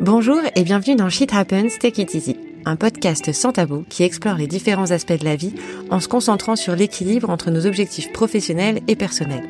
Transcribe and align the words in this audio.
Bonjour 0.00 0.38
et 0.54 0.62
bienvenue 0.62 0.94
dans 0.94 1.08
Shit 1.08 1.34
Happens, 1.34 1.76
Take 1.80 2.02
It 2.02 2.14
Easy, 2.14 2.36
un 2.64 2.76
podcast 2.76 3.32
sans 3.32 3.50
tabou 3.50 3.84
qui 3.88 4.04
explore 4.04 4.36
les 4.36 4.46
différents 4.46 4.92
aspects 4.92 5.18
de 5.18 5.24
la 5.24 5.34
vie 5.34 5.54
en 5.90 5.98
se 5.98 6.06
concentrant 6.06 6.54
sur 6.54 6.76
l'équilibre 6.76 7.30
entre 7.30 7.50
nos 7.50 7.66
objectifs 7.66 8.12
professionnels 8.12 8.80
et 8.86 8.94
personnels. 8.94 9.48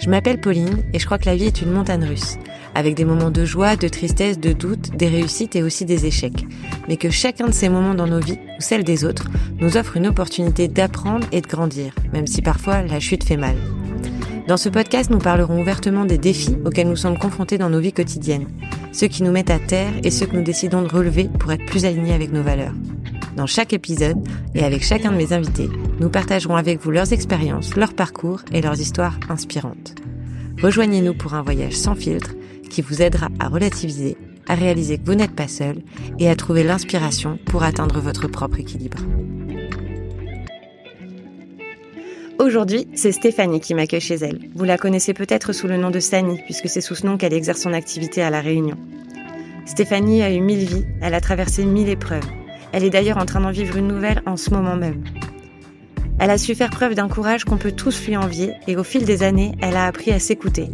Je 0.00 0.10
m'appelle 0.10 0.40
Pauline 0.40 0.82
et 0.92 0.98
je 0.98 1.06
crois 1.06 1.18
que 1.18 1.26
la 1.26 1.36
vie 1.36 1.44
est 1.44 1.62
une 1.62 1.70
montagne 1.70 2.04
russe, 2.04 2.38
avec 2.74 2.96
des 2.96 3.04
moments 3.04 3.30
de 3.30 3.44
joie, 3.44 3.76
de 3.76 3.86
tristesse, 3.86 4.40
de 4.40 4.52
doute, 4.52 4.96
des 4.96 5.06
réussites 5.06 5.54
et 5.54 5.62
aussi 5.62 5.84
des 5.84 6.06
échecs. 6.06 6.44
Mais 6.88 6.96
que 6.96 7.10
chacun 7.10 7.46
de 7.46 7.52
ces 7.52 7.68
moments 7.68 7.94
dans 7.94 8.08
nos 8.08 8.20
vies, 8.20 8.40
ou 8.58 8.62
celles 8.62 8.84
des 8.84 9.04
autres, 9.04 9.28
nous 9.60 9.76
offre 9.76 9.96
une 9.96 10.08
opportunité 10.08 10.66
d'apprendre 10.66 11.28
et 11.30 11.40
de 11.40 11.46
grandir, 11.46 11.94
même 12.12 12.26
si 12.26 12.42
parfois 12.42 12.82
la 12.82 12.98
chute 12.98 13.22
fait 13.22 13.36
mal. 13.36 13.54
Dans 14.46 14.58
ce 14.58 14.68
podcast, 14.68 15.08
nous 15.08 15.18
parlerons 15.18 15.58
ouvertement 15.58 16.04
des 16.04 16.18
défis 16.18 16.58
auxquels 16.66 16.88
nous 16.88 16.96
sommes 16.96 17.16
confrontés 17.16 17.56
dans 17.56 17.70
nos 17.70 17.80
vies 17.80 17.94
quotidiennes, 17.94 18.46
ceux 18.92 19.06
qui 19.06 19.22
nous 19.22 19.32
mettent 19.32 19.50
à 19.50 19.58
terre 19.58 19.92
et 20.02 20.10
ceux 20.10 20.26
que 20.26 20.36
nous 20.36 20.42
décidons 20.42 20.82
de 20.82 20.88
relever 20.88 21.30
pour 21.38 21.50
être 21.50 21.64
plus 21.64 21.86
alignés 21.86 22.12
avec 22.12 22.30
nos 22.30 22.42
valeurs. 22.42 22.74
Dans 23.38 23.46
chaque 23.46 23.72
épisode, 23.72 24.18
et 24.54 24.62
avec 24.62 24.84
chacun 24.84 25.12
de 25.12 25.16
mes 25.16 25.32
invités, 25.32 25.70
nous 25.98 26.10
partagerons 26.10 26.56
avec 26.56 26.78
vous 26.82 26.90
leurs 26.90 27.14
expériences, 27.14 27.74
leurs 27.74 27.94
parcours 27.94 28.42
et 28.52 28.60
leurs 28.60 28.78
histoires 28.78 29.18
inspirantes. 29.30 29.94
Rejoignez-nous 30.62 31.14
pour 31.14 31.32
un 31.32 31.42
voyage 31.42 31.72
sans 31.72 31.94
filtre 31.94 32.34
qui 32.68 32.82
vous 32.82 33.00
aidera 33.00 33.28
à 33.40 33.48
relativiser, 33.48 34.18
à 34.46 34.54
réaliser 34.54 34.98
que 34.98 35.06
vous 35.06 35.14
n'êtes 35.14 35.34
pas 35.34 35.48
seul 35.48 35.76
et 36.18 36.28
à 36.28 36.36
trouver 36.36 36.64
l'inspiration 36.64 37.38
pour 37.46 37.62
atteindre 37.62 37.98
votre 37.98 38.28
propre 38.28 38.60
équilibre. 38.60 38.98
Aujourd'hui, 42.40 42.88
c'est 42.94 43.12
Stéphanie 43.12 43.60
qui 43.60 43.74
m'accueille 43.74 44.00
chez 44.00 44.16
elle. 44.16 44.40
Vous 44.54 44.64
la 44.64 44.76
connaissez 44.76 45.14
peut-être 45.14 45.52
sous 45.52 45.68
le 45.68 45.76
nom 45.76 45.90
de 45.90 46.00
Sani, 46.00 46.40
puisque 46.44 46.68
c'est 46.68 46.80
sous 46.80 46.96
ce 46.96 47.06
nom 47.06 47.16
qu'elle 47.16 47.32
exerce 47.32 47.60
son 47.60 47.72
activité 47.72 48.22
à 48.22 48.30
La 48.30 48.40
Réunion. 48.40 48.76
Stéphanie 49.66 50.22
a 50.22 50.32
eu 50.32 50.40
mille 50.40 50.66
vies, 50.66 50.84
elle 51.00 51.14
a 51.14 51.20
traversé 51.20 51.64
mille 51.64 51.88
épreuves. 51.88 52.26
Elle 52.72 52.82
est 52.82 52.90
d'ailleurs 52.90 53.18
en 53.18 53.24
train 53.24 53.40
d'en 53.40 53.52
vivre 53.52 53.76
une 53.76 53.86
nouvelle 53.86 54.20
en 54.26 54.36
ce 54.36 54.50
moment 54.50 54.74
même. 54.74 55.04
Elle 56.18 56.30
a 56.30 56.38
su 56.38 56.56
faire 56.56 56.70
preuve 56.70 56.94
d'un 56.94 57.08
courage 57.08 57.44
qu'on 57.44 57.56
peut 57.56 57.72
tous 57.72 58.04
lui 58.06 58.16
envier, 58.16 58.52
et 58.66 58.76
au 58.76 58.84
fil 58.84 59.04
des 59.04 59.22
années, 59.22 59.52
elle 59.62 59.76
a 59.76 59.86
appris 59.86 60.10
à 60.10 60.18
s'écouter. 60.18 60.70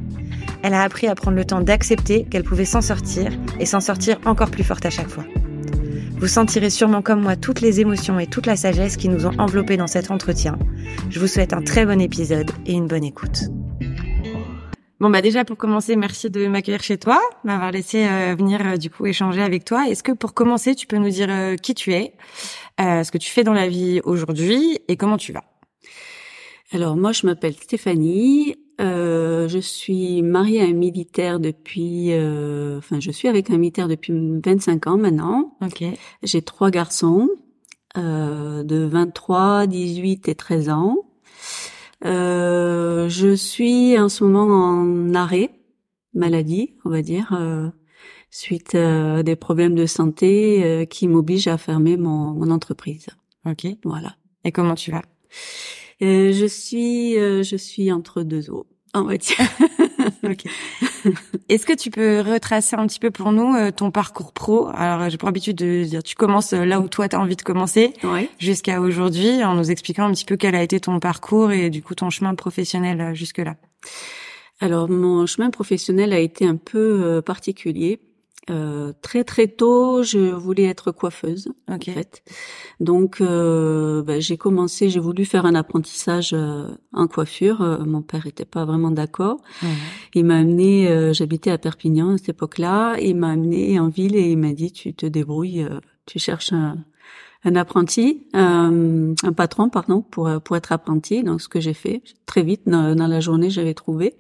Elle 0.63 0.75
a 0.75 0.83
appris 0.83 1.09
à 1.09 1.15
prendre 1.15 1.37
le 1.37 1.45
temps 1.45 1.61
d'accepter 1.61 2.25
qu'elle 2.25 2.45
pouvait 2.45 2.65
s'en 2.65 2.81
sortir, 2.81 3.31
et 3.59 3.67
s'en 3.67 3.81
sortir 3.81 4.19
encore 4.25 4.51
plus 4.51 4.65
forte 4.65 4.87
à 4.87 4.91
chaque 4.91 5.11
fois. 5.11 5.25
Vous 6.21 6.29
sentirez 6.29 6.69
sûrement 6.69 7.01
comme 7.01 7.23
moi 7.23 7.35
toutes 7.35 7.63
les 7.63 7.81
émotions 7.81 8.21
et 8.21 8.27
toute 8.27 8.45
la 8.45 8.55
sagesse 8.55 8.99
qui 8.99 9.09
nous 9.09 9.25
ont 9.25 9.33
enveloppés 9.39 9.79
dans 9.79 9.87
cet 9.87 10.11
entretien. 10.11 10.59
Je 11.09 11.19
vous 11.19 11.27
souhaite 11.27 11.55
un 11.55 11.63
très 11.63 11.87
bon 11.87 11.99
épisode 11.99 12.51
et 12.67 12.75
une 12.75 12.87
bonne 12.87 13.05
écoute. 13.05 13.45
Bon 15.01 15.09
bah 15.09 15.23
déjà 15.23 15.47
pour 15.47 15.57
commencer, 15.57 15.97
merci 15.97 16.29
de 16.29 16.47
m'accueillir 16.47 16.83
chez 16.83 16.99
toi, 16.99 17.19
m'avoir 17.43 17.73
laissé 17.73 18.07
euh, 18.07 18.35
venir 18.39 18.61
euh, 18.67 18.77
du 18.77 18.91
coup 18.91 19.07
échanger 19.07 19.41
avec 19.41 19.65
toi. 19.65 19.89
Est-ce 19.89 20.03
que 20.03 20.13
pour 20.13 20.35
commencer, 20.35 20.75
tu 20.75 20.87
peux 20.87 20.99
nous 20.99 21.09
dire 21.09 21.29
euh, 21.31 21.57
qui 21.57 21.75
tu 21.75 21.95
es, 21.95 22.13
ce 22.79 23.11
que 23.11 23.17
tu 23.17 23.31
fais 23.31 23.43
dans 23.43 23.55
la 23.55 23.67
vie 23.67 24.03
aujourd'hui 24.05 24.79
et 24.89 24.99
comment 24.99 25.17
tu 25.17 25.33
vas? 25.33 25.45
Alors 26.71 26.99
moi 26.99 27.13
je 27.13 27.27
m'appelle 27.27 27.55
Stéphanie, 27.55 28.57
euh, 28.81 29.49
je 29.49 29.59
suis 29.59 30.23
mariée 30.23 30.63
à 30.63 30.65
un 30.65 30.73
militaire 30.73 31.41
depuis, 31.41 32.13
euh, 32.13 32.79
enfin, 32.79 33.01
je 33.01 33.11
suis 33.11 33.29
avec 33.29 33.51
un 33.51 33.59
militaire 33.59 33.89
depuis 33.89 34.13
25 34.45 34.87
ans 34.87 34.97
maintenant. 34.97 35.57
Ok. 35.61 35.85
J'ai 36.23 36.43
trois 36.43 36.71
garçons 36.71 37.29
euh, 37.97 38.63
de 38.63 38.85
23, 38.85 39.67
18 39.67 40.29
et 40.29 40.35
13 40.35 40.71
ans. 40.71 40.97
Euh, 42.05 43.09
je 43.09 43.35
suis 43.35 43.99
en 43.99 44.09
ce 44.09 44.25
moment 44.25 44.45
en 44.45 45.15
arrêt 45.15 45.51
maladie, 46.15 46.75
on 46.85 46.91
va 46.91 47.03
dire, 47.03 47.37
euh, 47.39 47.69
suite 48.31 48.75
à 48.75 49.23
des 49.23 49.37
problèmes 49.37 49.75
de 49.75 49.87
santé 49.87 50.87
qui 50.91 51.07
m'obligent 51.07 51.49
à 51.49 51.59
fermer 51.59 51.97
mon, 51.97 52.33
mon 52.33 52.51
entreprise. 52.51 53.07
Ok. 53.47 53.67
Voilà. 53.85 54.17
Et 54.45 54.53
comment 54.53 54.75
tu 54.75 54.91
vas? 54.91 55.03
Euh, 56.03 56.33
je 56.33 56.47
suis, 56.47 57.19
euh, 57.19 57.43
je 57.43 57.57
suis 57.57 57.93
entre 57.93 58.23
deux 58.23 58.51
eaux, 58.51 58.67
on 58.95 59.03
va 59.03 59.17
dire. 59.17 59.37
Est-ce 61.49 61.67
que 61.67 61.75
tu 61.75 61.91
peux 61.91 62.21
retracer 62.21 62.77
un 62.77 62.87
petit 62.87 62.99
peu 62.99 63.11
pour 63.11 63.33
nous 63.33 63.55
euh, 63.55 63.71
ton 63.71 63.91
parcours 63.91 64.33
pro? 64.33 64.69
Alors, 64.75 65.09
j'ai 65.09 65.17
pour 65.17 65.29
habitude 65.29 65.57
de 65.57 65.85
dire, 65.85 66.03
tu 66.03 66.15
commences 66.15 66.53
là 66.53 66.81
où 66.81 66.89
toi 66.89 67.09
tu 67.09 67.17
as 67.17 67.21
envie 67.21 67.37
de 67.37 67.43
commencer, 67.43 67.93
jusqu'à 68.39 68.81
aujourd'hui, 68.81 69.45
en 69.45 69.55
nous 69.55 69.71
expliquant 69.71 70.05
un 70.05 70.13
petit 70.13 70.25
peu 70.25 70.37
quel 70.37 70.55
a 70.55 70.63
été 70.63 70.81
ton 70.81 70.99
parcours 71.01 71.53
et 71.53 71.71
du 71.71 71.83
coup 71.83 71.95
ton 71.95 72.11
chemin 72.11 72.35
professionnel 72.35 73.15
jusque 73.15 73.39
là. 73.39 73.57
Alors, 74.61 74.91
mon 74.91 75.27
chemin 75.27 75.51
professionnel 75.51 76.13
a 76.13 76.19
été 76.19 76.47
un 76.47 76.57
peu 76.57 77.23
particulier 77.25 78.01
euh, 78.51 78.93
très 79.03 79.25
très 79.25 79.49
tôt, 79.49 80.03
je 80.03 80.19
voulais 80.33 80.65
être 80.65 80.91
coiffeuse 80.93 81.49
en 81.69 81.79
fait. 81.79 82.23
Donc 82.81 83.21
euh, 83.21 84.03
bah, 84.03 84.21
j'ai 84.21 84.37
commencé, 84.37 84.91
j'ai 84.91 85.01
voulu 85.01 85.25
faire 85.25 85.47
un 85.47 85.55
apprentissage 85.55 86.33
euh, 86.33 86.69
en 86.93 87.07
coiffure. 87.07 87.63
Euh, 87.63 87.85
mon 87.85 88.03
père 88.03 88.27
était 88.27 88.45
pas 88.45 88.65
vraiment 88.65 88.91
d'accord. 88.91 89.39
Il 90.15 90.25
m'a 90.25 90.39
amené, 90.39 91.13
j'habitais 91.15 91.51
à 91.51 91.59
Perpignan 91.59 92.15
à 92.15 92.19
cette 92.19 92.31
époque-là. 92.31 92.97
Il 93.01 93.17
m'a 93.17 93.31
amené 93.31 93.79
en 93.79 93.89
ville 93.89 94.17
et 94.17 94.31
il 94.33 94.39
m'a 94.39 94.53
dit 94.53 94.73
tu 94.73 94.93
te 94.95 95.07
débrouilles, 95.07 95.67
tu 96.07 96.19
cherches 96.19 96.53
un, 96.53 96.79
un 97.45 97.57
apprenti, 97.57 98.27
un 98.35 99.15
patron 99.37 99.69
pardon 99.69 100.03
pour 100.03 100.29
pour 100.43 100.57
être 100.57 100.73
apprenti. 100.73 101.23
Donc 101.23 101.41
ce 101.41 101.49
que 101.49 101.61
j'ai 101.61 101.75
fait 101.75 102.03
très 102.27 102.43
vite 102.43 102.63
dans, 102.67 102.95
dans 102.95 103.07
la 103.07 103.21
journée, 103.21 103.51
j'avais 103.51 103.75
trouvé. 103.75 104.17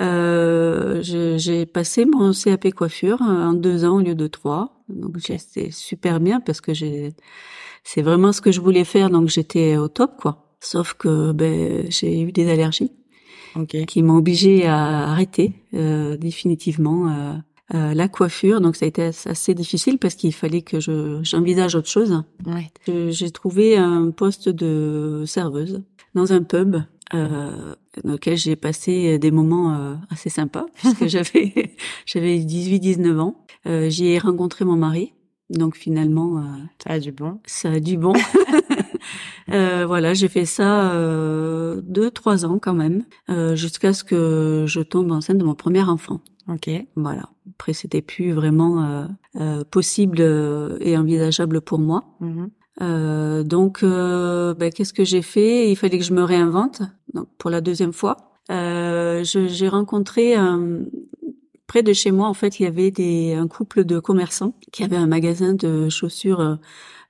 Euh, 0.00 1.00
j'ai 1.02 1.66
passé 1.66 2.06
mon 2.06 2.32
CAP 2.32 2.72
coiffure 2.72 3.20
euh, 3.22 3.48
en 3.48 3.52
deux 3.52 3.84
ans 3.84 3.96
au 3.96 4.00
lieu 4.00 4.14
de 4.14 4.26
trois. 4.26 4.82
Donc 4.88 5.18
c'était 5.20 5.70
super 5.70 6.20
bien 6.20 6.40
parce 6.40 6.60
que 6.60 6.72
j'ai, 6.74 7.12
c'est 7.84 8.02
vraiment 8.02 8.32
ce 8.32 8.40
que 8.40 8.50
je 8.50 8.60
voulais 8.60 8.84
faire. 8.84 9.10
Donc 9.10 9.28
j'étais 9.28 9.76
au 9.76 9.88
top 9.88 10.12
quoi. 10.20 10.46
Sauf 10.60 10.94
que 10.94 11.32
ben 11.32 11.86
j'ai 11.90 12.20
eu 12.20 12.32
des 12.32 12.50
allergies 12.50 12.92
qui 13.86 14.02
m'ont 14.02 14.16
obligée 14.16 14.66
à 14.66 15.10
arrêter 15.10 15.52
euh, 15.74 16.16
définitivement 16.16 17.08
euh, 17.08 17.34
euh, 17.74 17.94
la 17.94 18.08
coiffure. 18.08 18.60
Donc 18.60 18.76
ça 18.76 18.84
a 18.84 18.88
été 18.88 19.02
assez 19.02 19.54
difficile 19.54 19.98
parce 19.98 20.14
qu'il 20.14 20.32
fallait 20.32 20.62
que 20.62 20.80
je 20.80 21.20
j'envisage 21.22 21.74
autre 21.74 21.88
chose. 21.88 22.22
Ouais. 22.46 22.70
J'ai 23.10 23.30
trouvé 23.30 23.76
un 23.76 24.10
poste 24.10 24.48
de 24.48 25.24
serveuse 25.26 25.82
dans 26.14 26.32
un 26.32 26.42
pub 26.42 26.76
euh, 27.14 27.74
dans 28.04 28.12
lequel 28.12 28.36
j'ai 28.36 28.56
passé 28.56 29.18
des 29.18 29.30
moments 29.30 29.74
euh, 29.74 29.94
assez 30.10 30.30
sympas 30.30 30.66
puisque 30.74 31.06
j'avais 31.08 31.74
j'avais 32.06 32.38
18 32.38 32.80
19 32.80 33.20
ans. 33.20 33.44
Euh, 33.66 33.90
j'y 33.90 34.08
ai 34.08 34.18
rencontré 34.18 34.64
mon 34.64 34.76
mari. 34.76 35.12
Donc 35.50 35.76
finalement 35.76 36.38
euh, 36.38 36.42
ça 36.82 36.90
a 36.90 36.98
du 37.00 37.12
bon. 37.12 37.40
Ça 37.44 37.72
a 37.72 37.80
du 37.80 37.96
bon. 37.96 38.12
euh, 39.50 39.84
voilà, 39.86 40.14
j'ai 40.14 40.28
fait 40.28 40.44
ça 40.44 40.92
euh, 40.92 41.80
deux 41.82 42.10
trois 42.10 42.44
ans 42.44 42.58
quand 42.60 42.74
même 42.74 43.04
euh, 43.28 43.56
jusqu'à 43.56 43.92
ce 43.92 44.04
que 44.04 44.64
je 44.68 44.80
tombe 44.80 45.10
enceinte 45.10 45.38
de 45.38 45.44
mon 45.44 45.54
premier 45.54 45.82
enfant. 45.82 46.20
Ok. 46.48 46.70
Voilà. 46.94 47.28
Après 47.54 47.72
c'était 47.72 48.02
plus 48.02 48.32
vraiment 48.32 49.08
possible 49.70 50.20
et 50.80 50.96
envisageable 50.96 51.60
pour 51.60 51.78
moi. 51.78 52.04
Mm-hmm. 52.20 52.48
Euh, 52.82 53.42
donc, 53.42 53.82
euh, 53.82 54.54
ben, 54.54 54.72
qu'est-ce 54.72 54.92
que 54.92 55.04
j'ai 55.04 55.22
fait? 55.22 55.70
Il 55.70 55.76
fallait 55.76 55.98
que 55.98 56.04
je 56.04 56.14
me 56.14 56.22
réinvente. 56.22 56.82
Donc, 57.14 57.28
pour 57.38 57.50
la 57.50 57.60
deuxième 57.60 57.92
fois, 57.92 58.16
euh, 58.50 59.22
j'ai 59.24 59.68
rencontré 59.68 60.34
près 61.66 61.82
de 61.82 61.92
chez 61.92 62.10
moi. 62.10 62.28
En 62.28 62.34
fait, 62.34 62.60
il 62.60 62.64
y 62.64 62.66
avait 62.66 62.90
des, 62.90 63.34
un 63.34 63.48
couple 63.48 63.84
de 63.84 63.98
commerçants 63.98 64.54
qui 64.72 64.82
avaient 64.82 64.96
un 64.96 65.06
magasin 65.06 65.54
de 65.54 65.88
chaussures 65.88 66.58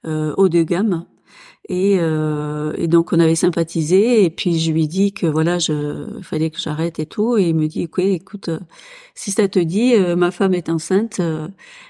haut 0.05 0.49
de 0.49 0.63
gamme 0.63 1.05
et, 1.71 1.99
euh, 2.01 2.73
et, 2.77 2.89
donc 2.89 3.13
on 3.13 3.21
avait 3.21 3.37
sympathisé. 3.37 4.25
Et 4.25 4.31
puis 4.31 4.59
je 4.59 4.73
lui 4.73 4.89
dis 4.89 5.13
que 5.13 5.27
voilà, 5.27 5.59
je 5.61 6.21
fallait 6.23 6.51
que 6.51 6.61
j'arrête 6.61 6.99
et 6.99 7.07
tout. 7.07 7.39
Et 7.39 7.51
il 7.51 7.55
me 7.55 7.69
dit 7.69 7.83
écoute, 7.83 8.49
euh, 8.49 8.59
si 9.15 9.31
ça 9.31 9.49
te 9.49 9.61
dit, 9.61 9.95
euh, 9.95 10.17
ma 10.17 10.33
femme 10.33 10.55
est 10.55 10.69
enceinte, 10.69 11.21
euh, 11.21 11.49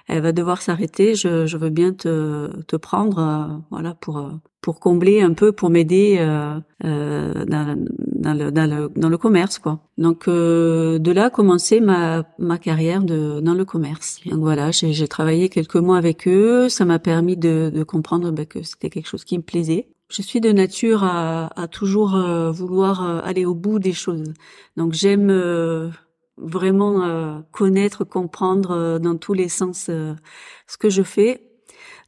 elle 0.08 0.22
va 0.22 0.32
devoir 0.32 0.60
s'arrêter, 0.62 1.14
je, 1.14 1.46
je, 1.46 1.56
veux 1.56 1.70
bien 1.70 1.92
te, 1.94 2.62
te 2.64 2.76
prendre, 2.76 3.62
voilà 3.70 3.94
pour 3.94 4.30
pour 4.60 4.80
combler 4.80 5.22
un 5.22 5.32
peu, 5.32 5.52
pour 5.52 5.70
m'aider 5.70 6.16
euh, 6.18 6.60
dans, 6.82 7.76
dans, 7.96 8.34
le, 8.34 8.50
dans, 8.50 8.70
le, 8.70 8.90
dans 8.94 9.08
le 9.08 9.18
commerce 9.18 9.58
quoi. 9.58 9.80
Donc 9.96 10.28
de 10.28 11.12
là 11.12 11.26
a 11.26 11.30
commencé 11.30 11.80
ma 11.80 12.24
ma 12.38 12.58
carrière 12.58 13.02
de 13.02 13.40
dans 13.40 13.54
le 13.54 13.64
commerce. 13.64 14.20
Donc 14.26 14.40
voilà, 14.40 14.70
j'ai 14.70 15.08
travaillé 15.08 15.48
quelques 15.48 15.76
mois 15.76 15.96
avec 15.96 16.28
eux, 16.28 16.68
ça 16.68 16.84
m'a 16.84 16.98
permis 16.98 17.36
de, 17.36 17.70
de 17.74 17.82
comprendre 17.82 18.30
ben, 18.30 18.46
que 18.46 18.62
c'était 18.62 18.90
quelque 18.90 19.08
chose 19.08 19.24
qui 19.24 19.38
me 19.38 19.42
plaisait 19.42 19.88
je 20.10 20.22
suis 20.22 20.40
de 20.40 20.50
nature 20.50 21.04
à, 21.04 21.68
toujours 21.70 22.16
euh, 22.16 22.50
vouloir 22.50 23.06
euh, 23.06 23.20
aller 23.22 23.46
au 23.46 23.54
bout 23.54 23.78
des 23.78 23.92
choses. 23.92 24.34
Donc 24.76 24.92
j'aime 24.92 25.30
euh, 25.30 25.88
vraiment 26.36 27.42
connaître, 27.52 28.04
comprendre 28.04 28.98
dans 28.98 29.16
tous 29.16 29.34
les 29.34 29.48
sens 29.48 29.84
ce 29.86 30.76
que 30.78 30.88
je 30.88 31.02
fais. 31.02 31.49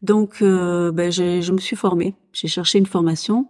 Donc 0.02 0.40
ben, 0.40 1.10
je 1.12 1.52
me 1.52 1.58
suis 1.58 1.76
formée. 1.76 2.14
J'ai 2.32 2.49
cherché 2.49 2.78
une 2.78 2.87
formation. 2.87 3.46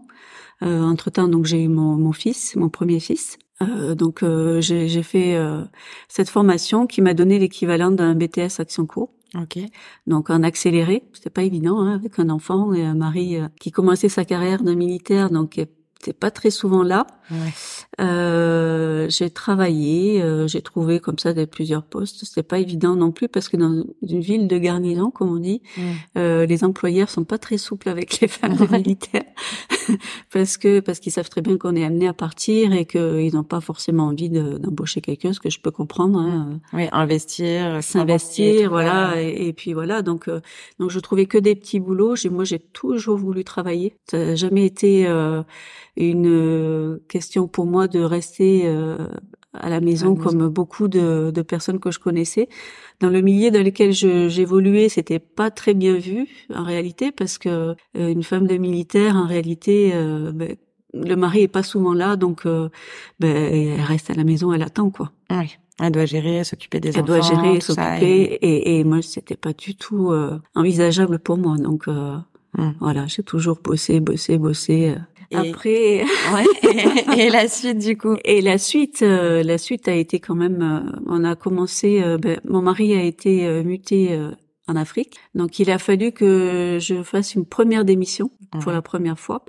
entre 0.61 1.11
temps, 1.11 1.29
donc 1.29 1.47
j'ai 1.47 1.63
eu 1.63 1.69
mon, 1.69 1.97
mon, 1.97 2.13
fils, 2.13 2.57
mon 2.57 2.69
premier 2.69 3.01
fils. 3.01 3.39
Euh, 3.63 3.95
donc 3.95 4.25
j'ai 4.61 5.03
fait 5.03 5.39
cette 6.09 6.29
formation 6.29 6.87
qui 6.87 7.01
m'a 7.01 7.15
donné 7.15 7.39
l'équivalent 7.39 7.91
d'un 7.91 8.15
BTS 8.15 8.61
Action 8.61 8.87
Co. 8.87 9.11
Ok. 9.35 9.59
Donc 10.07 10.29
en 10.29 10.43
accéléré, 10.43 11.05
c'était 11.15 11.31
pas 11.31 11.43
évident 11.43 11.81
hein, 11.81 11.95
avec 11.95 12.19
un 12.19 12.29
enfant 12.29 12.75
et 12.75 12.85
un 12.85 12.95
mari 12.95 13.39
qui 13.59 13.71
commençait 13.71 14.11
sa 14.11 14.27
carrière 14.27 14.63
de 14.63 14.75
militaire, 14.75 15.31
donc 15.31 15.59
c'était 16.03 16.13
pas 16.13 16.31
très 16.33 16.51
souvent 16.51 16.83
là. 16.83 17.07
Euh, 18.01 19.07
j'ai 19.11 19.29
travaillé, 19.29 20.23
euh, 20.23 20.47
j'ai 20.49 20.63
trouvé 20.63 20.99
comme 20.99 21.19
ça 21.19 21.35
des 21.35 21.47
plusieurs 21.47 21.83
postes. 21.83 22.25
C'était 22.25 22.43
pas 22.43 22.59
évident 22.59 22.97
non 22.97 23.13
plus 23.13 23.29
parce 23.29 23.49
que 23.49 23.57
dans 23.59 23.85
une 24.03 24.21
ville 24.21 24.49
de 24.49 24.57
garnison, 24.57 25.11
comme 25.11 25.31
on 25.31 25.39
dit, 25.39 25.61
euh, 26.17 26.47
les 26.47 26.65
employeurs 26.65 27.11
sont 27.11 27.25
pas 27.25 27.39
très 27.39 27.59
souples 27.59 27.91
avec 27.91 28.21
les 28.21 28.29
femmes 28.29 28.57
militaires 28.71 29.25
parce 30.33 30.57
que 30.57 30.81
parce 30.81 31.01
qu'ils 31.01 31.13
savent 31.13 31.29
très 31.29 31.43
bien 31.43 31.59
qu'on 31.59 31.77
est 31.77 31.85
amené 31.85 32.09
à 32.09 32.15
partir 32.15 32.73
et 32.73 32.87
qu'ils 32.87 33.35
n'ont 33.35 33.45
pas 33.45 33.61
forcément 33.61 34.07
envie 34.07 34.31
d'embaucher 34.31 35.03
quelqu'un, 35.03 35.35
ce 35.35 35.41
que 35.41 35.51
je 35.51 35.61
peux 35.61 35.71
comprendre. 35.71 36.19
Hein. 36.19 36.61
Oui, 36.73 36.89
investir, 36.93 37.83
s'investir, 37.83 38.71
voilà. 38.71 39.21
Et, 39.21 39.53
puis 39.53 39.75
voilà, 39.75 40.01
donc 40.01 40.31
donc 40.79 40.91
je 40.91 40.99
trouvais 40.99 41.27
que 41.27 41.37
des 41.37 41.55
petits 41.55 41.81
boulots. 41.81 42.17
J'ai 42.17 42.31
moi 42.31 42.45
j'ai 42.45 42.59
toujours 42.59 43.19
voulu 43.19 43.45
travailler. 43.45 43.95
Ça 44.11 44.19
n'a 44.19 44.35
jamais 44.35 44.65
été 44.65 45.07
une 45.97 46.99
question 47.09 47.49
pour 47.49 47.67
moi 47.67 47.82
de 47.87 48.01
rester 48.01 48.63
euh, 48.65 48.97
à 49.53 49.69
la 49.69 49.81
maison, 49.81 50.17
comme 50.17 50.49
beaucoup 50.49 50.89
de, 50.89 51.31
de, 51.35 51.43
personnes 51.43 51.79
que 51.79 51.91
je 51.91 51.99
connaissais. 51.99 52.49
Dans 53.01 53.11
le 53.11 53.21
milieu 53.21 53.51
dans 53.51 53.63
lequel 53.63 53.93
j'évoluais, 53.93 54.89
c'était 54.89 55.19
pas 55.19 55.51
très 55.51 55.75
bien 55.75 55.95
vu 55.95 56.27
en 56.55 56.65
réalité 56.65 57.13
parce 57.13 57.39
que 57.39 57.49
euh, 57.49 57.75
une 57.95 58.23
femme 58.23 58.47
de 58.47 58.57
militaire, 58.57 59.17
en 59.17 59.27
réalité, 59.27 59.93
euh, 59.95 60.33
ben, 60.33 60.57
le 60.95 61.15
mari 61.17 61.43
est 61.43 61.49
pas 61.49 61.63
souvent 61.63 61.95
là, 61.95 62.17
donc 62.17 62.45
ben, 62.45 62.71
elle 63.21 63.81
reste 63.81 64.11
à 64.11 64.15
la 64.15 64.25
maison, 64.25 64.53
elle 64.53 64.63
attend 64.63 64.91
quoi. 64.91 65.11
Oui. 65.31 65.57
Elle 65.81 65.91
doit 65.91 66.05
gérer, 66.05 66.45
s'occuper 66.45 66.81
des 66.81 66.91
enfants. 66.91 67.01
Elle 67.01 67.07
doit 67.07 67.21
gérer, 67.23 67.61
s'occuper, 67.61 68.39
et... 68.43 68.79
et, 68.79 68.85
moi 68.85 69.01
c'était 69.01 69.37
pas 69.37 69.55
du 69.55 69.75
tout 69.75 70.13
envisageable 70.55 71.19
pour 71.19 71.39
moi. 71.39 71.57
Donc 71.57 71.87
hum. 71.87 72.25
voilà, 72.79 73.07
j'ai 73.07 73.23
toujours 73.23 73.59
bossé, 73.65 74.01
bossé, 74.01 74.37
bossé. 74.37 74.95
Après, 75.35 76.05
ouais. 76.35 77.17
et, 77.19 77.31
la 77.31 77.49
suite 77.49 77.79
du 77.79 77.97
coup. 77.97 78.17
Et 78.25 78.41
la 78.41 78.59
suite, 78.59 79.03
euh, 79.03 79.43
la 79.43 79.59
suite 79.59 79.89
a 79.89 79.95
été 79.95 80.21
quand 80.21 80.35
même. 80.35 80.63
Euh, 80.63 81.01
on 81.07 81.25
a 81.25 81.37
commencé. 81.37 82.03
Euh, 82.03 82.19
ben, 82.19 82.41
mon 82.45 82.63
mari 82.63 82.95
a 82.95 83.03
été 83.03 83.63
muté 83.65 84.19
en 84.69 84.77
Afrique, 84.77 85.17
donc 85.35 85.59
il 85.59 85.71
a 85.71 85.79
fallu 85.79 86.13
que 86.13 86.79
je 86.81 87.03
fasse 87.03 87.35
une 87.35 87.47
première 87.47 87.85
démission 87.85 88.31
pour 88.61 88.71
la 88.71 88.83
première 88.83 89.19
fois, 89.19 89.45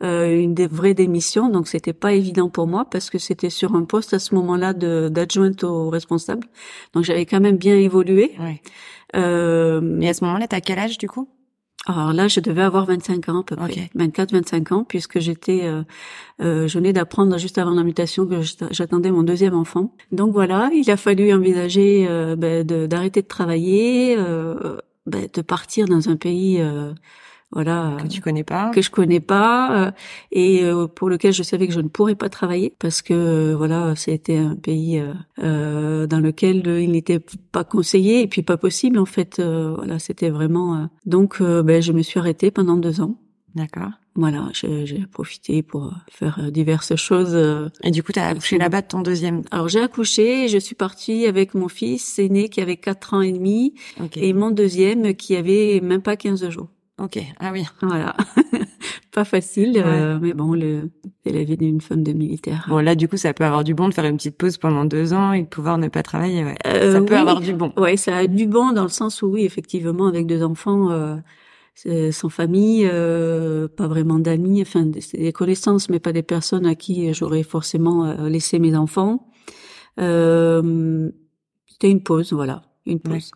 une 0.00 0.54
des 0.54 0.66
vraies 0.66 0.94
démissions. 0.94 1.48
Donc 1.48 1.68
c'était 1.68 1.92
pas 1.92 2.12
évident 2.12 2.48
pour 2.48 2.66
moi 2.66 2.86
parce 2.90 3.10
que 3.10 3.18
c'était 3.18 3.50
sur 3.50 3.74
un 3.74 3.84
poste 3.84 4.14
à 4.14 4.18
ce 4.18 4.34
moment-là 4.34 4.72
d'adjointe 4.72 5.64
au 5.64 5.90
responsable. 5.90 6.46
Donc 6.92 7.04
j'avais 7.04 7.26
quand 7.26 7.40
même 7.40 7.56
bien 7.56 7.76
évolué. 7.76 8.32
Ouais. 8.40 8.60
Euh, 9.16 10.00
et 10.00 10.08
à 10.08 10.14
ce 10.14 10.24
moment-là, 10.24 10.46
t'as 10.48 10.60
quel 10.60 10.78
âge 10.78 10.98
du 10.98 11.08
coup? 11.08 11.28
Alors 11.96 12.12
là, 12.12 12.28
je 12.28 12.40
devais 12.40 12.62
avoir 12.62 12.84
25 12.84 13.28
ans 13.28 13.40
à 13.40 13.44
peu 13.44 13.56
près, 13.56 13.90
24-25 13.96 14.74
ans, 14.74 14.84
puisque 14.84 15.20
j'étais, 15.20 15.62
euh, 15.64 15.82
euh, 16.42 16.68
je 16.68 16.78
venais 16.78 16.92
d'apprendre 16.92 17.38
juste 17.38 17.56
avant 17.56 17.70
la 17.70 17.82
mutation 17.82 18.26
que 18.26 18.42
j'attendais 18.70 19.10
mon 19.10 19.22
deuxième 19.22 19.54
enfant. 19.54 19.94
Donc 20.12 20.32
voilà, 20.32 20.70
il 20.74 20.90
a 20.90 20.96
fallu 20.96 21.32
envisager 21.32 22.06
euh, 22.08 22.36
ben, 22.36 22.64
d'arrêter 22.64 23.22
de, 23.22 23.26
travailler, 23.26 24.16
euh, 24.18 24.76
ben, 25.06 25.28
de 25.32 25.40
partir 25.40 25.86
dans 25.86 26.08
un 26.10 26.16
pays 26.16 26.60
euh, 26.60 26.92
voilà 27.50 27.96
que 28.02 28.08
tu 28.08 28.20
connais 28.20 28.44
pas. 28.44 28.70
que 28.70 28.82
je 28.82 28.90
connais 28.90 29.20
pas 29.20 29.86
euh, 29.86 29.90
et 30.32 30.64
euh, 30.64 30.86
pour 30.86 31.08
lequel 31.08 31.32
je 31.32 31.42
savais 31.42 31.66
que 31.66 31.72
je 31.72 31.80
ne 31.80 31.88
pourrais 31.88 32.14
pas 32.14 32.28
travailler 32.28 32.74
parce 32.78 33.00
que 33.00 33.14
euh, 33.14 33.56
voilà 33.56 33.96
c'était 33.96 34.36
un 34.36 34.54
pays 34.54 35.02
dans 35.38 36.20
lequel 36.22 36.66
il 36.66 36.92
n'était 36.92 37.20
pas 37.52 37.64
conseillé 37.64 38.22
et 38.22 38.26
puis 38.26 38.42
pas 38.42 38.58
possible 38.58 38.98
en 38.98 39.06
fait 39.06 39.40
voilà 39.40 39.98
c'était 39.98 40.30
vraiment 40.30 40.88
donc 41.06 41.42
ben 41.42 41.80
je 41.80 41.92
me 41.92 42.02
suis 42.02 42.18
arrêtée 42.18 42.50
pendant 42.50 42.76
deux 42.76 43.00
ans. 43.00 43.16
D'accord. 43.54 43.90
Voilà, 44.14 44.48
j'ai 44.52 45.06
profité 45.10 45.62
pour 45.62 45.94
faire 46.10 46.50
diverses 46.52 46.96
choses. 46.96 47.36
Et 47.82 47.90
du 47.90 48.02
coup, 48.02 48.12
tu 48.12 48.18
as 48.18 48.28
accouché 48.28 48.58
là-bas 48.58 48.82
de 48.82 48.88
ton 48.88 49.00
deuxième. 49.00 49.42
Alors, 49.50 49.68
j'ai 49.68 49.80
accouché, 49.80 50.48
je 50.48 50.58
suis 50.58 50.74
partie 50.74 51.26
avec 51.26 51.54
mon 51.54 51.68
fils 51.68 52.18
aîné 52.18 52.48
qui 52.48 52.60
avait 52.60 52.76
quatre 52.76 53.14
ans 53.14 53.22
et 53.22 53.32
demi 53.32 53.74
et 54.16 54.32
mon 54.32 54.50
deuxième 54.50 55.14
qui 55.14 55.36
avait 55.36 55.80
même 55.80 56.02
pas 56.02 56.16
15 56.16 56.48
jours. 56.50 56.68
Ok, 56.98 57.18
ah 57.38 57.50
oui. 57.52 57.64
Voilà. 57.80 58.16
pas 59.12 59.24
facile, 59.24 59.82
euh, 59.84 60.18
mais 60.20 60.32
bon, 60.32 60.52
le, 60.52 60.90
c'est 61.24 61.32
la 61.32 61.44
vie 61.44 61.56
d'une 61.56 61.80
femme 61.80 62.02
de 62.02 62.12
militaire. 62.12 62.66
Bon, 62.68 62.78
là, 62.78 62.94
du 62.94 63.08
coup, 63.08 63.16
ça 63.16 63.32
peut 63.32 63.44
avoir 63.44 63.64
du 63.64 63.74
bon 63.74 63.88
de 63.88 63.94
faire 63.94 64.04
une 64.04 64.16
petite 64.16 64.36
pause 64.36 64.58
pendant 64.58 64.84
deux 64.84 65.12
ans 65.12 65.32
et 65.32 65.42
de 65.42 65.46
pouvoir 65.46 65.78
ne 65.78 65.88
pas 65.88 66.02
travailler. 66.02 66.44
Ouais. 66.44 66.56
Euh, 66.66 66.94
ça 66.94 67.00
peut 67.00 67.16
avoir 67.16 67.40
du 67.40 67.52
bon. 67.52 67.72
Ouais, 67.76 67.96
ça 67.96 68.16
a 68.16 68.26
du 68.26 68.46
bon 68.46 68.72
dans 68.72 68.82
le 68.82 68.88
sens 68.88 69.22
où, 69.22 69.28
oui, 69.28 69.44
effectivement, 69.44 70.06
avec 70.06 70.26
deux 70.26 70.42
enfants, 70.42 70.90
euh, 71.86 72.10
sans 72.10 72.28
famille, 72.28 72.88
euh, 72.90 73.68
pas 73.68 73.86
vraiment 73.86 74.18
d'amis, 74.18 74.62
enfin, 74.62 74.86
des, 74.86 75.32
connaissances, 75.32 75.88
mais 75.88 76.00
pas 76.00 76.12
des 76.12 76.22
personnes 76.22 76.66
à 76.66 76.74
qui 76.74 77.12
j'aurais 77.14 77.42
forcément 77.42 78.04
euh, 78.04 78.28
laissé 78.28 78.58
mes 78.58 78.74
enfants. 78.74 79.28
Euh, 80.00 81.10
c'était 81.68 81.90
une 81.90 82.02
pause, 82.02 82.32
voilà, 82.32 82.62
une 82.86 83.00
pause. 83.00 83.30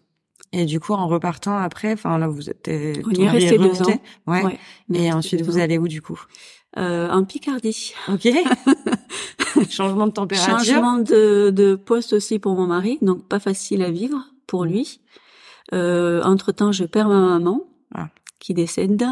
Et 0.53 0.67
du 0.67 0.81
coup, 0.81 0.93
en 0.93 1.09
repartant 1.09 1.57
après, 1.57 1.93
enfin 1.93 2.19
là, 2.19 2.29
vous 2.29 2.51
êtes. 2.51 2.69
On 2.69 3.11
y 3.11 3.23
est 3.23 3.31
resté 3.31 3.59
deux 3.59 3.83
ans. 3.83 4.01
Ouais. 4.27 4.59
Et 4.93 5.13
ensuite, 5.13 5.43
vous 5.43 5.59
allez 5.59 5.79
où 5.79 5.89
du 5.89 6.03
coup? 6.03 6.21
Euh, 6.79 7.11
En 7.11 7.25
Picardie. 7.25 7.95
Ok. 8.09 8.29
Changement 9.71 10.07
de 10.07 10.13
température. 10.13 10.59
Changement 10.59 10.99
de, 10.99 11.51
de 11.51 11.75
poste 11.75 12.13
aussi 12.13 12.39
pour 12.39 12.55
mon 12.55 12.67
mari, 12.67 12.99
donc 13.03 13.27
pas 13.29 13.39
facile 13.39 13.83
à 13.83 13.91
vivre 13.91 14.19
pour 14.47 14.65
lui. 14.65 15.01
Euh, 15.75 16.23
entre 16.23 16.53
temps, 16.53 16.73
je 16.73 16.85
perds 16.85 17.09
ma 17.09 17.21
maman 17.21 17.63
ah. 17.95 18.09
qui 18.39 18.55
décède. 18.55 19.05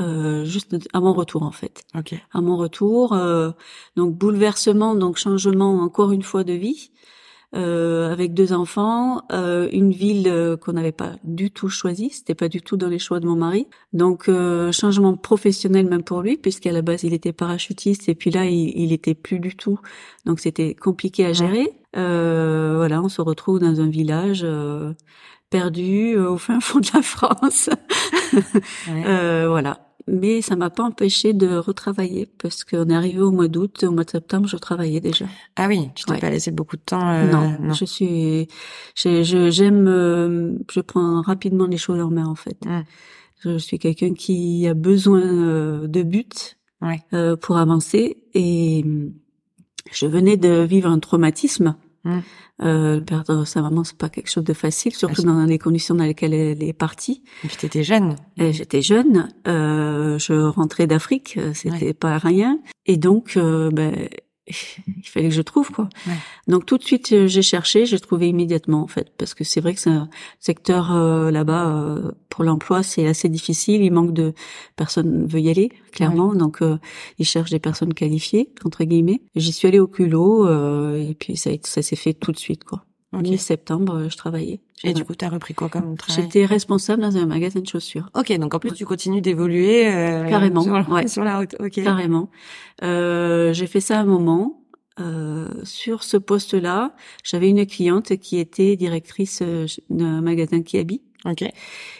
Euh, 0.00 0.44
juste 0.44 0.76
à 0.92 1.00
mon 1.00 1.12
retour 1.12 1.42
en 1.42 1.50
fait. 1.50 1.82
Ok. 1.96 2.14
À 2.32 2.40
mon 2.40 2.56
retour, 2.56 3.14
euh, 3.14 3.50
donc 3.96 4.14
bouleversement, 4.14 4.94
donc 4.94 5.16
changement 5.16 5.80
encore 5.80 6.12
une 6.12 6.22
fois 6.22 6.44
de 6.44 6.52
vie 6.52 6.92
euh, 7.54 8.12
avec 8.12 8.34
deux 8.34 8.52
enfants, 8.52 9.22
euh, 9.32 9.68
une 9.72 9.90
ville 9.90 10.28
euh, 10.28 10.56
qu'on 10.56 10.72
n'avait 10.74 10.92
pas 10.92 11.12
du 11.24 11.50
tout 11.50 11.68
choisie, 11.68 12.10
c'était 12.10 12.34
pas 12.34 12.48
du 12.48 12.60
tout 12.60 12.76
dans 12.76 12.88
les 12.88 12.98
choix 12.98 13.20
de 13.20 13.26
mon 13.26 13.36
mari. 13.36 13.66
Donc 13.92 14.28
euh, 14.28 14.70
changement 14.70 15.16
professionnel 15.16 15.86
même 15.88 16.02
pour 16.02 16.20
lui, 16.20 16.36
puisqu'à 16.36 16.72
la 16.72 16.82
base 16.82 17.04
il 17.04 17.14
était 17.14 17.32
parachutiste 17.32 18.08
et 18.08 18.14
puis 18.14 18.30
là 18.30 18.44
il, 18.44 18.78
il 18.78 18.92
était 18.92 19.14
plus 19.14 19.38
du 19.40 19.56
tout, 19.56 19.78
donc 20.26 20.40
c'était 20.40 20.74
compliqué 20.74 21.24
à 21.24 21.32
gérer. 21.32 21.72
Euh, 21.96 22.74
voilà, 22.76 23.02
on 23.02 23.08
se 23.08 23.22
retrouve 23.22 23.60
dans 23.60 23.80
un 23.80 23.88
village 23.88 24.46
perdu 25.48 26.18
au 26.18 26.36
fin 26.36 26.60
fond 26.60 26.80
de 26.80 26.88
la 26.92 27.02
France. 27.02 27.70
ouais. 28.88 29.46
voilà 29.46 29.87
mais 30.08 30.42
ça 30.42 30.56
m'a 30.56 30.70
pas 30.70 30.84
empêché 30.84 31.32
de 31.32 31.56
retravailler 31.56 32.28
parce 32.38 32.64
qu'on 32.64 32.88
est 32.88 32.94
arrivé 32.94 33.20
au 33.20 33.30
mois 33.30 33.48
d'août, 33.48 33.84
au 33.84 33.90
mois 33.90 34.04
de 34.04 34.10
septembre, 34.10 34.48
je 34.48 34.56
travaillais 34.56 35.00
déjà. 35.00 35.26
Ah 35.56 35.66
oui, 35.68 35.90
tu 35.94 36.04
t'es 36.04 36.18
pas 36.18 36.30
laissé 36.30 36.50
beaucoup 36.50 36.76
de 36.76 36.82
temps. 36.82 37.08
Euh, 37.08 37.30
non, 37.30 37.72
je 37.74 37.84
suis, 37.84 38.48
je, 38.94 39.50
j'aime, 39.50 39.86
euh, 39.86 40.54
je 40.70 40.80
prends 40.80 41.20
rapidement 41.20 41.66
les 41.66 41.76
choses 41.76 42.00
en 42.00 42.10
main 42.10 42.26
en 42.26 42.34
fait. 42.34 42.56
Mmh. 42.64 42.80
Je 43.44 43.58
suis 43.58 43.78
quelqu'un 43.78 44.14
qui 44.14 44.66
a 44.66 44.74
besoin 44.74 45.20
euh, 45.20 45.86
de 45.86 46.02
but 46.02 46.56
pour 47.40 47.56
avancer 47.56 48.18
et 48.34 48.84
je 49.92 50.06
venais 50.06 50.36
de 50.36 50.62
vivre 50.62 50.88
un 50.90 50.98
traumatisme. 50.98 51.76
Mmh. 52.04 52.18
Euh, 52.62 53.00
perdre 53.00 53.44
sa 53.44 53.62
maman, 53.62 53.84
c'est 53.84 53.96
pas 53.96 54.08
quelque 54.08 54.30
chose 54.30 54.44
de 54.44 54.52
facile, 54.52 54.94
surtout 54.94 55.22
dans 55.22 55.44
les 55.44 55.58
conditions 55.58 55.94
dans 55.94 56.04
lesquelles 56.04 56.34
elle 56.34 56.62
est 56.62 56.72
partie. 56.72 57.22
Et 57.44 57.48
puis 57.48 57.56
t'étais 57.56 57.84
jeune. 57.84 58.16
J'étais 58.36 58.82
jeune. 58.82 59.28
Euh, 59.46 60.18
je 60.18 60.32
rentrais 60.32 60.86
d'Afrique, 60.86 61.36
euh, 61.38 61.52
c'était 61.54 61.94
pas 61.94 62.18
rien. 62.18 62.58
Et 62.86 62.96
donc, 62.96 63.36
euh, 63.36 63.70
ben, 63.70 64.08
il 64.86 65.06
fallait 65.06 65.28
que 65.28 65.34
je 65.34 65.42
trouve 65.42 65.70
quoi. 65.70 65.88
Ouais. 66.06 66.14
Donc 66.46 66.66
tout 66.66 66.78
de 66.78 66.84
suite 66.84 67.12
euh, 67.12 67.26
j'ai 67.26 67.42
cherché, 67.42 67.86
j'ai 67.86 67.98
trouvé 67.98 68.28
immédiatement 68.28 68.82
en 68.82 68.86
fait 68.86 69.12
parce 69.16 69.34
que 69.34 69.44
c'est 69.44 69.60
vrai 69.60 69.74
que 69.74 69.80
c'est 69.80 69.90
un 69.90 70.08
secteur 70.40 70.94
euh, 70.94 71.30
là-bas 71.30 71.68
euh, 71.68 72.12
pour 72.28 72.44
l'emploi 72.44 72.82
c'est 72.82 73.06
assez 73.06 73.28
difficile, 73.28 73.82
il 73.82 73.92
manque 73.92 74.12
de 74.12 74.34
personnes 74.76 75.26
veulent 75.26 75.42
y 75.42 75.50
aller 75.50 75.70
clairement 75.92 76.34
donc 76.34 76.60
ils 77.18 77.26
cherchent 77.26 77.50
des 77.50 77.58
personnes 77.58 77.94
qualifiées 77.94 78.50
entre 78.64 78.84
guillemets. 78.84 79.22
J'y 79.34 79.52
suis 79.52 79.68
allée 79.68 79.80
au 79.80 79.88
culot 79.88 80.46
et 80.96 81.14
puis 81.18 81.36
ça 81.36 81.50
ça 81.62 81.82
s'est 81.82 81.96
fait 81.96 82.14
tout 82.14 82.32
de 82.32 82.38
suite 82.38 82.64
quoi. 82.64 82.84
En 83.12 83.20
mi-septembre, 83.20 84.08
je 84.10 84.16
travaillais. 84.18 84.60
Et 84.84 84.92
du 84.92 85.02
coup, 85.02 85.14
tu 85.14 85.24
as 85.24 85.30
repris 85.30 85.54
quoi 85.54 85.70
comme 85.70 85.96
travail 85.96 86.24
J'étais 86.24 86.44
responsable 86.44 87.00
dans 87.00 87.16
un 87.16 87.24
magasin 87.24 87.60
de 87.60 87.66
chaussures. 87.66 88.10
Ok, 88.14 88.30
donc 88.38 88.54
en 88.54 88.58
plus, 88.58 88.72
tu 88.72 88.84
continues 88.84 89.22
d'évoluer 89.22 89.88
euh, 89.88 90.28
carrément 90.28 90.60
sur, 90.60 90.90
ouais. 90.90 91.08
sur 91.08 91.24
la 91.24 91.38
route. 91.38 91.56
Ok. 91.58 91.82
Carrément. 91.82 92.30
Euh, 92.82 93.54
j'ai 93.54 93.66
fait 93.66 93.80
ça 93.80 94.00
un 94.00 94.04
moment. 94.04 94.62
Euh, 95.00 95.48
sur 95.62 96.02
ce 96.02 96.16
poste-là, 96.16 96.94
j'avais 97.22 97.48
une 97.48 97.64
cliente 97.66 98.16
qui 98.16 98.38
était 98.38 98.74
directrice 98.76 99.40
euh, 99.42 99.66
d'un 99.90 100.20
magasin 100.20 100.62
qui 100.62 100.78
habite. 100.78 101.02
Ok. 101.24 101.44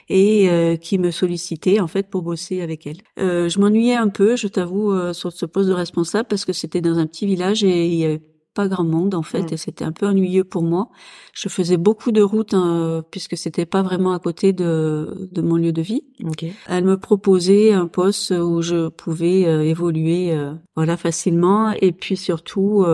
Et 0.08 0.48
euh, 0.48 0.76
qui 0.76 0.98
me 0.98 1.10
sollicitait 1.10 1.80
en 1.80 1.88
fait 1.88 2.08
pour 2.08 2.22
bosser 2.22 2.60
avec 2.60 2.86
elle. 2.86 2.98
Euh, 3.18 3.48
je 3.48 3.58
m'ennuyais 3.58 3.96
un 3.96 4.08
peu, 4.08 4.36
je 4.36 4.46
t'avoue, 4.46 5.12
sur 5.12 5.32
ce 5.32 5.44
poste 5.44 5.68
de 5.68 5.74
responsable 5.74 6.28
parce 6.28 6.44
que 6.44 6.52
c'était 6.52 6.80
dans 6.80 6.98
un 6.98 7.06
petit 7.06 7.26
village 7.26 7.64
et 7.64 7.86
il 7.86 7.94
y 7.94 8.04
avait 8.04 8.20
pas 8.58 8.66
grand 8.72 8.88
monde 8.96 9.14
en 9.14 9.22
fait 9.32 9.46
Mm. 9.50 9.54
et 9.54 9.56
c'était 9.64 9.84
un 9.90 9.92
peu 9.98 10.06
ennuyeux 10.10 10.44
pour 10.54 10.62
moi. 10.72 10.84
Je 11.32 11.48
faisais 11.48 11.76
beaucoup 11.76 12.12
de 12.18 12.22
routes 12.32 12.54
hein, 12.54 13.04
puisque 13.12 13.36
c'était 13.36 13.66
pas 13.66 13.82
vraiment 13.88 14.12
à 14.12 14.18
côté 14.18 14.52
de, 14.52 15.28
de 15.36 15.42
mon 15.48 15.56
lieu 15.62 15.72
de 15.72 15.82
vie. 15.90 16.02
Ok. 16.24 16.44
Elle 16.66 16.84
me 16.84 16.96
proposait 16.98 17.72
un 17.72 17.86
poste 17.86 18.32
où 18.32 18.60
je 18.62 18.88
pouvais 18.88 19.46
euh, 19.46 19.62
évoluer 19.74 20.32
euh, 20.32 20.54
voilà 20.74 20.96
facilement 20.96 21.70
et 21.86 21.92
puis 21.92 22.16
surtout 22.16 22.84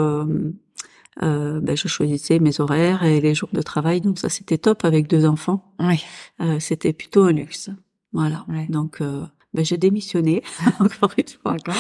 euh, 1.22 1.60
ben, 1.66 1.76
je 1.76 1.88
choisissais 1.88 2.38
mes 2.40 2.60
horaires 2.60 3.04
et 3.04 3.20
les 3.20 3.34
jours 3.34 3.50
de 3.52 3.62
travail 3.62 4.00
donc 4.00 4.18
ça 4.18 4.28
c'était 4.28 4.58
top 4.58 4.84
avec 4.84 5.06
deux 5.08 5.24
enfants. 5.26 5.60
Oui. 5.80 6.02
Euh, 6.40 6.58
c'était 6.60 6.92
plutôt 6.92 7.22
un 7.24 7.32
luxe. 7.32 7.70
Voilà. 8.12 8.44
Donc 8.68 9.00
euh, 9.00 9.24
ben, 9.54 9.64
j'ai 9.64 9.76
démissionné 9.76 10.42
encore 10.80 11.10
une 11.16 11.24
fois. 11.42 11.52
D'accord. 11.52 11.74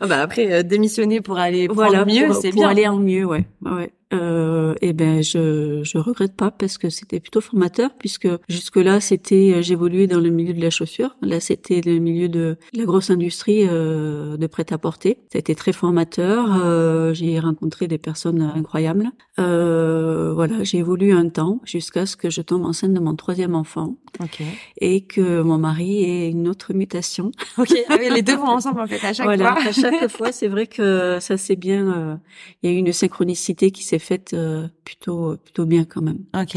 Ah 0.00 0.06
bah 0.06 0.22
après 0.22 0.52
euh, 0.52 0.62
démissionner 0.62 1.20
pour 1.20 1.38
aller 1.38 1.68
prendre 1.68 1.82
Voilà, 1.90 2.04
mieux, 2.04 2.26
pour, 2.26 2.36
c'est 2.36 2.50
pour 2.50 2.60
bien. 2.62 2.68
aller 2.70 2.88
en 2.88 2.96
mieux, 2.98 3.24
ouais. 3.24 3.44
ouais. 3.62 3.92
Euh, 4.14 4.74
et 4.80 4.92
ben 4.92 5.22
je 5.22 5.82
je 5.84 5.98
regrette 5.98 6.34
pas 6.36 6.50
parce 6.50 6.78
que 6.78 6.88
c'était 6.88 7.20
plutôt 7.20 7.40
formateur 7.40 7.90
puisque 7.98 8.28
jusque 8.48 8.76
là 8.76 9.00
c'était 9.00 9.54
euh, 9.56 9.62
j'évoluais 9.62 10.06
dans 10.06 10.20
le 10.20 10.30
milieu 10.30 10.54
de 10.54 10.60
la 10.60 10.70
chaussure, 10.70 11.16
là 11.20 11.40
c'était 11.40 11.80
le 11.84 11.98
milieu 11.98 12.28
de 12.28 12.56
la 12.72 12.84
grosse 12.84 13.10
industrie 13.10 13.66
euh, 13.68 14.36
de 14.36 14.46
prêt 14.46 14.66
à 14.72 14.78
porter. 14.78 15.18
Ça 15.32 15.36
a 15.36 15.40
été 15.40 15.54
très 15.54 15.72
formateur. 15.72 16.46
euh, 16.64 17.12
j'ai 17.14 17.38
rencontré 17.40 17.88
des 17.88 17.98
personnes 17.98 18.40
incroyables. 18.42 19.10
Euh, 19.40 20.32
voilà, 20.34 20.62
j'ai 20.64 20.78
évolué 20.78 21.12
un 21.12 21.28
temps 21.28 21.60
jusqu'à 21.64 22.06
ce 22.06 22.16
que 22.16 22.30
je 22.30 22.40
tombe 22.42 22.64
enceinte 22.64 22.92
de 22.94 23.00
mon 23.00 23.14
troisième 23.16 23.54
enfant 23.54 23.96
Ok. 24.22 24.42
et 24.80 25.00
que 25.02 25.42
mon 25.42 25.58
mari 25.58 26.04
ait 26.04 26.30
une 26.30 26.48
autre 26.48 26.72
mutation. 26.72 27.32
Ok. 27.58 27.72
Ah 27.88 27.96
oui, 28.00 28.08
les 28.12 28.22
deux 28.22 28.36
vont 28.36 28.48
ensemble 28.48 28.80
en 28.80 28.86
fait 28.86 29.04
à 29.06 29.12
chaque 29.12 29.26
voilà, 29.26 29.54
fois. 29.54 29.68
à 29.68 29.72
chaque 29.72 30.08
fois, 30.16 30.32
c'est 30.32 30.48
vrai 30.48 30.66
que 30.66 31.18
ça 31.20 31.36
s'est 31.36 31.56
bien. 31.56 31.82
euh, 31.96 32.16
Il 32.62 32.70
y 32.70 32.72
a 32.72 32.76
eu 32.76 32.78
une 32.78 32.92
synchronicité 32.92 33.70
qui 33.70 33.82
s'est 33.84 33.98
faite 34.04 34.32
euh, 34.34 34.68
plutôt 34.84 35.36
plutôt 35.38 35.66
bien 35.66 35.84
quand 35.84 36.02
même. 36.02 36.20
Ok. 36.36 36.56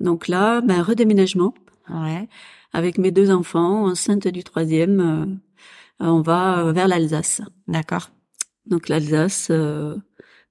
Donc 0.00 0.28
là, 0.28 0.60
ben 0.60 0.82
redéménagement 0.82 1.54
Ouais. 1.90 2.28
avec 2.72 2.98
mes 2.98 3.10
deux 3.10 3.30
enfants, 3.30 3.84
enceinte 3.86 4.26
du 4.28 4.42
troisième, 4.42 5.00
euh, 5.00 6.06
on 6.06 6.22
va 6.22 6.72
vers 6.72 6.88
l'Alsace. 6.88 7.42
D'accord. 7.68 8.10
Donc 8.66 8.88
l'Alsace, 8.88 9.48
euh, 9.50 9.96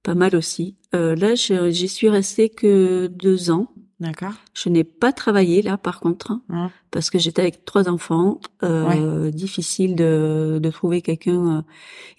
pas 0.03 0.13
mal 0.15 0.35
aussi. 0.35 0.77
Euh, 0.95 1.15
là, 1.15 1.33
j'y 1.35 1.87
suis 1.89 2.09
restée 2.09 2.49
que 2.49 3.07
deux 3.07 3.49
ans. 3.51 3.67
D'accord. 4.03 4.33
Je 4.53 4.67
n'ai 4.67 4.83
pas 4.83 5.13
travaillé 5.13 5.61
là, 5.61 5.77
par 5.77 6.01
contre, 6.01 6.33
hein, 6.49 6.69
parce 6.91 7.09
que 7.09 7.19
j'étais 7.19 7.41
avec 7.41 7.63
trois 7.63 7.87
enfants. 7.87 8.41
Euh, 8.61 9.31
Difficile 9.31 9.95
de, 9.95 10.59
de 10.61 10.69
trouver 10.69 11.01
quelqu'un 11.01 11.57
euh, 11.57 11.61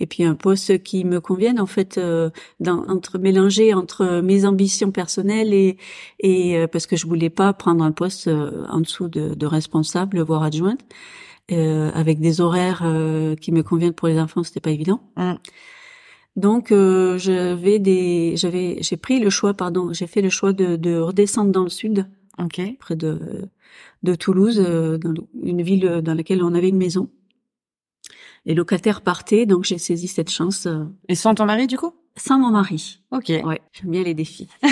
et 0.01 0.07
puis 0.07 0.25
un 0.25 0.35
poste 0.35 0.83
qui 0.83 1.05
me 1.05 1.21
convienne 1.21 1.61
en 1.61 1.67
fait, 1.67 1.99
euh, 1.99 2.31
dans, 2.59 2.87
entre 2.89 3.19
mélanger 3.19 3.75
entre 3.75 4.23
mes 4.23 4.47
ambitions 4.47 4.93
personnelles 4.93 5.53
et 5.53 5.77
et 6.21 6.57
euh, 6.57 6.67
parce 6.67 6.87
que 6.87 6.97
je 6.97 7.07
voulais 7.07 7.29
pas 7.31 7.53
prendre 7.53 7.85
un 7.85 7.93
poste 7.93 8.29
euh, 8.29 8.65
en 8.71 8.81
dessous 8.81 9.09
de, 9.09 9.35
de 9.35 9.47
responsable 9.47 10.21
voire 10.21 10.43
adjointe. 10.43 10.81
Euh, 11.53 11.91
avec 11.93 12.21
des 12.21 12.41
horaires 12.41 12.81
euh, 12.87 13.37
qui 13.37 13.53
me 13.53 13.63
conviennent 13.63 13.93
pour 13.93 14.09
les 14.09 14.19
enfants, 14.19 14.43
c'était 14.43 14.61
pas 14.61 14.71
évident. 14.71 15.03
Donc 16.37 16.73
euh, 16.73 17.17
j'avais 17.19 17.79
des, 17.79 18.35
j'avais, 18.37 18.79
j'ai 18.81 18.97
pris 18.97 19.21
le 19.21 19.31
choix, 19.31 19.55
pardon, 19.55 19.93
j'ai 19.93 20.07
fait 20.09 20.21
le 20.23 20.31
choix 20.31 20.53
de, 20.53 20.77
de 20.77 20.97
redescendre 20.99 21.53
dans 21.53 21.63
le 21.63 21.69
sud, 21.69 22.07
Ok. 22.39 22.61
près 22.79 22.97
de 22.97 23.49
de 24.03 24.15
Toulouse, 24.15 24.61
euh, 24.65 24.99
dans 24.99 25.15
une 25.43 25.63
ville 25.63 26.01
dans 26.03 26.15
laquelle 26.15 26.43
on 26.43 26.55
avait 26.55 26.69
une 26.69 26.77
maison. 26.77 27.09
Les 28.47 28.55
locataires 28.55 29.01
partaient, 29.01 29.47
donc 29.47 29.65
j'ai 29.65 29.79
saisi 29.79 30.09
cette 30.09 30.29
chance 30.31 30.67
euh, 30.67 30.85
Et 31.09 31.15
sans 31.15 31.35
ton 31.35 31.47
mari 31.47 31.67
du 31.67 31.79
coup? 31.79 31.93
sans 32.17 32.39
mon 32.39 32.51
mari. 32.51 33.01
Ok. 33.11 33.29
Ouais, 33.45 33.61
j'aime 33.73 33.91
bien 33.91 34.03
les 34.03 34.15
défis. 34.15 34.49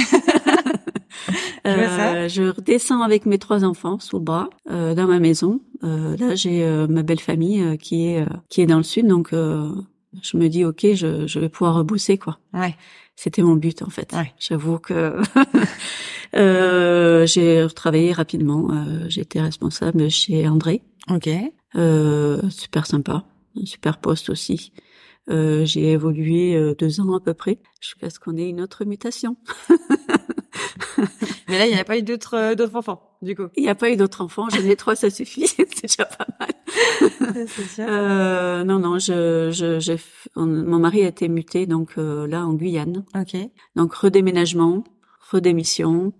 Euh, 1.67 2.29
je 2.29 2.43
redescends 2.45 3.03
avec 3.03 3.27
mes 3.27 3.39
trois 3.39 3.65
enfants 3.65 3.99
sous 4.01 4.17
le 4.19 4.25
bras 4.25 4.51
euh, 4.71 4.95
dans 4.95 5.07
ma 5.07 5.21
maison. 5.21 5.61
Euh, 5.85 6.17
là, 6.17 6.35
j'ai 6.35 6.67
ma 6.89 7.03
belle 7.05 7.21
famille 7.21 7.79
qui 7.79 8.07
est 8.07 8.27
qui 8.49 8.63
est 8.63 8.67
dans 8.67 8.79
le 8.79 8.83
sud, 8.83 9.07
donc 9.07 9.33
euh, 9.33 9.71
je 10.21 10.37
me 10.37 10.49
dis 10.49 10.65
ok, 10.65 10.87
je, 10.95 11.27
je 11.27 11.39
vais 11.39 11.49
pouvoir 11.49 11.75
rebosser 11.77 12.19
quoi. 12.19 12.39
Ouais. 12.53 12.77
C'était 13.17 13.43
mon 13.43 13.57
but 13.57 13.83
en 13.83 13.91
fait. 13.91 14.13
Ouais. 14.13 14.33
J'avoue 14.39 14.79
que 14.79 15.21
euh, 16.35 17.27
j'ai 17.27 17.67
travaillé 17.75 18.13
rapidement. 18.13 18.69
Euh, 18.73 19.07
J'étais 19.09 19.41
responsable 19.41 20.11
chez 20.11 20.49
André. 20.49 20.83
Ok. 21.11 21.29
Euh, 21.75 22.49
super 22.51 22.87
sympa, 22.87 23.25
super 23.65 23.99
poste 23.99 24.31
aussi. 24.31 24.73
Euh, 25.31 25.65
j'ai 25.65 25.93
évolué 25.93 26.57
euh, 26.57 26.75
deux 26.75 27.01
ans 27.01 27.15
à 27.15 27.21
peu 27.21 27.33
près 27.33 27.59
jusqu'à 27.81 28.11
ce 28.11 28.19
qu'on 28.19 28.37
ait 28.37 28.49
une 28.49 28.61
autre 28.61 28.85
mutation. 28.85 29.37
Mais 31.49 31.59
là, 31.59 31.67
il 31.67 31.73
n'y 31.73 31.81
a 31.81 31.85
pas 31.85 31.97
eu 31.99 32.03
d'autres 32.03 32.55
d'autres 32.55 32.77
enfants 32.77 33.17
du 33.23 33.35
coup. 33.37 33.49
Il 33.57 33.63
n'y 33.63 33.69
a 33.69 33.75
pas 33.75 33.91
eu 33.91 33.97
d'autres 33.97 34.21
enfants, 34.23 34.49
j'en 34.51 34.65
ai 34.65 34.77
trois, 34.77 34.97
ça 34.97 35.11
suffit, 35.11 35.47
c'est 35.47 35.69
déjà 35.81 36.05
pas 36.05 36.27
mal. 36.41 36.51
Sûr. 37.47 37.85
Euh, 37.89 38.65
non, 38.65 38.79
non, 38.79 38.99
je, 38.99 39.51
je, 39.53 39.81
j'ai 39.81 39.97
mon 40.37 40.79
mari 40.79 41.05
a 41.05 41.09
été 41.09 41.29
muté 41.29 41.67
donc 41.67 41.95
euh, 41.99 42.27
là 42.27 42.47
en 42.47 42.55
Guyane. 42.55 43.05
Ok. 43.15 43.37
Donc 43.77 43.95
redéménagement, 43.95 44.85
redémission, 45.31 46.13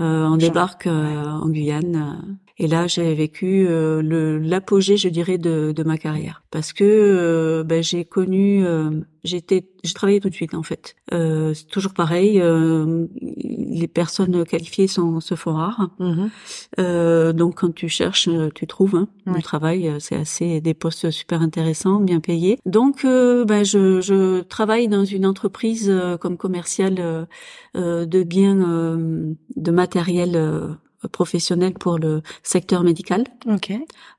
euh, 0.00 0.24
on 0.26 0.36
débarque 0.36 0.86
euh, 0.86 1.24
en 1.24 1.48
Guyane. 1.48 2.38
Et 2.58 2.66
là, 2.68 2.86
j'ai 2.86 3.14
vécu 3.14 3.66
euh, 3.68 4.00
le 4.02 4.38
l'apogée, 4.38 4.96
je 4.96 5.08
dirais, 5.08 5.38
de, 5.38 5.72
de 5.72 5.82
ma 5.82 5.98
carrière, 5.98 6.42
parce 6.50 6.72
que 6.72 6.84
euh, 6.84 7.64
ben, 7.64 7.82
j'ai 7.82 8.04
connu, 8.06 8.64
euh, 8.64 8.90
j'étais, 9.24 9.68
j'ai 9.84 9.92
travaillé 9.92 10.20
tout 10.20 10.30
de 10.30 10.34
suite 10.34 10.54
en 10.54 10.62
fait. 10.62 10.96
Euh, 11.12 11.52
c'est 11.52 11.66
toujours 11.66 11.92
pareil, 11.92 12.40
euh, 12.40 13.06
les 13.20 13.88
personnes 13.88 14.44
qualifiées 14.46 14.86
sont 14.86 15.20
se 15.20 15.34
font 15.34 15.52
rares. 15.52 15.90
Mhm. 15.98 16.30
Euh, 16.78 17.32
donc 17.34 17.56
quand 17.60 17.74
tu 17.74 17.88
cherches, 17.88 18.28
tu 18.54 18.66
trouves 18.66 18.96
hein, 18.96 19.08
Ouais. 19.26 19.34
du 19.34 19.42
travail. 19.42 19.92
C'est 19.98 20.16
assez 20.16 20.60
des 20.60 20.72
postes 20.74 21.10
super 21.10 21.42
intéressants, 21.42 22.00
bien 22.00 22.20
payés. 22.20 22.58
Donc 22.64 23.02
ben, 23.04 23.64
je, 23.64 24.00
je 24.00 24.40
travaille 24.42 24.88
dans 24.88 25.04
une 25.04 25.26
entreprise 25.26 25.90
euh, 25.90 26.16
comme 26.16 26.36
commercial 26.38 26.94
euh, 26.98 27.24
euh, 27.76 28.06
de 28.06 28.22
biens, 28.22 28.58
euh, 28.66 29.32
de 29.56 29.70
matériel 29.70 30.36
professionnel 31.06 31.74
pour 31.74 31.98
le 31.98 32.22
secteur 32.42 32.82
médical. 32.82 33.24
Ok. 33.48 33.72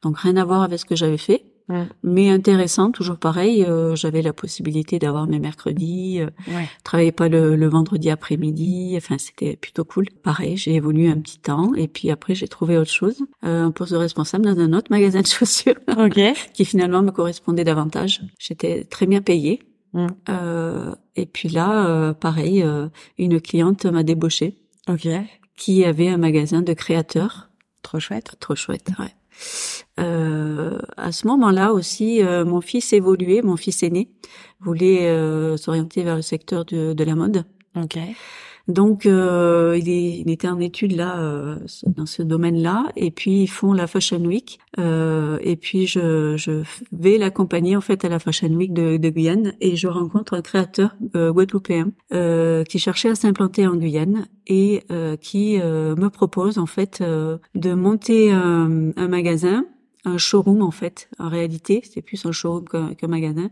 Donc 0.03 0.19
rien 0.19 0.37
à 0.37 0.45
voir 0.45 0.61
avec 0.63 0.79
ce 0.79 0.85
que 0.85 0.95
j'avais 0.95 1.17
fait. 1.17 1.45
Mm. 1.69 1.81
Mais 2.03 2.29
intéressant, 2.29 2.91
toujours 2.91 3.17
pareil. 3.17 3.65
euh, 3.65 3.93
J'avais 3.93 4.21
la 4.21 4.31
possibilité 4.31 4.99
d'avoir 4.99 5.27
mes 5.27 5.37
mercredis, 5.39 6.21
euh, 6.21 6.27
Ouais. 6.47 6.69
travaillais 6.85 7.11
pas 7.11 7.27
le, 7.27 7.57
le 7.57 7.67
vendredi 7.67 8.09
après-midi. 8.09 8.93
Enfin, 8.95 9.17
c'était 9.17 9.57
plutôt 9.57 9.83
cool. 9.83 10.05
Pareil, 10.23 10.55
j'ai 10.55 10.75
évolué 10.75 11.09
un 11.09 11.17
petit 11.19 11.39
temps 11.39 11.73
et 11.75 11.89
puis 11.89 12.09
après 12.09 12.35
j'ai 12.35 12.47
trouvé 12.47 12.77
autre 12.77 12.91
chose, 12.91 13.21
euh, 13.43 13.65
un 13.65 13.71
poste 13.71 13.91
de 13.91 13.97
responsable 13.97 14.45
dans 14.45 14.57
un 14.61 14.71
autre 14.71 14.87
magasin 14.91 15.19
de 15.21 15.27
chaussures 15.27 15.75
Ok. 15.97 16.17
qui 16.53 16.63
finalement 16.63 17.01
me 17.01 17.11
correspondait 17.11 17.65
davantage. 17.65 18.21
J'étais 18.39 18.85
très 18.85 19.05
bien 19.05 19.21
payée. 19.21 19.59
Mm. 19.91 20.07
Euh, 20.29 20.95
et 21.17 21.25
puis 21.25 21.49
là, 21.49 21.87
euh, 21.87 22.13
pareil, 22.13 22.63
euh, 22.63 22.87
une 23.17 23.41
cliente 23.41 23.85
m'a 23.85 24.03
débauchée 24.03 24.55
Ok. 24.89 25.05
Qui 25.57 25.83
avait 25.83 26.07
un 26.07 26.17
magasin 26.17 26.61
de 26.61 26.71
créateurs. 26.71 27.49
Trop 27.81 27.99
chouette. 27.99 28.35
Trop 28.39 28.55
chouette, 28.55 28.89
ouais. 28.99 29.13
Euh, 29.99 30.79
à 30.95 31.11
ce 31.11 31.27
moment-là 31.27 31.73
aussi, 31.73 32.23
euh, 32.23 32.45
mon 32.45 32.61
fils 32.61 32.93
évoluait, 32.93 33.41
mon 33.41 33.57
fils 33.57 33.83
aîné 33.83 34.09
voulait 34.59 35.07
euh, 35.07 35.57
s'orienter 35.57 36.03
vers 36.03 36.15
le 36.15 36.21
secteur 36.21 36.65
de, 36.65 36.93
de 36.93 37.03
la 37.03 37.15
mode. 37.15 37.43
Donc, 38.67 39.05
euh, 39.05 39.77
il, 39.79 39.89
est, 39.89 40.19
il 40.19 40.29
était 40.29 40.47
en 40.47 40.59
études 40.59 40.95
là 40.95 41.19
euh, 41.19 41.57
dans 41.85 42.05
ce 42.05 42.21
domaine-là, 42.21 42.87
et 42.95 43.11
puis 43.11 43.43
ils 43.43 43.47
font 43.47 43.73
la 43.73 43.87
Fashion 43.87 44.23
Week, 44.23 44.59
euh, 44.77 45.37
et 45.41 45.55
puis 45.55 45.87
je, 45.87 46.35
je 46.37 46.63
vais 46.91 47.17
l'accompagner 47.17 47.75
en 47.75 47.81
fait 47.81 48.03
à 48.03 48.09
la 48.09 48.19
Fashion 48.19 48.49
Week 48.49 48.73
de, 48.73 48.97
de 48.97 49.09
Guyane, 49.09 49.53
et 49.61 49.75
je 49.75 49.87
rencontre 49.87 50.33
un 50.33 50.41
créateur 50.41 50.95
euh, 51.15 51.31
guadeloupéen 51.31 51.91
euh, 52.13 52.63
qui 52.65 52.79
cherchait 52.79 53.09
à 53.09 53.15
s'implanter 53.15 53.65
en 53.67 53.75
Guyane 53.75 54.27
et 54.47 54.83
euh, 54.91 55.15
qui 55.15 55.57
me 55.57 56.07
propose 56.09 56.57
en 56.57 56.65
fait 56.65 57.01
de 57.01 57.73
monter 57.73 58.31
un 58.31 59.07
magasin 59.07 59.65
un 60.07 60.17
showroom 60.17 60.61
en 60.61 60.71
fait. 60.71 61.09
En 61.19 61.29
réalité, 61.29 61.81
c'est 61.89 62.01
plus 62.01 62.25
un 62.25 62.31
showroom 62.31 62.65
qu'un 62.97 63.07
magasin. 63.07 63.49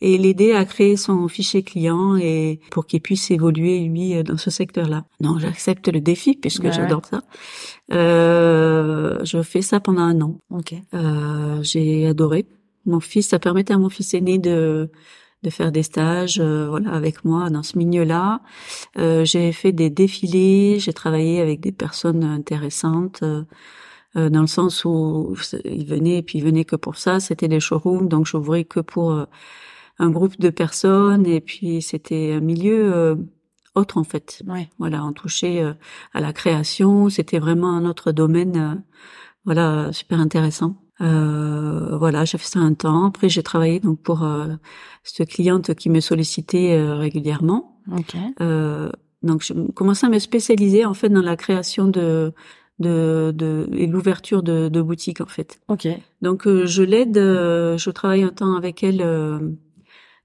Et 0.00 0.16
l'aider 0.18 0.52
à 0.52 0.64
créer 0.64 0.96
son 0.96 1.26
fichier 1.28 1.62
client 1.62 2.16
et 2.16 2.60
pour 2.70 2.86
qu'il 2.86 3.00
puisse 3.00 3.30
évoluer 3.30 3.80
lui 3.80 4.22
dans 4.24 4.36
ce 4.38 4.50
secteur-là. 4.50 5.04
Non, 5.20 5.38
j'accepte 5.38 5.88
le 5.88 6.00
défi 6.00 6.34
puisque 6.36 6.64
Ouais. 6.64 6.72
j'adore 6.72 7.04
ça. 7.06 7.20
Euh, 7.92 9.18
je 9.24 9.42
fais 9.42 9.62
ça 9.62 9.80
pendant 9.80 10.02
un 10.02 10.20
an. 10.20 10.40
Ok. 10.50 10.74
Euh, 10.94 11.62
j'ai 11.62 12.06
adoré. 12.06 12.46
Mon 12.84 13.00
fils, 13.00 13.28
ça 13.28 13.38
permettait 13.38 13.74
à 13.74 13.78
mon 13.78 13.88
fils 13.88 14.14
aîné 14.14 14.38
de 14.38 14.90
de 15.42 15.50
faire 15.50 15.70
des 15.70 15.82
stages, 15.84 16.40
euh, 16.40 16.66
voilà, 16.68 16.90
avec 16.92 17.24
moi 17.24 17.50
dans 17.50 17.62
ce 17.62 17.78
milieu-là. 17.78 18.40
Euh, 18.98 19.24
j'ai 19.24 19.52
fait 19.52 19.70
des 19.70 19.90
défilés, 19.90 20.78
j'ai 20.80 20.92
travaillé 20.94 21.40
avec 21.40 21.60
des 21.60 21.72
personnes 21.72 22.24
intéressantes. 22.24 23.20
euh, 23.22 23.44
euh, 24.16 24.28
dans 24.30 24.40
le 24.40 24.46
sens 24.46 24.84
où 24.84 25.34
ils 25.64 25.86
venaient 25.86 26.18
et 26.18 26.22
puis 26.22 26.38
ils 26.38 26.44
venaient 26.44 26.64
que 26.64 26.76
pour 26.76 26.96
ça, 26.96 27.20
c'était 27.20 27.48
des 27.48 27.60
showrooms, 27.60 28.08
donc 28.08 28.26
j'ouvrais 28.26 28.64
que 28.64 28.80
pour 28.80 29.12
euh, 29.12 29.24
un 29.98 30.10
groupe 30.10 30.38
de 30.38 30.50
personnes 30.50 31.26
et 31.26 31.40
puis 31.40 31.82
c'était 31.82 32.32
un 32.34 32.40
milieu 32.40 32.94
euh, 32.94 33.16
autre 33.74 33.98
en 33.98 34.04
fait. 34.04 34.42
Ouais. 34.46 34.68
Voilà, 34.78 35.04
on 35.04 35.12
touchait 35.12 35.62
euh, 35.62 35.74
à 36.14 36.20
la 36.20 36.32
création, 36.32 37.08
c'était 37.10 37.38
vraiment 37.38 37.70
un 37.70 37.84
autre 37.84 38.12
domaine, 38.12 38.56
euh, 38.56 38.74
voilà, 39.44 39.92
super 39.92 40.20
intéressant. 40.20 40.76
Euh, 41.00 41.96
voilà, 41.98 42.24
j'ai 42.24 42.38
fait 42.38 42.46
ça 42.46 42.60
un 42.60 42.74
temps. 42.74 43.04
Après, 43.04 43.28
j'ai 43.28 43.42
travaillé 43.42 43.80
donc 43.80 44.00
pour 44.00 44.22
euh, 44.22 44.48
cette 45.02 45.28
cliente 45.28 45.74
qui 45.74 45.90
me 45.90 46.00
sollicitait 46.00 46.72
euh, 46.72 46.96
régulièrement. 46.96 47.78
Ok. 47.92 48.16
Euh, 48.40 48.90
donc, 49.22 49.42
je 49.42 49.52
commençais 49.72 50.06
à 50.06 50.10
me 50.10 50.18
spécialiser 50.18 50.84
en 50.84 50.94
fait 50.94 51.08
dans 51.08 51.22
la 51.22 51.36
création 51.36 51.88
de 51.88 52.32
de, 52.78 53.32
de 53.34 53.68
et 53.72 53.86
l'ouverture 53.86 54.42
de, 54.42 54.68
de 54.68 54.82
boutiques 54.82 55.20
en 55.20 55.26
fait. 55.26 55.60
Ok. 55.68 55.88
Donc, 56.22 56.46
euh, 56.46 56.66
je 56.66 56.82
l'aide. 56.82 57.18
euh, 57.18 57.78
je 57.78 57.90
travaille 57.90 58.22
un 58.22 58.30
temps 58.30 58.54
avec 58.56 58.82
elle 58.82 59.02
euh, 59.02 59.38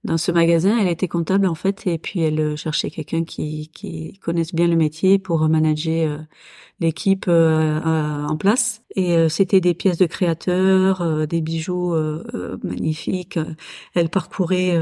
dans 0.04 0.18
ce 0.18 0.32
magasin. 0.32 0.78
Elle 0.80 0.88
était 0.88 1.08
comptable 1.08 1.48
en 1.48 1.56
fait, 1.56 1.86
et 1.88 1.98
puis 1.98 2.22
elle 2.22 2.40
euh, 2.40 2.56
cherchait 2.56 2.90
quelqu'un 2.90 3.24
qui 3.24 3.70
qui 3.74 4.14
connaisse 4.22 4.54
bien 4.54 4.68
le 4.68 4.76
métier 4.76 5.20
pour 5.20 5.48
manager 5.50 6.12
euh, 6.12 6.18
l'équipe 6.80 7.26
euh, 7.28 7.80
euh, 7.86 8.26
en 8.26 8.38
place. 8.38 8.82
Et 8.96 9.30
c'était 9.30 9.62
des 9.62 9.74
pièces 9.74 9.98
de 9.98 10.06
créateurs, 10.06 11.26
des 11.26 11.40
bijoux 11.40 11.96
magnifiques. 12.62 13.40
Elle 13.94 14.10
parcourait 14.10 14.78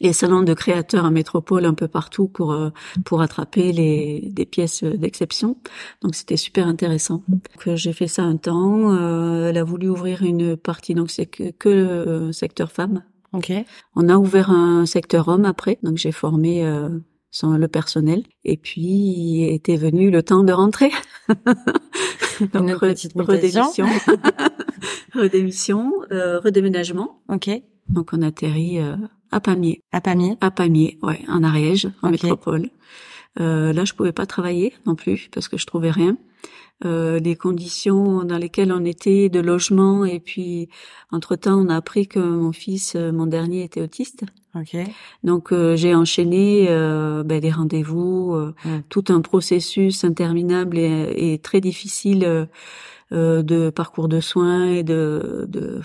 les 0.00 0.14
salons 0.14 0.42
de 0.42 0.54
créateurs 0.54 1.04
en 1.04 1.10
métropole 1.10 1.66
un 1.66 1.74
peu 1.74 1.86
partout 1.86 2.26
pour 2.26 2.56
pour 3.04 3.20
attraper 3.20 3.72
les 3.72 4.30
des 4.32 4.46
pièces 4.46 4.82
d'exception. 4.82 5.58
Donc 6.00 6.14
c'était 6.14 6.38
super 6.38 6.66
intéressant. 6.66 7.22
Euh, 7.66 7.76
j'ai 7.76 7.92
fait 7.92 8.08
ça 8.08 8.22
un 8.22 8.38
temps. 8.38 8.96
Elle 9.46 9.58
a 9.58 9.64
voulu 9.64 9.90
ouvrir 9.90 10.22
une 10.22 10.56
partie, 10.56 10.94
donc 10.94 11.10
c'est 11.10 11.26
que, 11.26 11.50
que 11.50 11.68
le 11.68 12.32
secteur 12.32 12.72
femmes. 12.72 13.02
On 13.96 14.08
a 14.08 14.16
ouvert 14.16 14.50
un 14.50 14.86
secteur 14.86 15.28
homme 15.28 15.44
après, 15.44 15.78
donc 15.82 15.96
j'ai 15.96 16.12
formé 16.12 16.64
euh, 16.64 16.88
le 17.42 17.66
personnel. 17.66 18.22
Et 18.44 18.56
puis 18.56 19.44
était 19.44 19.76
venu 19.76 20.10
le 20.10 20.22
temps 20.22 20.44
de 20.44 20.52
rentrer. 20.52 20.90
donc 21.28 22.54
Une 22.54 22.72
re- 22.74 22.78
petite 22.80 23.14
mutation. 23.16 23.86
redémission, 23.86 23.86
redémission, 25.14 25.92
euh, 26.12 26.40
redéménagement. 26.40 27.20
Ok. 27.28 27.50
Donc 27.88 28.10
on 28.12 28.22
atterrit 28.22 28.78
euh, 28.78 28.96
à 29.30 29.40
Pamiers, 29.40 29.80
À 29.92 30.00
Pamiers. 30.00 30.36
à 30.40 30.50
Pamiers, 30.50 30.98
ouais, 31.02 31.20
en 31.28 31.42
Ariège, 31.42 31.88
en 32.02 32.08
Ok. 32.08 32.12
métropole. 32.22 32.70
Euh, 33.40 33.72
là, 33.72 33.84
je 33.84 33.92
pouvais 33.94 34.12
pas 34.12 34.26
travailler 34.26 34.72
non 34.86 34.94
plus 34.94 35.28
parce 35.32 35.48
que 35.48 35.56
je 35.58 35.66
trouvais 35.66 35.90
rien. 35.90 36.16
Euh, 36.84 37.20
les 37.20 37.36
conditions 37.36 38.24
dans 38.24 38.36
lesquelles 38.36 38.72
on 38.72 38.84
était 38.84 39.28
de 39.28 39.38
logement 39.38 40.04
et 40.04 40.18
puis 40.18 40.68
entre 41.12 41.36
temps 41.36 41.64
on 41.64 41.68
a 41.68 41.76
appris 41.76 42.08
que 42.08 42.18
mon 42.18 42.50
fils, 42.52 42.94
euh, 42.96 43.12
mon 43.12 43.26
dernier, 43.26 43.62
était 43.62 43.80
autiste. 43.80 44.24
Ok. 44.56 44.76
Donc 45.22 45.52
euh, 45.52 45.76
j'ai 45.76 45.94
enchaîné 45.94 46.66
euh, 46.68 47.22
ben, 47.22 47.40
les 47.40 47.52
rendez-vous, 47.52 48.34
euh, 48.34 48.52
tout 48.88 49.04
un 49.08 49.20
processus 49.20 50.02
interminable 50.02 50.76
et, 50.76 51.32
et 51.32 51.38
très 51.38 51.60
difficile 51.60 52.24
euh, 52.24 52.44
euh, 53.12 53.42
de 53.42 53.70
parcours 53.70 54.08
de 54.08 54.20
soins 54.20 54.66
et 54.66 54.82
de, 54.82 55.46
de 55.48 55.80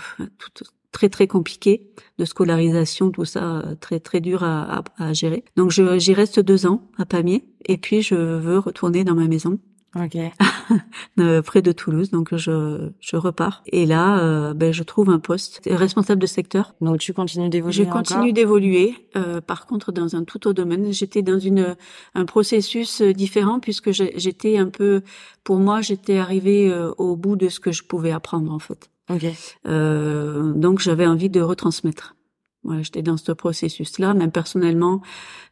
tout, 0.54 0.64
très 0.90 1.08
très 1.08 1.28
compliqué 1.28 1.88
de 2.18 2.24
scolarisation, 2.24 3.10
tout 3.10 3.24
ça 3.24 3.62
très 3.80 4.00
très 4.00 4.20
dur 4.20 4.42
à, 4.42 4.78
à, 4.78 4.84
à 4.98 5.12
gérer. 5.12 5.44
Donc 5.56 5.70
j'y 5.70 6.14
reste 6.14 6.40
deux 6.40 6.66
ans 6.66 6.90
à 6.98 7.06
Pamiers 7.06 7.44
et 7.66 7.78
puis 7.78 8.02
je 8.02 8.16
veux 8.16 8.58
retourner 8.58 9.04
dans 9.04 9.14
ma 9.14 9.28
maison 9.28 9.60
Ok. 9.96 10.16
euh, 11.18 11.42
près 11.42 11.62
de 11.62 11.72
Toulouse. 11.72 12.10
Donc 12.10 12.34
je 12.36 12.90
je 13.00 13.16
repars 13.16 13.62
et 13.66 13.86
là 13.86 14.20
euh, 14.20 14.54
ben, 14.54 14.72
je 14.72 14.82
trouve 14.82 15.10
un 15.10 15.18
poste 15.18 15.60
responsable 15.66 16.20
de 16.20 16.26
secteur 16.26 16.74
Donc 16.80 16.98
tu 16.98 17.12
continues 17.12 17.48
d'évoluer 17.48 17.72
je 17.72 17.84
continue 17.84 18.32
d'évoluer. 18.32 18.94
Euh, 19.16 19.40
par 19.40 19.66
contre, 19.66 19.92
dans 19.92 20.14
un 20.14 20.24
tout 20.24 20.46
autre 20.46 20.52
domaine, 20.52 20.92
j'étais 20.92 21.22
dans 21.22 21.38
une 21.38 21.76
un 22.14 22.24
processus 22.24 23.00
euh, 23.00 23.12
différent 23.12 23.58
puisque 23.58 23.90
j'étais 23.90 24.58
un 24.58 24.68
peu, 24.68 25.02
pour 25.44 25.58
moi, 25.58 25.80
j'étais 25.80 26.18
arrivée 26.18 26.72
au 26.98 27.16
bout 27.16 27.36
de 27.36 27.48
ce 27.48 27.60
que 27.60 27.72
je 27.72 27.82
pouvais 27.82 28.12
apprendre 28.12 28.52
en 28.52 28.58
fait. 28.58 28.90
Ok. 29.10 29.26
Euh, 29.66 30.52
donc, 30.52 30.78
j'avais 30.78 31.06
envie 31.06 31.30
de 31.30 31.40
retransmettre. 31.40 32.14
Voilà, 32.62 32.82
j'étais 32.82 33.02
dans 33.02 33.16
ce 33.16 33.32
processus-là. 33.32 34.12
Même 34.14 34.30
personnellement, 34.32 35.00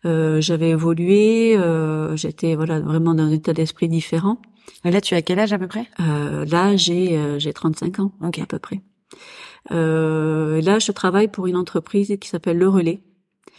euh, 0.04 0.40
j'avais 0.40 0.70
évolué. 0.70 1.56
euh, 1.56 2.16
j'étais 2.16 2.54
voilà 2.54 2.80
vraiment 2.80 3.14
dans 3.14 3.24
un 3.24 3.30
état 3.32 3.52
d'esprit 3.54 3.88
différent. 3.88 4.38
Et 4.84 4.90
là, 4.90 5.00
tu 5.00 5.14
as 5.14 5.22
quel 5.22 5.38
âge 5.38 5.52
à 5.54 5.58
peu 5.58 5.66
près? 5.66 5.86
Euh, 6.00 6.44
là, 6.44 6.76
j'ai 6.76 7.16
euh, 7.16 7.38
j'ai 7.38 7.52
35 7.54 8.00
ans 8.00 8.12
Ok. 8.22 8.38
à 8.38 8.46
peu 8.46 8.58
près. 8.58 8.82
Euh, 9.70 10.60
là, 10.60 10.78
je 10.78 10.92
travaille 10.92 11.28
pour 11.28 11.46
une 11.46 11.56
entreprise 11.56 12.14
qui 12.20 12.28
s'appelle 12.28 12.58
Le 12.58 12.68
Relais 12.68 13.00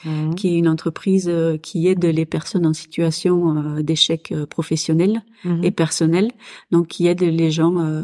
Mhm. 0.05 0.35
qui 0.35 0.47
est 0.47 0.57
une 0.57 0.69
entreprise 0.69 1.27
euh, 1.27 1.57
qui 1.57 1.87
aide 1.87 2.05
les 2.05 2.25
personnes 2.25 2.65
en 2.65 2.71
situation 2.73 3.81
d'échec 3.81 4.33
professionnel 4.49 5.23
Mhm. 5.43 5.61
et 5.65 5.71
personnel, 5.71 6.31
donc 6.71 6.87
qui 6.87 7.07
aide 7.07 7.21
les 7.21 7.51
gens 7.51 7.77
euh, 7.79 8.03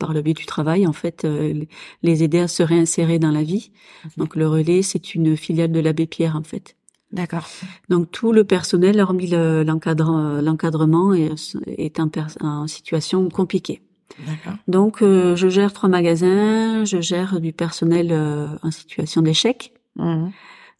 par 0.00 0.12
le 0.12 0.22
biais 0.22 0.34
du 0.34 0.46
travail, 0.46 0.86
en 0.88 0.92
fait, 0.92 1.24
euh, 1.24 1.64
les 2.02 2.22
aider 2.24 2.40
à 2.40 2.48
se 2.48 2.64
réinsérer 2.64 3.20
dans 3.20 3.30
la 3.30 3.44
vie. 3.44 3.70
Donc 4.16 4.34
le 4.34 4.48
relais, 4.48 4.82
c'est 4.82 5.14
une 5.14 5.36
filiale 5.36 5.70
de 5.70 5.78
l'abbé 5.78 6.06
Pierre, 6.06 6.34
en 6.34 6.42
fait. 6.42 6.74
D'accord. 7.12 7.46
Donc 7.88 8.10
tout 8.10 8.32
le 8.32 8.44
personnel, 8.44 9.00
hormis 9.00 9.26
le- 9.28 9.62
l'encadre- 9.62 10.40
l'encadrement, 10.42 11.12
est, 11.12 11.30
est 11.66 12.00
en, 12.00 12.66
situation 12.66 13.28
compliquée. 13.28 13.82
D'accord. 14.26 14.58
Donc 14.68 15.02
euh, 15.02 15.36
je 15.36 15.48
gère 15.48 15.72
trois 15.72 15.88
magasins, 15.88 16.84
je 16.84 17.00
gère 17.00 17.40
du 17.40 17.52
personnel 17.52 18.08
euh, 18.10 18.46
en 18.62 18.70
situation 18.70 19.22
d'échec. 19.22 19.72
Mhm. 19.96 20.30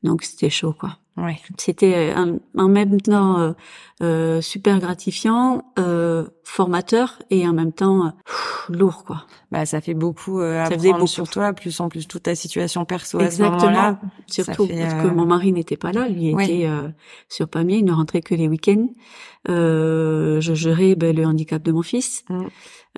Donc 0.02 0.22
c'était 0.22 0.50
chaud, 0.50 0.72
quoi. 0.72 0.98
Ouais. 1.16 1.38
C'était 1.58 2.14
en, 2.56 2.68
même 2.68 3.00
temps 3.00 3.38
euh, 3.40 3.52
euh, 4.02 4.40
super 4.40 4.78
gratifiant, 4.78 5.64
euh, 5.78 6.26
formateur 6.52 7.18
et 7.30 7.46
en 7.46 7.52
même 7.52 7.72
temps 7.72 8.06
euh, 8.06 8.10
pff, 8.26 8.66
lourd 8.70 9.04
quoi. 9.04 9.24
Bah, 9.52 9.64
ça 9.66 9.80
fait 9.80 9.94
beaucoup 9.94 10.40
euh, 10.40 10.64
Ça 10.66 10.76
beaucoup. 10.76 11.06
sur 11.06 11.28
toi, 11.28 11.52
plus 11.52 11.78
en 11.80 11.88
plus 11.88 12.08
toute 12.08 12.24
ta 12.24 12.34
situation 12.34 12.84
perso 12.84 13.18
à 13.18 13.22
ce 13.22 13.26
Exactement. 13.26 13.56
moment-là. 13.62 14.00
Surtout 14.26 14.66
fait, 14.66 14.80
parce 14.80 14.94
euh, 14.94 15.02
que 15.02 15.14
mon 15.14 15.26
mari 15.26 15.52
n'était 15.52 15.76
pas 15.76 15.92
là, 15.92 16.08
lui 16.08 16.34
Ouais. 16.34 16.44
était 16.44 16.66
euh, 16.66 16.88
sur 17.28 17.48
Pamiers, 17.48 17.78
il 17.78 17.84
ne 17.84 17.92
rentrait 17.92 18.20
que 18.20 18.34
les 18.34 18.48
week-ends. 18.48 18.88
Euh, 19.48 20.40
je 20.40 20.54
gérais 20.54 20.94
ben, 20.96 21.14
le 21.14 21.24
handicap 21.24 21.62
de 21.62 21.72
mon 21.72 21.82
fils, 21.82 22.24
Mm. 22.28 22.42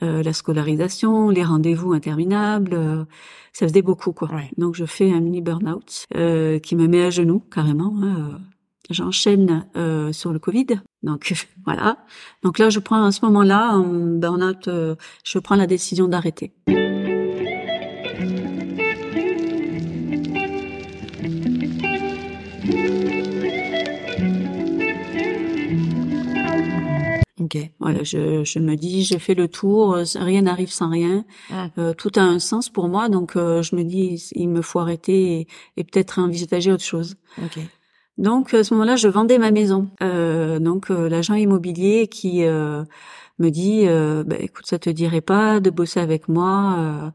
euh, 0.02 0.22
la 0.22 0.32
scolarisation, 0.32 1.28
les 1.28 1.44
rendez-vous 1.44 1.92
interminables. 1.92 2.74
euh, 2.74 3.04
ça 3.52 3.68
faisait 3.68 3.82
beaucoup 3.82 4.12
quoi. 4.12 4.28
Ouais. 4.32 4.50
Donc 4.56 4.74
je 4.74 4.86
fais 4.86 5.12
un 5.12 5.20
mini 5.20 5.42
burn-out 5.42 6.06
euh, 6.16 6.58
qui 6.58 6.74
me 6.74 6.86
met 6.88 7.02
à 7.04 7.10
genoux 7.10 7.40
carrément. 7.54 7.94
hein, 8.02 8.16
euh. 8.32 8.38
J'enchaîne 8.90 9.66
euh, 9.76 10.12
sur 10.12 10.32
le 10.32 10.38
Covid, 10.38 10.66
donc 11.02 11.32
voilà. 11.64 11.98
Donc 12.42 12.58
là, 12.58 12.68
je 12.68 12.78
prends 12.80 13.04
à 13.04 13.12
ce 13.12 13.24
moment-là 13.24 13.70
un 13.70 14.18
burn-out. 14.18 14.68
euh, 14.68 14.96
je 15.24 15.38
prends 15.38 15.56
la 15.56 15.66
décision 15.66 16.08
d'arrêter. 16.08 16.52
Ok. 27.40 27.56
Voilà, 27.80 28.02
je, 28.04 28.44
je 28.44 28.58
me 28.58 28.76
dis, 28.76 29.02
j'ai 29.04 29.18
fait 29.18 29.34
le 29.34 29.48
tour, 29.48 29.94
euh, 29.94 30.04
rien 30.16 30.42
n'arrive 30.42 30.70
sans 30.70 30.90
rien, 30.90 31.24
Mm. 31.50 31.54
Euh, 31.78 31.94
tout 31.94 32.10
a 32.16 32.20
un 32.22 32.38
sens 32.38 32.68
pour 32.68 32.88
moi, 32.88 33.08
donc 33.08 33.36
euh, 33.36 33.62
je 33.62 33.74
me 33.74 33.82
dis, 33.84 34.28
il 34.34 34.48
me 34.48 34.62
faut 34.62 34.78
arrêter 34.78 35.40
et, 35.40 35.46
et 35.76 35.84
peut-être 35.84 36.18
envisager 36.18 36.70
autre 36.72 36.84
chose. 36.84 37.16
Ok. 37.42 37.58
Donc 38.22 38.54
à 38.54 38.62
ce 38.62 38.72
moment-là, 38.74 38.94
je 38.96 39.08
vendais 39.08 39.36
ma 39.36 39.50
maison. 39.50 39.90
Euh, 40.02 40.60
donc 40.60 40.90
euh, 40.90 41.08
l'agent 41.08 41.34
immobilier 41.34 42.06
qui 42.06 42.44
euh, 42.44 42.84
me 43.40 43.50
dit, 43.50 43.84
bah, 44.24 44.36
écoute, 44.38 44.66
ça 44.66 44.78
te 44.78 44.88
dirait 44.88 45.20
pas 45.20 45.60
de 45.60 45.70
bosser 45.70 46.00
avec 46.00 46.28
moi 46.28 47.12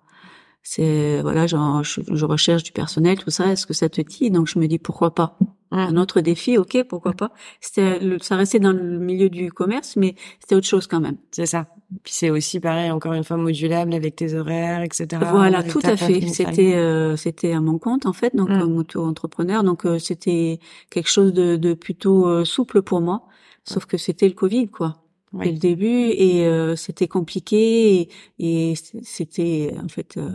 C'est 0.63 1.22
voilà, 1.22 1.48
je, 1.48 1.56
je 1.84 2.26
recherche 2.26 2.63
du 2.63 2.74
personnel, 2.74 3.17
tout 3.20 3.32
ça. 3.32 3.48
Est-ce 3.54 3.65
que 3.65 3.74
ça 3.74 3.89
te 3.89 4.02
dit? 4.02 4.30
Donc 4.32 4.48
je 4.48 4.60
me 4.60 4.67
dis 4.67 4.80
pourquoi 4.80 5.15
pas. 5.15 5.38
Un 5.71 5.91
Mhm. 5.91 5.97
autre 5.97 6.21
défi, 6.21 6.58
ok, 6.58 6.84
pourquoi 6.88 7.12
pas. 7.13 7.32
C'était, 7.60 7.99
ça 8.21 8.36
restait 8.38 8.60
dans 8.60 8.71
le 8.71 8.99
milieu 8.99 9.30
du 9.30 9.51
commerce, 9.51 9.95
mais 9.97 10.15
c'était 10.39 10.56
autre 10.56 10.67
chose 10.67 10.88
quand 10.88 11.01
même. 11.01 11.17
C'est 11.32 11.45
ça. 11.45 11.67
Puis 12.03 12.13
c'est 12.13 12.30
aussi 12.30 12.60
pareil, 12.60 12.89
encore 12.91 13.13
une 13.13 13.23
fois 13.23 13.38
modulable 13.38 13.93
avec 13.93 14.15
tes 14.15 14.34
horaires, 14.34 14.82
etc. 14.82 15.08
Voilà, 15.32 15.63
tout 15.63 15.80
à 15.84 15.97
fait. 15.97 16.21
C'était 16.27 16.75
euh, 16.75 17.15
c'était 17.17 17.51
à 17.53 17.60
mon 17.62 17.80
compte 17.80 18.06
en 18.06 18.13
fait, 18.13 18.36
donc 18.36 18.49
Mm. 18.49 18.60
comme 18.60 18.77
auto-entrepreneur, 18.77 19.63
donc 19.63 19.86
euh, 19.86 19.99
c'était 19.99 20.60
quelque 20.89 21.10
chose 21.10 21.34
de, 21.34 21.56
de 21.58 21.73
plutôt 21.73 22.27
euh, 22.27 22.45
souple 22.45 22.82
pour 22.82 23.01
moi. 23.01 23.23
Sauf 23.65 23.86
que 23.86 23.97
c'était 23.97 24.27
le 24.30 24.34
Covid, 24.36 24.69
quoi. 24.69 25.03
Oui. 25.34 25.51
Le 25.51 25.58
début, 25.58 26.10
et 26.12 26.45
euh, 26.47 26.77
c'était 26.77 27.10
compliqué, 27.10 28.10
et, 28.39 28.71
et 28.71 28.75
c'était 29.03 29.75
en 29.84 29.89
fait 29.89 30.15
euh, 30.15 30.30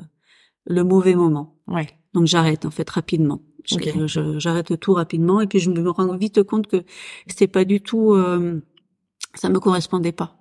le 0.67 0.85
mauvais 0.85 1.15
moment. 1.15 1.57
Ouais. 1.67 1.89
Donc 2.13 2.27
j'arrête 2.27 2.67
en 2.67 2.71
fait 2.71 2.89
rapidement. 2.91 3.41
Je- 3.65 3.77
Ok. 3.77 4.07
je- 4.07 4.39
J'arrête 4.39 4.79
tout 4.81 4.93
rapidement, 4.95 5.41
et 5.41 5.47
puis 5.47 5.59
je 5.61 5.71
me 5.71 5.89
rends 5.91 6.17
vite 6.17 6.43
compte 6.43 6.67
que 6.67 6.83
c'était 7.27 7.47
pas 7.49 7.65
du 7.65 7.81
tout, 7.81 8.13
euh, 8.15 8.61
ça 9.35 9.49
me 9.49 9.59
correspondait 9.61 10.13
pas. 10.13 10.37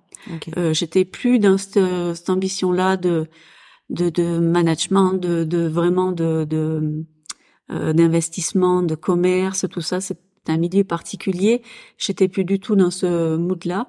Euh, 0.56 0.72
j'étais 0.74 1.04
plus 1.04 1.38
dans 1.38 1.58
cette, 1.58 1.80
cette 2.14 2.30
ambition-là 2.30 2.96
de, 2.96 3.26
de 3.90 4.08
de 4.10 4.38
management, 4.38 5.14
de, 5.14 5.44
de 5.44 5.66
vraiment 5.66 6.12
de, 6.12 6.44
de 6.44 7.04
d'investissement, 7.94 8.82
de 8.82 8.94
commerce, 8.94 9.66
tout 9.70 9.80
ça. 9.80 10.00
C'est 10.00 10.18
un 10.48 10.58
milieu 10.58 10.84
particulier. 10.84 11.62
J'étais 11.96 12.28
plus 12.28 12.44
du 12.44 12.60
tout 12.60 12.76
dans 12.76 12.90
ce 12.90 13.36
mood-là. 13.36 13.88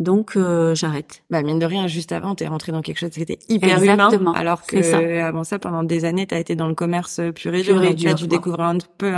Donc 0.00 0.34
euh, 0.34 0.74
j'arrête. 0.74 1.22
Bah 1.28 1.42
mine 1.42 1.58
de 1.58 1.66
rien, 1.66 1.86
juste 1.86 2.10
avant, 2.10 2.34
t'es 2.34 2.46
rentré 2.46 2.72
dans 2.72 2.80
quelque 2.80 2.98
chose 2.98 3.10
qui 3.10 3.20
était 3.20 3.38
hyper 3.50 3.78
Exactement, 3.78 4.10
humain, 4.10 4.32
alors 4.34 4.62
que 4.64 4.80
ça. 4.82 4.98
avant 4.98 5.44
ça, 5.44 5.58
pendant 5.58 5.82
des 5.82 6.06
années, 6.06 6.26
t'as 6.26 6.38
été 6.38 6.56
dans 6.56 6.68
le 6.68 6.74
commerce 6.74 7.20
pur 7.34 7.54
et 7.54 7.62
dur. 7.62 7.80
Donc 7.80 7.96
tu 7.96 8.08
as 8.08 8.14
dû 8.14 8.26
découvrir 8.26 8.64
un 8.64 8.78
peu 8.96 9.12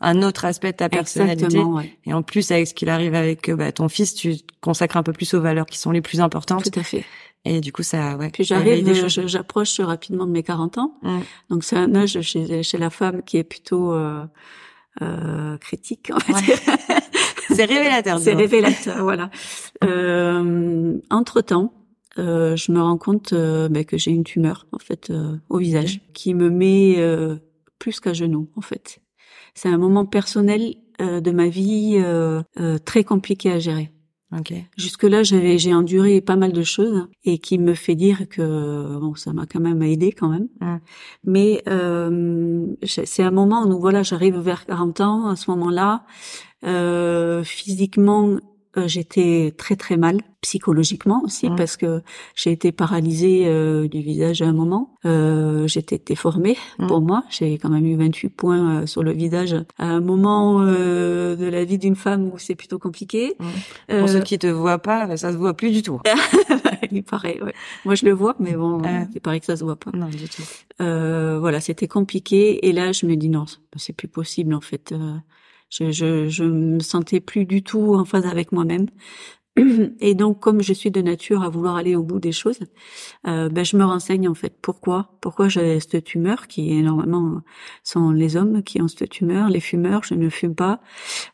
un, 0.00 0.22
autre 0.22 0.44
aspect 0.44 0.70
de 0.70 0.76
ta 0.76 0.88
personnalité. 0.88 1.58
Ouais. 1.58 1.96
Et 2.06 2.14
en 2.14 2.22
plus, 2.22 2.52
avec 2.52 2.68
ce 2.68 2.74
qu'il 2.74 2.88
arrive 2.88 3.14
avec 3.16 3.50
bah, 3.50 3.72
ton 3.72 3.88
fils, 3.88 4.14
tu 4.14 4.36
consacres 4.60 4.96
un 4.96 5.02
peu 5.02 5.12
plus 5.12 5.34
aux 5.34 5.40
valeurs 5.40 5.66
qui 5.66 5.78
sont 5.78 5.90
les 5.90 6.00
plus 6.00 6.20
importantes. 6.20 6.70
Tout 6.70 6.78
à 6.78 6.84
fait. 6.84 7.04
Et 7.44 7.60
du 7.60 7.72
coup, 7.72 7.82
ça, 7.82 8.16
ouais. 8.16 8.30
Puis 8.30 8.44
j'arrive, 8.44 9.08
j'approche 9.26 9.80
rapidement 9.80 10.26
de 10.26 10.30
mes 10.30 10.44
40 10.44 10.78
ans. 10.78 10.94
Mmh. 11.02 11.18
Donc 11.48 11.64
c'est 11.64 11.76
un 11.76 11.92
âge 11.94 12.20
chez, 12.20 12.62
chez 12.62 12.78
la 12.78 12.90
femme 12.90 13.22
qui 13.22 13.38
est 13.38 13.44
plutôt 13.44 13.92
euh, 13.92 14.24
euh, 15.02 15.56
critique, 15.58 16.12
on 16.12 16.32
va 16.32 16.40
dire. 16.40 16.58
C'est 17.54 17.64
révélateur. 17.64 18.18
C'est 18.18 18.34
révélateur, 18.34 19.02
voilà. 19.02 19.30
Euh, 19.84 20.98
entre 21.10 21.40
temps, 21.40 21.72
euh, 22.18 22.56
je 22.56 22.72
me 22.72 22.80
rends 22.80 22.98
compte 22.98 23.32
euh, 23.32 23.68
ben, 23.68 23.84
que 23.84 23.96
j'ai 23.96 24.10
une 24.10 24.24
tumeur 24.24 24.66
en 24.72 24.78
fait 24.78 25.10
euh, 25.10 25.36
au 25.48 25.58
visage 25.58 26.00
qui 26.12 26.34
me 26.34 26.50
met 26.50 26.96
euh, 26.98 27.36
plus 27.78 28.00
qu'à 28.00 28.12
genoux 28.12 28.48
en 28.56 28.60
fait. 28.60 29.00
C'est 29.54 29.68
un 29.68 29.78
moment 29.78 30.06
personnel 30.06 30.74
de 31.00 31.30
ma 31.30 31.48
vie 31.48 31.98
très 32.84 33.04
compliqué 33.04 33.50
à 33.50 33.58
gérer. 33.58 33.90
Okay. 34.38 34.66
Jusque 34.76 35.02
là, 35.02 35.24
j'avais 35.24 35.58
j'ai 35.58 35.74
enduré 35.74 36.20
pas 36.20 36.36
mal 36.36 36.52
de 36.52 36.62
choses 36.62 37.08
et 37.24 37.38
qui 37.38 37.58
me 37.58 37.74
fait 37.74 37.96
dire 37.96 38.28
que 38.28 38.98
bon, 39.00 39.16
ça 39.16 39.32
m'a 39.32 39.44
quand 39.46 39.58
même 39.58 39.82
aidé 39.82 40.12
quand 40.12 40.28
même. 40.28 40.48
Mais 41.24 41.62
euh, 41.68 42.66
c'est 42.84 43.22
un 43.24 43.32
moment 43.32 43.66
où 43.66 43.80
voilà, 43.80 44.04
j'arrive 44.04 44.38
vers 44.38 44.66
40 44.66 45.00
ans 45.00 45.28
à 45.28 45.36
ce 45.36 45.50
moment-là. 45.50 46.04
Euh, 46.64 47.42
physiquement, 47.42 48.36
euh, 48.76 48.86
j'étais 48.86 49.52
très 49.56 49.74
très 49.74 49.96
mal 49.96 50.20
psychologiquement 50.42 51.22
aussi 51.24 51.50
parce 51.56 51.76
que 51.76 52.02
j'ai 52.36 52.52
été 52.52 52.70
paralysée 52.70 53.42
euh, 53.46 53.88
du 53.88 54.00
visage 54.00 54.42
à 54.42 54.46
un 54.46 54.52
moment. 54.52 54.94
Euh, 55.04 55.66
j'étais 55.66 56.00
déformée 56.04 56.56
pour 56.86 57.00
moi. 57.00 57.24
J'ai 57.30 57.58
quand 57.58 57.68
même 57.68 57.84
eu 57.84 57.96
28 57.96 58.28
points 58.28 58.86
sur 58.86 59.02
le 59.02 59.10
visage 59.10 59.56
à 59.78 59.86
un 59.86 60.00
moment 60.00 60.60
de 60.60 61.48
la 61.50 61.64
vie 61.64 61.78
d'une 61.78 61.96
femme 61.96 62.30
où 62.32 62.38
c'est 62.38 62.54
plutôt 62.54 62.78
compliqué. 62.78 63.36
Pour 63.88 64.08
ceux 64.08 64.20
qui 64.20 64.38
te 64.38 64.46
voient 64.46 64.78
pas, 64.78 65.16
ça 65.16 65.32
se 65.32 65.36
voit 65.36 65.54
plus 65.54 65.72
du 65.72 65.82
tout. 65.82 66.00
il 66.92 67.02
paraît. 67.02 67.42
Ouais. 67.42 67.54
Moi 67.84 67.96
je 67.96 68.06
le 68.06 68.12
vois, 68.12 68.36
mais 68.38 68.52
bon, 68.52 68.80
il 69.14 69.20
paraît 69.20 69.40
que 69.40 69.46
ça 69.46 69.56
se 69.56 69.64
voit 69.64 69.76
pas. 69.76 69.90
Non 69.92 70.08
du 70.08 70.28
tout. 70.28 70.42
voilà, 70.78 71.60
c'était 71.60 71.88
compliqué 71.88 72.68
et 72.68 72.72
là 72.72 72.92
je 72.92 73.04
me 73.06 73.16
dis 73.16 73.28
non, 73.28 73.46
c'est 73.76 73.94
plus 73.94 74.08
possible 74.08 74.54
en 74.54 74.60
fait. 74.60 74.94
Je, 75.70 75.90
je, 75.90 76.28
je 76.28 76.44
me 76.44 76.80
sentais 76.80 77.20
plus 77.20 77.46
du 77.46 77.62
tout 77.62 77.94
en 77.94 78.04
phase 78.04 78.26
avec 78.26 78.52
moi-même. 78.52 78.86
Et 80.00 80.14
donc, 80.14 80.40
comme 80.40 80.62
je 80.62 80.72
suis 80.72 80.90
de 80.90 81.00
nature 81.00 81.42
à 81.42 81.48
vouloir 81.48 81.76
aller 81.76 81.96
au 81.96 82.02
bout 82.02 82.20
des 82.20 82.32
choses, 82.32 82.60
euh, 83.26 83.48
ben, 83.48 83.64
je 83.64 83.76
me 83.76 83.84
renseigne 83.84 84.28
en 84.28 84.34
fait. 84.34 84.54
Pourquoi 84.62 85.16
Pourquoi 85.20 85.48
j'ai 85.48 85.80
cette 85.80 86.04
tumeur 86.04 86.46
qui 86.46 86.72
énormément 86.72 87.40
sont 87.82 88.10
les 88.10 88.36
hommes 88.36 88.62
qui 88.62 88.80
ont 88.80 88.88
cette 88.88 89.10
tumeur, 89.10 89.48
les 89.50 89.60
fumeurs. 89.60 90.04
Je 90.04 90.14
ne 90.14 90.28
fume 90.28 90.54
pas, 90.54 90.80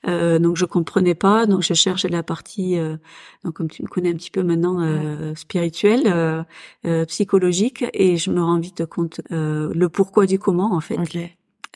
euh, 0.08 0.38
donc 0.38 0.56
je 0.56 0.64
comprenais 0.64 1.14
pas. 1.14 1.46
Donc 1.46 1.62
je 1.62 1.74
cherche 1.74 2.04
la 2.04 2.22
partie, 2.22 2.78
euh, 2.78 2.96
donc 3.44 3.54
comme 3.54 3.68
tu 3.68 3.82
me 3.82 3.88
connais 3.88 4.10
un 4.10 4.14
petit 4.14 4.30
peu 4.30 4.42
maintenant, 4.42 4.80
euh, 4.80 5.34
spirituelle, 5.34 6.04
euh, 6.06 6.42
euh, 6.86 7.04
psychologique, 7.04 7.84
et 7.92 8.16
je 8.16 8.30
me 8.30 8.42
rends 8.42 8.58
vite 8.58 8.86
compte 8.86 9.20
le 9.30 9.86
pourquoi 9.88 10.26
du 10.26 10.38
comment 10.38 10.74
en 10.74 10.80
fait. 10.80 10.96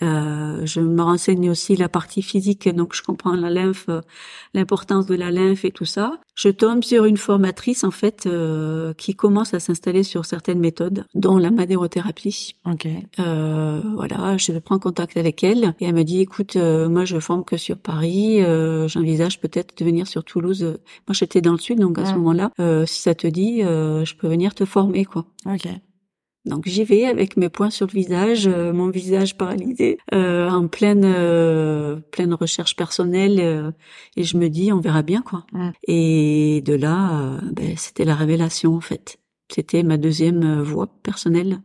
Euh, 0.02 0.64
je 0.64 0.80
me 0.80 1.02
renseigne 1.02 1.50
aussi 1.50 1.76
la 1.76 1.88
partie 1.88 2.22
physique, 2.22 2.68
donc 2.68 2.94
je 2.94 3.02
comprends 3.02 3.34
la 3.34 3.50
lymphe, 3.50 3.86
euh, 3.88 4.00
l'importance 4.54 5.06
de 5.06 5.14
la 5.14 5.30
lymphe 5.30 5.64
et 5.64 5.70
tout 5.70 5.84
ça. 5.84 6.18
Je 6.34 6.48
tombe 6.48 6.82
sur 6.82 7.04
une 7.04 7.16
formatrice 7.16 7.84
en 7.84 7.90
fait 7.90 8.26
euh, 8.26 8.94
qui 8.94 9.14
commence 9.14 9.52
à 9.52 9.60
s'installer 9.60 10.02
sur 10.02 10.24
certaines 10.24 10.58
méthodes, 10.58 11.04
dont 11.14 11.36
la 11.36 11.50
madérothérapie. 11.50 12.54
Ok. 12.64 12.88
Euh, 13.18 13.82
voilà, 13.94 14.36
je 14.38 14.52
prends 14.58 14.78
contact 14.78 15.16
avec 15.16 15.44
elle 15.44 15.74
et 15.80 15.86
elle 15.86 15.94
me 15.94 16.04
dit 16.04 16.20
écoute, 16.20 16.56
moi 16.56 17.04
je 17.04 17.18
forme 17.18 17.44
que 17.44 17.56
sur 17.56 17.76
Paris, 17.76 18.40
j'envisage 18.88 19.40
peut-être 19.40 19.76
de 19.78 19.84
venir 19.84 20.06
sur 20.06 20.24
Toulouse. 20.24 20.78
Moi 21.08 21.14
j'étais 21.14 21.40
dans 21.40 21.52
le 21.52 21.58
sud, 21.58 21.80
donc 21.80 21.98
à 21.98 22.06
ce 22.06 22.14
moment-là, 22.14 22.50
si 22.86 23.02
ça 23.02 23.14
te 23.14 23.26
dit, 23.26 23.60
je 23.60 24.14
peux 24.14 24.28
venir 24.28 24.54
te 24.54 24.64
former 24.64 25.04
quoi. 25.04 25.26
Ok. 25.46 25.68
Donc 26.46 26.66
j'y 26.66 26.84
vais 26.84 27.04
avec 27.04 27.36
mes 27.36 27.50
points 27.50 27.70
sur 27.70 27.86
le 27.86 27.92
visage, 27.92 28.46
euh, 28.46 28.72
mon 28.72 28.88
visage 28.88 29.36
paralysé, 29.36 29.98
euh, 30.14 30.48
en 30.48 30.68
pleine 30.68 31.04
euh, 31.04 31.96
pleine 32.12 32.32
recherche 32.32 32.76
personnelle, 32.76 33.74
et 34.16 34.24
je 34.24 34.36
me 34.36 34.48
dis 34.48 34.72
on 34.72 34.80
verra 34.80 35.02
bien 35.02 35.22
quoi. 35.22 35.44
Et 35.86 36.62
de 36.64 36.74
là, 36.74 37.38
ben, 37.52 37.76
c'était 37.76 38.04
la 38.04 38.14
révélation 38.14 38.74
en 38.74 38.80
fait. 38.80 39.18
C'était 39.52 39.82
ma 39.82 39.96
deuxième 39.96 40.62
voie 40.62 40.86
personnelle 41.02 41.60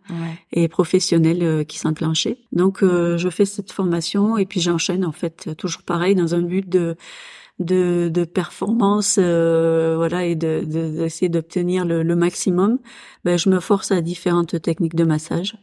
et 0.52 0.68
professionnelle 0.68 1.66
qui 1.68 1.78
s'enclenchait. 1.78 2.40
Donc 2.52 2.80
je 2.82 3.30
fais 3.30 3.46
cette 3.46 3.72
formation 3.72 4.38
et 4.38 4.46
puis 4.46 4.60
j'enchaîne 4.60 5.06
en 5.06 5.12
fait 5.12 5.56
toujours 5.56 5.84
pareil 5.84 6.16
dans 6.16 6.34
un 6.36 6.42
but 6.42 6.68
de 6.68 6.98
de, 7.60 8.10
de 8.14 8.26
performance, 8.26 9.18
euh, 9.18 9.96
voilà, 9.96 10.26
et 10.26 10.36
de 10.36 10.64
d'essayer 10.66 11.30
d'obtenir 11.30 11.86
le, 11.86 12.04
le, 12.04 12.16
maximum, 12.16 12.80
ben, 13.24 13.38
je 13.38 13.50
me 13.50 13.60
force 13.60 13.92
à 13.92 14.02
différentes 14.02 14.62
techniques 14.62 14.96
de 14.96 15.06
massage, 15.06 15.58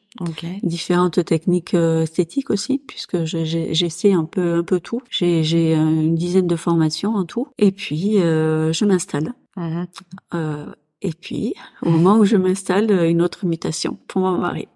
différentes 0.63 1.25
techniques 1.25 1.75
euh, 1.75 2.03
esthétiques 2.03 2.51
aussi, 2.51 2.79
puisque 2.79 3.25
j'essaie 3.25 4.13
un 4.13 4.25
peu 4.25 4.55
un 4.55 4.65
peu 4.65 4.81
tout. 4.81 5.03
J'ai 5.11 5.45
j'ai 5.45 5.75
une 5.75 6.15
dizaine 6.15 6.47
de 6.47 6.57
formations 6.57 7.15
en 7.15 7.25
tout, 7.25 7.49
et 7.59 7.73
puis 7.73 8.21
euh, 8.21 8.73
je 8.73 8.85
m'installe. 8.85 9.35
Mm-hmm. 9.59 9.87
Euh, 10.35 10.67
et 11.03 11.13
puis, 11.13 11.55
au 11.83 11.91
moment 11.91 12.17
où 12.17 12.25
je 12.25 12.37
m'installe, 12.37 12.91
une 12.91 13.23
autre 13.23 13.45
mutation 13.45 13.99
pour 14.07 14.23
mon 14.23 14.39
mari. 14.39 14.69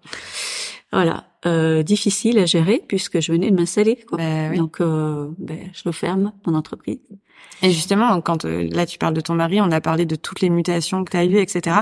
Voilà, 0.91 1.25
euh, 1.47 1.83
difficile 1.83 2.37
à 2.39 2.45
gérer 2.45 2.83
puisque 2.87 3.19
je 3.19 3.31
venais 3.31 3.49
de 3.49 3.55
m'installer. 3.55 3.99
Ben 4.11 4.55
Donc, 4.55 4.81
euh, 4.81 5.29
ben, 5.37 5.69
je 5.73 5.83
le 5.85 5.91
ferme, 5.91 6.33
mon 6.45 6.55
entreprise. 6.55 6.99
Et 7.63 7.71
justement, 7.71 8.21
quand 8.21 8.45
euh, 8.45 8.69
là 8.71 8.85
tu 8.85 8.97
parles 8.97 9.13
de 9.13 9.21
ton 9.21 9.33
mari, 9.33 9.61
on 9.61 9.71
a 9.71 9.81
parlé 9.81 10.05
de 10.05 10.15
toutes 10.15 10.41
les 10.41 10.49
mutations 10.49 11.03
que 11.03 11.11
tu 11.11 11.17
as 11.17 11.25
eues, 11.25 11.39
etc. 11.39 11.77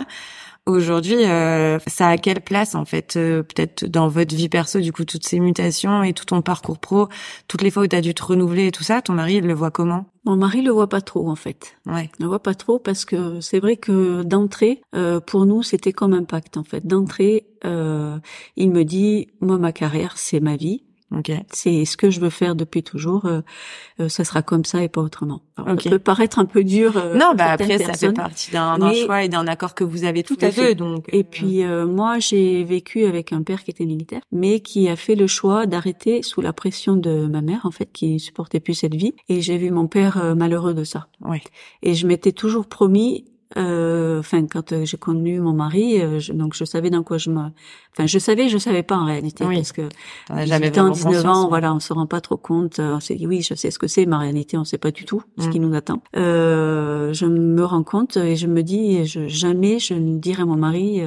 Aujourd'hui, 0.67 1.25
euh, 1.25 1.77
ça 1.85 2.07
a 2.07 2.17
quelle 2.17 2.41
place 2.41 2.73
en 2.73 2.85
fait, 2.85 3.17
euh, 3.17 3.43
peut-être 3.43 3.85
dans 3.85 4.07
votre 4.07 4.33
vie 4.35 4.49
perso, 4.49 4.79
du 4.79 4.91
coup, 4.91 5.05
toutes 5.05 5.23
ces 5.23 5.39
mutations 5.39 6.01
et 6.01 6.13
tout 6.13 6.25
ton 6.25 6.41
parcours 6.41 6.79
pro, 6.79 7.07
toutes 7.47 7.61
les 7.61 7.69
fois 7.69 7.83
où 7.83 7.87
tu 7.87 7.95
as 7.95 8.01
dû 8.01 8.15
te 8.15 8.23
renouveler 8.23 8.65
et 8.67 8.71
tout 8.71 8.83
ça, 8.83 9.03
ton 9.03 9.13
mari, 9.13 9.35
il 9.35 9.45
le 9.45 9.53
voit 9.53 9.69
comment? 9.69 10.05
Mon 10.25 10.37
mari 10.37 10.63
le 10.63 10.71
voit 10.71 10.89
pas 10.89 11.01
trop 11.01 11.29
en 11.29 11.35
fait. 11.35 11.77
Ouais. 11.85 12.09
Il 12.17 12.23
le 12.23 12.29
voit 12.29 12.41
pas 12.41 12.55
trop 12.55 12.79
parce 12.79 13.05
que 13.05 13.39
c'est 13.41 13.59
vrai 13.59 13.77
que 13.77 14.23
d'entrée, 14.23 14.81
euh, 14.95 15.19
pour 15.19 15.45
nous, 15.45 15.61
c'était 15.61 15.93
comme 15.93 16.13
impact 16.13 16.57
en 16.57 16.63
fait. 16.63 16.87
D'entrée, 16.87 17.45
il 17.63 18.71
me 18.71 18.83
dit, 18.83 19.27
moi, 19.41 19.57
ma 19.59 19.71
carrière, 19.71 20.13
c'est 20.17 20.39
ma 20.39 20.55
vie. 20.55 20.84
C'est 21.51 21.85
ce 21.85 21.97
que 21.97 22.09
je 22.09 22.19
veux 22.19 22.29
faire 22.29 22.55
depuis 22.55 22.83
toujours. 22.83 23.25
Euh, 23.25 23.41
euh, 23.99 24.09
ça 24.09 24.23
sera 24.23 24.41
comme 24.41 24.65
ça 24.65 24.83
et 24.83 24.89
pas 24.89 25.01
autrement. 25.01 25.41
Ça 25.57 25.89
peut 25.89 25.99
paraître 25.99 26.39
un 26.39 26.45
peu 26.45 26.63
dur. 26.63 26.97
Euh, 26.97 27.15
non, 27.15 27.33
bah 27.35 27.51
après 27.51 27.77
ça 27.77 27.93
fait 27.93 28.11
partie 28.11 28.51
d'un 28.51 28.93
choix 28.93 29.23
et 29.23 29.29
d'un 29.29 29.47
accord 29.47 29.75
que 29.75 29.83
vous 29.83 30.03
avez 30.03 30.23
tous 30.23 30.37
les 30.41 30.51
deux. 30.51 30.75
Donc. 30.75 31.05
Et 31.09 31.23
puis 31.23 31.63
moi 31.63 32.19
j'ai 32.19 32.63
vécu 32.63 33.05
avec 33.05 33.31
un 33.33 33.43
père 33.43 33.63
qui 33.63 33.71
était 33.71 33.85
militaire, 33.85 34.21
mais 34.31 34.59
qui 34.59 34.89
a 34.89 34.95
fait 34.95 35.15
le 35.15 35.27
choix 35.27 35.65
d'arrêter 35.65 36.21
sous 36.21 36.41
la 36.41 36.53
pression 36.53 36.95
de 36.95 37.27
ma 37.27 37.41
mère 37.41 37.61
en 37.65 37.71
fait, 37.71 37.91
qui 37.91 38.19
supportait 38.19 38.59
plus 38.59 38.73
cette 38.73 38.95
vie. 38.95 39.13
Et 39.29 39.41
j'ai 39.41 39.57
vu 39.57 39.71
mon 39.71 39.87
père 39.87 40.35
malheureux 40.35 40.73
de 40.73 40.83
ça. 40.83 41.07
Ouais. 41.21 41.41
Et 41.81 41.93
je 41.93 42.07
m'étais 42.07 42.31
toujours 42.31 42.67
promis 42.67 43.25
euh, 43.57 44.19
enfin 44.19 44.45
quand 44.47 44.73
euh, 44.73 44.85
j'ai 44.85 44.97
connu 44.97 45.39
mon 45.39 45.53
mari, 45.53 46.01
euh, 46.01 46.19
donc 46.33 46.55
je 46.55 46.65
savais 46.65 46.89
dans 46.89 47.03
quoi 47.03 47.17
je 47.17 47.29
me, 47.29 47.49
enfin 47.95 48.07
je 48.07 48.19
savais, 48.19 48.49
je 48.49 48.57
savais 48.57 48.83
pas 48.83 48.97
en 48.97 49.05
réalité 49.05 49.45
parce 49.45 49.71
que 49.71 49.89
j'avais 50.45 50.77
ans, 50.79 50.89
19 50.89 51.25
ans, 51.25 51.47
voilà, 51.47 51.73
on 51.73 51.79
se 51.79 51.93
rend 51.93 52.05
pas 52.05 52.21
trop 52.21 52.37
compte. 52.37 52.79
On 52.79 52.99
s'est 52.99 53.15
dit 53.15 53.27
oui, 53.27 53.41
je 53.41 53.53
sais 53.53 53.71
ce 53.71 53.79
que 53.79 53.87
c'est, 53.87 54.05
mais 54.05 54.15
en 54.15 54.19
réalité 54.19 54.57
on 54.57 54.63
sait 54.65 54.77
pas 54.77 54.91
du 54.91 55.05
tout 55.05 55.23
ce 55.37 55.47
qui 55.49 55.59
mm. 55.59 55.63
nous 55.63 55.75
attend. 55.75 56.01
Euh, 56.15 57.13
je 57.13 57.25
me 57.25 57.63
rends 57.63 57.83
compte 57.83 58.17
et 58.17 58.35
je 58.35 58.47
me 58.47 58.63
dis 58.63 59.05
je, 59.05 59.27
jamais 59.27 59.79
je 59.79 59.93
ne 59.93 60.17
dirai 60.17 60.43
à 60.43 60.45
mon 60.45 60.57
mari 60.57 61.01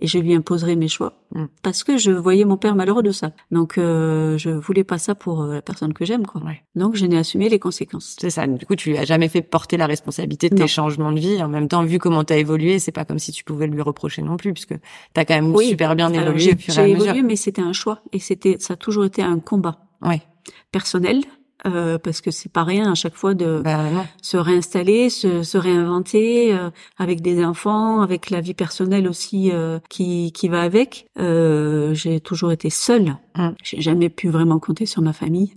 et 0.00 0.06
je 0.06 0.18
lui 0.18 0.34
imposerai 0.34 0.76
mes 0.76 0.88
choix 0.88 1.14
mm. 1.34 1.46
parce 1.62 1.84
que 1.84 1.96
je 1.96 2.12
voyais 2.12 2.44
mon 2.44 2.56
père 2.56 2.76
malheureux 2.76 3.02
de 3.02 3.12
ça. 3.12 3.32
Donc 3.50 3.74
je 3.76 4.50
voulais 4.50 4.84
pas 4.84 4.98
ça 4.98 5.14
pour 5.14 5.44
la 5.44 5.62
personne 5.62 5.92
que 5.92 6.04
j'aime 6.04 6.26
quoi. 6.26 6.40
Donc 6.74 6.94
je 6.94 7.06
n'ai 7.06 7.18
assumé 7.18 7.48
les 7.48 7.58
conséquences. 7.58 8.16
C'est 8.20 8.30
ça. 8.30 8.46
Du 8.46 8.64
coup 8.64 8.76
tu 8.76 8.90
lui 8.90 8.98
as 8.98 9.04
jamais 9.04 9.28
fait 9.28 9.42
porter 9.42 9.76
la 9.76 9.86
responsabilité 9.86 10.50
de 10.50 10.54
tes 10.54 10.68
changements 10.68 11.12
de 11.12 11.18
vie 11.18 11.42
en 11.42 11.48
même 11.48 11.68
temps 11.68 11.82
vu 11.88 11.98
comment 11.98 12.24
tu 12.24 12.32
as 12.32 12.36
évolué, 12.36 12.78
c'est 12.78 12.92
pas 12.92 13.04
comme 13.04 13.18
si 13.18 13.32
tu 13.32 13.44
pouvais 13.44 13.66
lui 13.66 13.82
reprocher 13.82 14.22
non 14.22 14.36
plus, 14.36 14.52
puisque 14.52 14.74
tu 14.74 15.20
as 15.20 15.24
quand 15.24 15.34
même 15.34 15.56
super 15.56 15.96
bien 15.96 16.12
évolué 16.12 16.27
J'ai 16.36 16.90
évolué, 16.90 17.22
mais 17.22 17.36
c'était 17.36 17.62
un 17.62 17.72
choix 17.72 18.02
et 18.12 18.18
c'était, 18.18 18.56
ça 18.58 18.74
a 18.74 18.76
toujours 18.76 19.04
été 19.04 19.22
un 19.22 19.38
combat. 19.38 19.80
Ouais. 20.02 20.22
Personnel, 20.70 21.22
euh, 21.66 21.98
parce 21.98 22.20
que 22.20 22.30
c'est 22.30 22.50
pas 22.50 22.62
rien 22.62 22.90
à 22.90 22.94
chaque 22.94 23.16
fois 23.16 23.34
de 23.34 23.60
Bah, 23.64 23.80
se 24.22 24.36
réinstaller, 24.36 25.10
se, 25.10 25.42
se 25.42 25.58
réinventer 25.58 26.54
euh, 26.54 26.70
avec 26.98 27.20
des 27.20 27.44
enfants, 27.44 28.00
avec 28.00 28.30
la 28.30 28.40
vie 28.40 28.54
personnelle 28.54 29.08
aussi 29.08 29.50
euh, 29.52 29.80
qui 29.88 30.32
qui 30.32 30.48
va 30.48 30.62
avec. 30.62 31.06
Euh, 31.18 31.94
j'ai 31.94 32.20
toujours 32.20 32.52
été 32.52 32.70
seule. 32.70 33.16
Mm. 33.36 33.48
J'ai 33.62 33.80
jamais 33.80 34.08
pu 34.08 34.28
vraiment 34.28 34.60
compter 34.60 34.86
sur 34.86 35.02
ma 35.02 35.12
famille. 35.12 35.54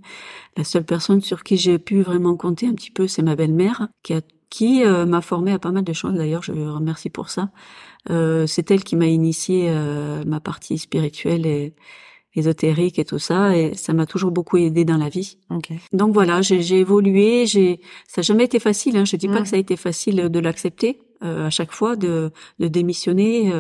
La 0.58 0.64
seule 0.64 0.86
personne 0.86 1.22
sur 1.22 1.44
qui 1.44 1.58
j'ai 1.58 1.78
pu 1.78 2.02
vraiment 2.02 2.36
compter 2.36 2.68
un 2.68 2.74
petit 2.74 2.92
peu, 2.92 3.08
c'est 3.08 3.22
ma 3.22 3.36
belle-mère 3.36 3.88
qui 4.02 4.14
a 4.14 4.22
qui 4.52 4.84
euh, 4.84 5.06
m'a 5.06 5.22
formée 5.22 5.54
à 5.54 5.60
pas 5.60 5.72
mal 5.72 5.84
de 5.84 5.94
choses. 5.94 6.14
D'ailleurs, 6.14 6.44
je 6.44 6.52
remercie 6.52 7.10
pour 7.10 7.30
ça. 7.30 7.50
Euh, 8.10 8.48
c'est 8.48 8.72
elle 8.72 8.84
qui 8.84 8.96
m'a 8.96 9.08
initié 9.08 9.68
euh, 9.70 10.24
ma 10.26 10.40
partie 10.40 10.78
spirituelle 10.78 11.46
et 11.46 11.74
ésotérique 12.34 12.98
et 12.98 13.06
tout 13.06 13.20
ça, 13.20 13.56
et 13.58 13.74
ça 13.76 13.94
m'a 13.94 14.06
toujours 14.06 14.32
beaucoup 14.32 14.58
aidé 14.58 14.86
dans 14.86 14.98
la 14.98 15.10
vie. 15.10 15.38
Ok. 15.50 15.72
Donc 15.92 16.14
voilà, 16.14 16.42
j'ai 16.42 16.80
évolué, 16.80 17.46
j'ai 17.46 17.82
ça 18.08 18.22
n'a 18.22 18.24
jamais 18.24 18.46
été 18.46 18.60
facile. 18.60 18.98
Hein, 18.98 19.06
je 19.06 19.18
dis 19.18 19.28
pas 19.28 19.42
que 19.42 19.48
ça 19.48 19.58
a 19.58 19.60
été 19.60 19.76
facile 19.76 20.30
de 20.30 20.40
l'accepter 20.40 21.00
euh, 21.24 21.48
à 21.48 21.50
chaque 21.50 21.74
fois, 21.74 21.96
de, 21.96 22.32
de 22.60 22.68
démissionner. 22.68 23.52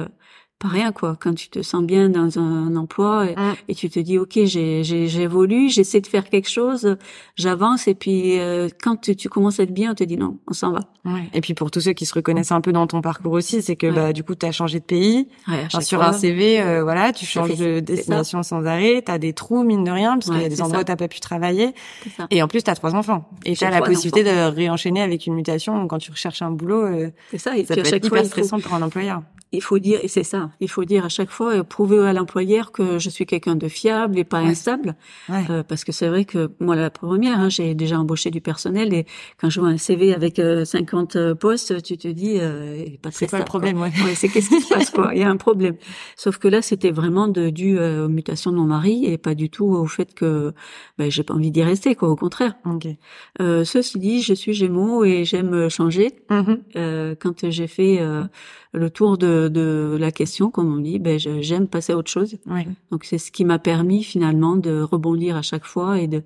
Pas 0.61 0.67
rien 0.67 0.91
quoi. 0.91 1.17
Quand 1.19 1.33
tu 1.33 1.49
te 1.49 1.63
sens 1.63 1.83
bien 1.83 2.07
dans 2.09 2.37
un 2.37 2.75
emploi 2.75 3.25
et, 3.31 3.35
et 3.67 3.73
tu 3.73 3.89
te 3.89 3.99
dis 3.99 4.19
ok, 4.19 4.33
j'ai 4.45 4.83
j'ai 4.83 5.07
j'évolue, 5.07 5.69
j'essaie 5.69 6.01
de 6.01 6.05
faire 6.07 6.29
quelque 6.29 6.47
chose, 6.49 6.97
j'avance 7.35 7.87
et 7.87 7.95
puis 7.95 8.39
euh, 8.39 8.69
quand 8.79 8.95
tu, 9.01 9.15
tu 9.15 9.27
commences 9.27 9.59
à 9.59 9.63
être 9.63 9.73
bien, 9.73 9.91
on 9.91 9.95
te 9.95 10.03
dit 10.03 10.17
non, 10.17 10.37
on 10.47 10.53
s'en 10.53 10.71
va. 10.71 10.81
Ouais. 11.03 11.29
Et 11.33 11.41
puis 11.41 11.55
pour 11.55 11.71
tous 11.71 11.81
ceux 11.81 11.93
qui 11.93 12.05
se 12.05 12.13
reconnaissent 12.13 12.51
un 12.51 12.61
peu 12.61 12.71
dans 12.71 12.85
ton 12.85 13.01
parcours 13.01 13.31
aussi, 13.33 13.63
c'est 13.63 13.75
que 13.75 13.87
Ouais. 13.87 13.93
bah 13.93 14.13
du 14.13 14.23
coup 14.23 14.35
tu 14.35 14.45
as 14.45 14.51
changé 14.51 14.79
de 14.79 14.85
pays. 14.85 15.27
Ouais, 15.47 15.63
Enfin, 15.65 15.81
sur 15.81 15.97
fois. 15.99 16.09
un 16.09 16.13
CV, 16.13 16.61
euh, 16.61 16.83
voilà, 16.83 17.11
tu 17.11 17.25
changes 17.25 17.55
fait- 17.55 17.75
de 17.75 17.79
destination 17.79 18.43
sans 18.43 18.63
arrêt, 18.67 19.01
t'as 19.03 19.17
des 19.17 19.33
trous 19.33 19.63
mine 19.63 19.83
de 19.83 19.89
rien 19.91 20.13
parce 20.19 20.27
qu'il 20.29 20.41
y 20.41 20.45
a 20.45 20.49
des 20.49 20.61
endroits 20.61 20.77
ça. 20.77 20.81
où 20.81 20.85
t'as 20.85 20.95
pas 20.95 21.07
pu 21.07 21.19
travailler. 21.21 21.73
C'est 22.03 22.11
ça. 22.11 22.27
Et 22.29 22.43
en 22.43 22.47
plus 22.47 22.61
t'as 22.61 22.75
trois 22.75 22.93
enfants 22.93 23.27
et 23.45 23.55
J'ai 23.55 23.65
t'as 23.65 23.71
la 23.71 23.81
possibilité 23.81 24.23
de 24.23 24.47
réenchaîner 24.55 25.01
avec 25.01 25.25
une 25.25 25.33
mutation. 25.33 25.75
Donc, 25.79 25.89
quand 25.89 25.97
tu 25.97 26.11
recherches 26.11 26.43
un 26.43 26.51
boulot, 26.51 26.83
euh, 26.85 27.09
C'est 27.31 27.39
ça. 27.39 27.57
Et 27.57 27.65
ça 27.65 27.73
puis 27.73 27.81
peut 27.81 27.87
à 27.87 27.89
chaque 27.91 28.03
être 28.03 28.09
fois, 28.09 28.19
hyper 28.19 28.29
stressant 28.29 28.59
pour 28.59 28.75
un 28.75 28.81
employeur. 28.83 29.23
Il 29.51 29.61
faut 29.61 29.79
dire, 29.79 29.99
et 30.01 30.07
c'est 30.07 30.23
ça, 30.23 30.49
il 30.59 30.69
faut 30.69 30.85
dire 30.85 31.05
à 31.05 31.09
chaque 31.09 31.29
fois, 31.29 31.55
euh, 31.57 31.63
prouver 31.63 32.05
à 32.07 32.13
l'employeur 32.13 32.71
que 32.71 32.99
je 32.99 33.09
suis 33.09 33.25
quelqu'un 33.25 33.55
de 33.55 33.67
fiable 33.67 34.17
et 34.17 34.23
pas 34.23 34.41
Ouais. 34.41 34.49
instable. 34.49 34.95
Ouais. 35.29 35.43
Euh, 35.49 35.63
parce 35.63 35.83
que 35.83 35.91
c'est 35.91 36.07
vrai 36.07 36.25
que 36.25 36.51
moi, 36.59 36.75
la 36.75 36.89
première, 36.89 37.39
hein, 37.39 37.49
j'ai 37.49 37.75
déjà 37.75 37.99
embauché 37.99 38.31
du 38.31 38.41
personnel 38.41 38.93
et 38.93 39.05
quand 39.39 39.49
je 39.49 39.59
vois 39.59 39.69
un 39.69 39.77
CV 39.77 40.13
avec 40.13 40.39
euh, 40.39 40.63
50 40.65 41.33
postes, 41.33 41.81
tu 41.83 41.97
te 41.97 42.07
dis, 42.07 42.37
euh, 42.39 42.83
il 42.87 42.93
est 42.93 42.97
pas 42.97 43.11
C'est 43.11 43.27
quoi 43.27 43.39
le 43.39 43.43
stable, 43.45 43.49
quoi. 43.51 43.59
problème, 43.59 43.81
ouais. 43.81 43.91
Ouais, 44.05 44.15
c'est 44.15 44.29
qu'est-ce 44.29 44.49
qui 44.49 44.61
se 44.61 44.73
passe 44.73 44.89
quoi? 44.89 45.11
Il 45.13 45.19
y 45.19 45.23
a 45.23 45.29
un 45.29 45.37
problème. 45.37 45.75
Sauf 46.15 46.37
que 46.37 46.47
là, 46.47 46.61
c'était 46.61 46.91
vraiment 46.91 47.27
de, 47.27 47.49
dû 47.49 47.77
euh, 47.77 48.05
aux 48.05 48.09
mutations 48.09 48.51
de 48.51 48.57
mon 48.57 48.65
mari 48.65 49.05
et 49.05 49.17
pas 49.17 49.35
du 49.35 49.49
tout 49.49 49.65
au 49.65 49.85
fait 49.85 50.13
que 50.13 50.53
ben, 50.97 51.11
j'ai 51.11 51.23
pas 51.23 51.33
envie 51.33 51.51
d'y 51.51 51.61
rester, 51.63 51.95
quoi. 51.95 52.09
Au 52.09 52.15
contraire. 52.15 52.55
Ok. 52.65 52.87
Euh, 53.41 53.63
ceci 53.65 53.99
dit, 53.99 54.21
je 54.21 54.33
suis 54.33 54.53
Gémeaux 54.53 55.03
et 55.03 55.25
j'aime 55.25 55.67
changer. 55.69 56.11
Euh, 56.75 57.15
quand 57.19 57.49
j'ai 57.49 57.67
fait 57.67 57.97
euh, 57.99 58.23
le 58.73 58.89
tour 58.89 59.17
de, 59.17 59.40
de 59.49 59.97
la 59.99 60.11
question, 60.11 60.49
comme 60.51 60.73
on 60.73 60.77
dit, 60.79 60.99
ben 60.99 61.17
j'aime 61.19 61.67
passer 61.67 61.93
à 61.93 61.97
autre 61.97 62.11
chose. 62.11 62.37
Ouais. 62.47 62.67
Donc 62.91 63.03
c'est 63.05 63.17
ce 63.17 63.31
qui 63.31 63.45
m'a 63.45 63.59
permis 63.59 64.03
finalement 64.03 64.55
de 64.55 64.81
rebondir 64.81 65.35
à 65.35 65.41
chaque 65.41 65.65
fois 65.65 65.99
et 65.99 66.07
de, 66.07 66.23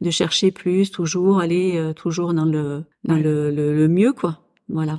de 0.00 0.10
chercher 0.10 0.50
plus, 0.50 0.90
toujours 0.90 1.40
aller 1.40 1.74
euh, 1.76 1.92
toujours 1.92 2.34
dans 2.34 2.44
le 2.44 2.84
dans 3.04 3.14
Ouais. 3.14 3.22
le, 3.22 3.50
le, 3.50 3.74
le 3.74 3.88
mieux 3.88 4.12
quoi. 4.12 4.38
Voilà. 4.68 4.98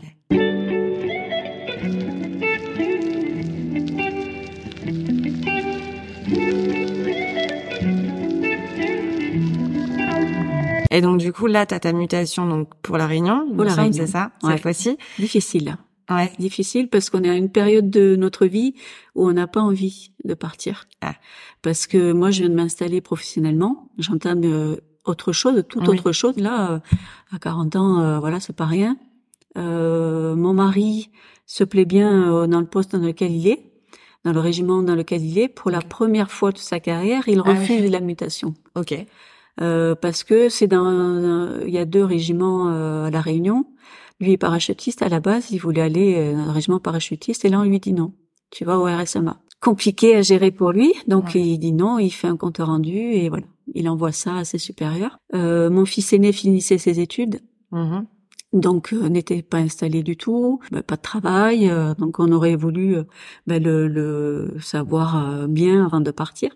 Et 10.92 11.02
donc 11.02 11.20
du 11.20 11.32
coup 11.32 11.46
là 11.48 11.66
t'as 11.66 11.80
ta 11.80 11.94
mutation 11.94 12.48
donc 12.48 12.70
pour 12.82 12.98
la 12.98 13.06
Réunion, 13.08 13.48
Pour 13.56 13.64
la 13.64 13.74
Réunion. 13.76 13.94
c'est 13.94 14.08
ça 14.08 14.32
Ouais. 14.44 14.54
cette 14.54 14.62
fois-ci. 14.62 14.98
Difficile. 15.20 15.78
Ouais. 16.10 16.32
Difficile 16.40 16.88
parce 16.90 17.10
qu'on 17.10 17.24
est 17.24 17.30
à 17.30 17.36
une 17.36 17.52
période 17.52 17.90
de 17.90 18.16
notre 18.16 18.46
vie 18.46 18.74
où 19.16 19.28
on 19.28 19.34
n'a 19.34 19.48
pas 19.48 19.62
envie 19.62 20.12
de 20.24 20.34
partir. 20.34 20.88
Ah. 21.02 21.14
Parce 21.62 21.86
que 21.88 22.12
moi 22.14 22.32
je 22.32 22.40
viens 22.42 22.50
de 22.50 22.56
m'installer 22.56 23.02
professionnellement, 23.02 23.90
j'entame 23.98 24.42
euh, 24.44 24.78
autre 25.06 25.32
chose, 25.34 25.64
toute 25.70 25.88
Oui. 25.88 25.98
autre 26.00 26.12
chose 26.12 26.38
là 26.38 26.72
euh, 26.72 26.80
à 27.32 27.40
40 27.40 27.76
ans 27.76 28.00
euh, 28.00 28.20
voilà, 28.20 28.40
c'est 28.40 28.56
pas 28.56 28.66
rien. 28.66 28.98
Euh, 29.58 30.36
mon 30.36 30.54
mari 30.54 31.10
se 31.46 31.64
plaît 31.64 31.86
bien 31.86 32.32
euh, 32.34 32.48
dans 32.48 32.60
le 32.60 32.68
poste 32.68 32.96
dans 32.96 33.06
lequel 33.06 33.32
il 33.32 33.48
est, 33.48 33.64
dans 34.26 34.32
le 34.34 34.40
régiment 34.40 34.82
dans 34.84 34.96
lequel 34.96 35.24
il 35.24 35.38
est. 35.40 35.48
Pour 35.48 35.72
la 35.72 35.82
première 35.82 36.32
fois 36.32 36.52
de 36.52 36.58
sa 36.58 36.80
carrière, 36.80 37.28
il 37.28 37.40
Ah 37.46 37.52
oui. 37.52 37.58
refuse 37.60 37.90
la 37.92 38.00
mutation. 38.00 38.54
Ok. 38.76 38.96
Parce 39.58 40.24
que 40.24 40.48
c'est 40.50 40.68
dans 40.68 41.60
il 41.66 41.74
y 41.74 41.78
a 41.78 41.86
deux 41.86 42.04
régiments 42.06 42.70
à 43.06 43.10
la 43.10 43.20
Réunion. 43.22 43.66
Lui 44.20 44.34
est 44.34 44.38
parachutiste 44.38 45.02
à 45.02 45.10
la 45.10 45.20
base, 45.20 45.52
il 45.52 45.60
voulait 45.60 45.82
aller 45.82 46.16
euh, 46.18 46.34
dans 46.34 46.50
un 46.50 46.52
régiment 46.52 46.80
parachutiste 46.80 47.46
et 47.46 47.50
là 47.50 47.60
on 47.62 47.64
lui 47.64 47.80
dit 47.80 47.94
non, 47.94 48.14
tu 48.52 48.66
vas 48.66 48.78
au 48.78 48.84
RSMA. 48.86 49.40
Compliqué 49.62 50.16
à 50.16 50.22
gérer 50.22 50.52
pour 50.52 50.72
lui, 50.72 50.94
donc 51.08 51.32
Ouais. 51.36 51.42
il 51.42 51.58
dit 51.58 51.74
non, 51.74 52.00
il 52.00 52.10
fait 52.12 52.28
un 52.28 52.38
compte 52.38 52.58
rendu 52.60 52.96
et 52.98 53.30
voilà, 53.30 53.46
il 53.74 53.88
envoie 53.90 54.12
ça 54.14 54.36
à 54.38 54.46
ses 54.46 54.58
supérieurs. 54.58 55.20
Euh, 55.36 55.70
mon 55.70 55.86
fils 55.86 56.12
aîné 56.14 56.32
finissait 56.32 56.78
ses 56.78 57.00
études, 57.00 57.42
Mhm. 57.72 58.06
donc 58.54 58.94
euh, 58.94 59.08
n'était 59.10 59.42
pas 59.42 59.58
installé 59.58 60.02
du 60.04 60.16
tout, 60.18 60.60
bah, 60.72 60.82
pas 60.84 60.96
de 60.96 61.02
travail, 61.02 61.70
euh, 61.70 61.94
donc 61.96 62.20
on 62.20 62.32
aurait 62.32 62.56
voulu 62.56 62.96
euh, 62.98 63.04
bah, 63.48 63.60
le, 63.60 63.88
le 63.88 64.54
savoir 64.62 65.30
euh, 65.30 65.48
bien 65.48 65.86
avant 65.86 66.00
de 66.02 66.12
partir. 66.12 66.52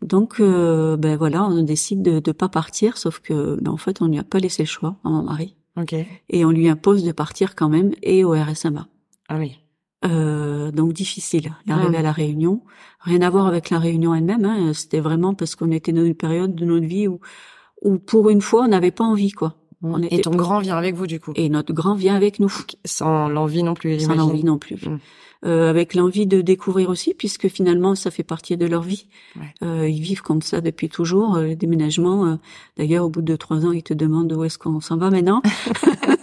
Donc 0.00 0.40
euh, 0.40 0.96
ben 0.96 1.16
voilà, 1.16 1.44
on 1.44 1.62
décide 1.62 2.02
de 2.02 2.14
ne 2.26 2.32
pas 2.32 2.48
partir, 2.48 2.96
sauf 2.98 3.20
que 3.20 3.56
ben, 3.60 3.70
en 3.70 3.76
fait 3.76 4.00
on 4.02 4.06
lui 4.08 4.18
a 4.18 4.24
pas 4.24 4.38
laissé 4.40 4.62
le 4.64 4.68
choix 4.68 4.96
à 5.04 5.08
mon 5.10 5.22
mari 5.22 5.54
Ok. 5.76 5.94
et 6.28 6.44
on 6.44 6.50
lui 6.50 6.68
impose 6.68 7.02
de 7.04 7.12
partir 7.12 7.54
quand 7.54 7.68
même 7.68 7.92
et 8.02 8.24
au 8.24 8.32
RSMA. 8.32 8.86
Ah 9.28 9.38
oui. 9.38 9.58
Euh, 10.04 10.70
donc 10.72 10.92
difficile 10.92 11.52
d'arriver 11.66 11.92
Mm. 11.92 12.00
à 12.00 12.02
la 12.02 12.12
Réunion. 12.12 12.62
Rien 13.00 13.22
à 13.22 13.30
voir 13.30 13.46
avec 13.46 13.70
la 13.70 13.78
Réunion 13.78 14.14
elle-même. 14.14 14.44
Hein. 14.44 14.72
C'était 14.74 15.00
vraiment 15.00 15.32
parce 15.34 15.54
qu'on 15.54 15.70
était 15.70 15.92
dans 15.92 16.04
une 16.04 16.14
période 16.16 16.54
de 16.54 16.64
notre 16.64 16.86
vie 16.86 17.06
où, 17.08 17.20
où 17.82 17.98
pour 17.98 18.28
une 18.28 18.40
fois 18.40 18.64
on 18.64 18.68
n'avait 18.68 18.90
pas 18.90 19.04
envie 19.04 19.30
quoi. 19.30 19.56
On 19.82 20.00
Et 20.02 20.20
ton 20.20 20.30
grand 20.32 20.60
vient 20.60 20.76
avec 20.76 20.94
vous 20.94 21.06
du 21.06 21.18
coup, 21.20 21.32
Et 21.34 21.48
notre 21.48 21.72
grand 21.72 21.94
vient 21.94 22.14
avec 22.14 22.38
nous. 22.40 22.52
sans 22.84 23.28
l'envie 23.28 23.62
non 23.62 23.74
plus. 23.74 24.00
sans 24.00 24.14
l'envie 24.14 24.44
non 24.44 24.58
plus. 24.58 24.76
Mm. 24.76 24.98
Euh, 25.44 25.68
avec 25.68 25.94
l'envie 25.94 26.28
de 26.28 26.40
découvrir 26.40 26.88
aussi, 26.88 27.14
puisque 27.14 27.48
finalement 27.48 27.96
ça 27.96 28.12
fait 28.12 28.22
partie 28.22 28.56
de 28.56 28.64
leur 28.64 28.82
vie. 28.82 29.06
Ouais. 29.34 29.42
Euh, 29.64 29.88
ils 29.88 30.00
vivent 30.00 30.22
comme 30.22 30.40
ça 30.40 30.60
depuis 30.60 30.88
toujours. 30.88 31.34
Euh, 31.34 31.46
les 31.46 31.56
déménagements, 31.56 32.26
euh, 32.26 32.36
d'ailleurs, 32.76 33.06
au 33.06 33.08
bout 33.08 33.22
de 33.22 33.34
trois 33.34 33.66
ans, 33.66 33.72
ils 33.72 33.82
te 33.82 33.92
demandent 33.92 34.32
où 34.32 34.44
est-ce 34.44 34.56
qu'on 34.56 34.80
s'en 34.80 34.98
va 34.98 35.10
maintenant, 35.10 35.42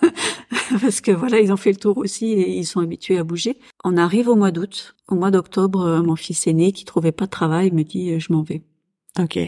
parce 0.82 1.02
que 1.02 1.12
voilà, 1.12 1.39
ils 1.39 1.52
ont 1.52 1.58
fait 1.58 1.72
le 1.72 1.78
tour 1.78 1.98
aussi 1.98 2.28
et 2.34 2.58
ils 2.58 2.65
sont 2.65 2.80
habitués 2.80 3.17
à 3.17 3.24
bouger. 3.24 3.58
On 3.84 3.98
arrive 3.98 4.28
au 4.28 4.36
mois 4.36 4.52
d'août. 4.52 4.95
Au 5.08 5.15
mois 5.15 5.32
d'octobre, 5.32 5.82
euh, 5.82 6.02
mon 6.02 6.15
fils 6.15 6.48
aîné, 6.48 6.72
qui 6.72 6.86
trouvait 6.86 7.12
pas 7.12 7.26
de 7.26 7.32
travail, 7.32 7.72
me 7.72 7.84
dit 7.84 8.12
euh, 8.12 8.19
je 8.19 8.32
m'en 8.32 8.43
vais. 8.43 8.62
Ok. 9.19 9.39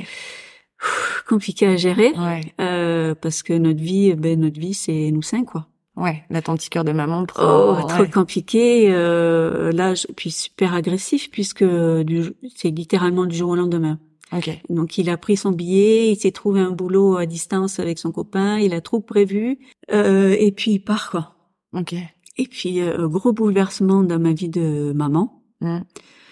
Compliqué 1.27 1.67
à 1.67 1.77
gérer. 1.77 2.11
Ouais. 2.17 2.41
euh, 2.59 3.15
parce 3.15 3.43
que 3.43 3.53
notre 3.53 3.79
vie, 3.81 4.13
ben 4.15 4.39
notre 4.39 4.59
vie, 4.59 4.73
c'est 4.73 5.11
nous 5.11 5.21
cinq 5.21 5.45
quoi. 5.45 5.67
Ouais. 5.95 6.23
Là 6.29 6.41
ton 6.41 6.55
petit 6.55 6.69
cœur 6.69 6.83
de 6.83 6.91
maman. 6.91 7.25
Oh, 7.39 7.75
ouais. 7.77 7.85
trop 7.87 8.05
compliqué. 8.11 8.91
Euh, 8.91 9.71
là, 9.71 9.93
je, 9.93 10.07
puis 10.15 10.31
super 10.31 10.73
agressif 10.73 11.29
puisque 11.31 11.63
du- 11.63 12.33
c'est 12.55 12.69
littéralement 12.71 13.25
du 13.25 13.35
jour 13.35 13.51
au 13.51 13.55
lendemain. 13.55 13.99
Ok. 14.33 14.49
Donc 14.69 14.97
il 14.97 15.09
a 15.09 15.17
pris 15.17 15.35
son 15.35 15.51
billet, 15.51 16.11
il 16.11 16.15
s'est 16.15 16.31
trouvé 16.31 16.61
un 16.61 16.71
boulot 16.71 17.17
à 17.17 17.25
distance 17.25 17.79
avec 17.79 17.99
son 17.99 18.11
copain, 18.13 18.59
il 18.59 18.73
a 18.73 18.79
tout 18.79 19.01
prévu 19.01 19.59
euh, 19.91 20.35
et 20.39 20.51
puis 20.53 20.71
il 20.71 20.79
part 20.79 21.11
quoi. 21.11 21.35
Ok. 21.73 21.93
Et 22.37 22.47
puis 22.47 22.79
euh, 22.81 23.07
gros 23.09 23.33
bouleversement 23.33 24.03
dans 24.03 24.19
ma 24.19 24.31
vie 24.33 24.49
de 24.49 24.93
maman, 24.95 25.37
Mm. 25.59 25.81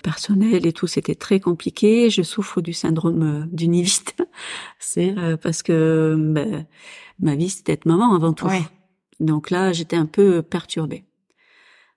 Personnel 0.01 0.65
et 0.65 0.73
tout, 0.73 0.88
c'était 0.88 1.15
très 1.15 1.39
compliqué. 1.39 2.09
Je 2.09 2.21
souffre 2.23 2.62
du 2.62 2.73
syndrome 2.73 3.23
euh, 3.23 3.45
du 3.51 3.67
niviste, 3.67 4.15
c'est 4.79 5.17
euh, 5.17 5.38
parce 5.38 5.63
que 5.63 6.15
ben, 6.17 6.65
ma 7.19 7.35
vie 7.35 7.49
c'était 7.49 7.73
être 7.73 7.85
maman 7.85 8.13
avant 8.15 8.33
tout. 8.33 8.47
Ouais. 8.47 8.62
Donc 9.19 9.49
là 9.49 9.73
j'étais 9.73 9.95
un 9.97 10.05
peu 10.05 10.41
perturbée. 10.41 11.03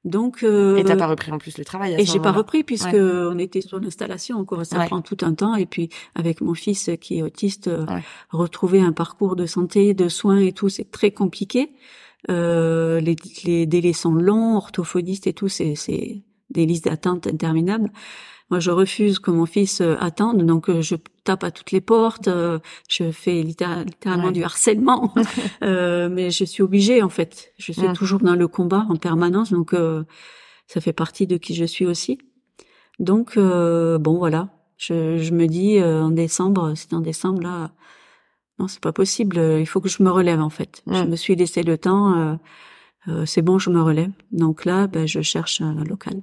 Donc 0.05 0.43
euh, 0.43 0.77
Et 0.79 0.85
t'as 0.85 0.97
pas 0.97 1.07
repris 1.07 1.31
en 1.31 1.38
plus 1.38 1.57
le 1.59 1.65
travail. 1.65 1.95
à 1.95 2.01
et 2.01 2.05
j'ai 2.05 2.19
pas 2.19 2.33
repris 2.33 2.65
puisque 2.65 2.88
on 2.95 3.38
était 3.38 3.61
sur 3.61 3.79
l'installation 3.79 4.37
encore, 4.38 4.67
ça 4.67 4.79
Ouais. 4.81 4.87
prend 4.87 5.01
tout 5.01 5.19
un 5.23 5.33
temps. 5.33 5.55
Et 5.55 5.65
puis 5.67 5.91
avec 6.17 6.41
mon 6.41 6.55
fils 6.55 6.91
qui 7.01 7.19
est 7.19 7.23
autiste, 7.23 7.69
euh, 7.69 7.87
Ouais. 7.87 8.03
retrouver 8.31 8.81
un 8.81 8.91
parcours 8.93 9.37
de 9.37 9.47
santé, 9.47 9.95
de 9.95 10.09
soins 10.09 10.38
et 10.41 10.53
tout, 10.53 10.69
c'est 10.69 10.91
très 10.91 11.12
compliqué. 11.12 11.71
Euh, 12.31 12.99
les, 13.01 13.15
les 13.45 13.67
délais 13.67 13.93
sont 13.93 14.12
longs, 14.15 14.57
orthophonistes 14.57 15.29
et 15.29 15.33
tout, 15.35 15.49
c'est 15.49 15.77
c'est 15.77 16.23
des 16.53 16.67
listes 16.67 16.85
d'attente 16.87 17.27
interminables. 17.27 17.91
Moi, 18.51 18.61
je 18.61 18.71
refuse 18.71 19.19
que 19.19 19.31
mon 19.31 19.47
fils 19.47 19.81
euh, 19.81 19.97
attende, 19.99 20.43
donc 20.45 20.69
euh, 20.69 20.83
je 20.83 20.97
tape 21.25 21.43
à 21.45 21.51
toutes 21.51 21.71
les 21.73 21.81
portes, 21.81 22.29
euh, 22.29 22.59
je 22.88 23.11
fais 23.11 23.43
littéra- 23.43 23.83
littéralement 23.85 24.27
Ouais. 24.27 24.33
du 24.33 24.45
harcèlement, 24.45 25.15
Euh, 25.62 26.09
mais 26.11 26.31
je 26.31 26.45
suis 26.45 26.62
obligée 26.62 27.03
en 27.03 27.09
fait. 27.09 27.53
Je 27.59 27.73
suis 27.73 27.93
toujours 27.95 28.21
dans 28.21 28.35
le 28.37 28.49
combat 28.49 28.85
en 28.91 28.97
permanence, 28.97 29.53
donc 29.53 29.73
euh, 29.73 30.05
ça 30.67 30.81
fait 30.81 30.93
partie 30.93 31.27
de 31.27 31.37
qui 31.38 31.55
je 31.55 31.65
suis 31.65 31.87
aussi. 31.87 32.19
Donc 32.99 33.37
euh, 33.38 33.97
bon 33.99 34.19
voilà, 34.19 34.51
je, 34.77 35.17
je 35.17 35.33
me 35.33 35.47
dis 35.47 35.79
euh, 35.79 36.03
en 36.03 36.11
décembre, 36.11 36.75
c'est 36.77 36.93
en 36.93 37.01
décembre 37.01 37.41
là, 37.43 37.71
non, 38.59 38.69
c'est 38.69 38.81
pas 38.83 38.93
possible. 38.93 39.38
Il 39.61 39.67
faut 39.67 39.81
que 39.81 39.88
je 39.88 40.03
me 40.03 40.11
relève 40.11 40.41
en 40.41 40.51
fait. 40.51 40.83
Je 40.87 41.05
me 41.05 41.17
suis 41.17 41.35
laissé 41.37 41.62
le 41.62 41.79
temps. 41.79 42.38
C'est 43.25 43.43
bon, 43.43 43.59
je 43.59 43.71
me 43.71 43.81
relève. 43.83 44.11
Donc 44.31 44.65
là, 44.67 44.87
ben, 44.87 45.09
je 45.09 45.21
cherche 45.23 45.61
un 45.62 45.83
local. 45.85 46.23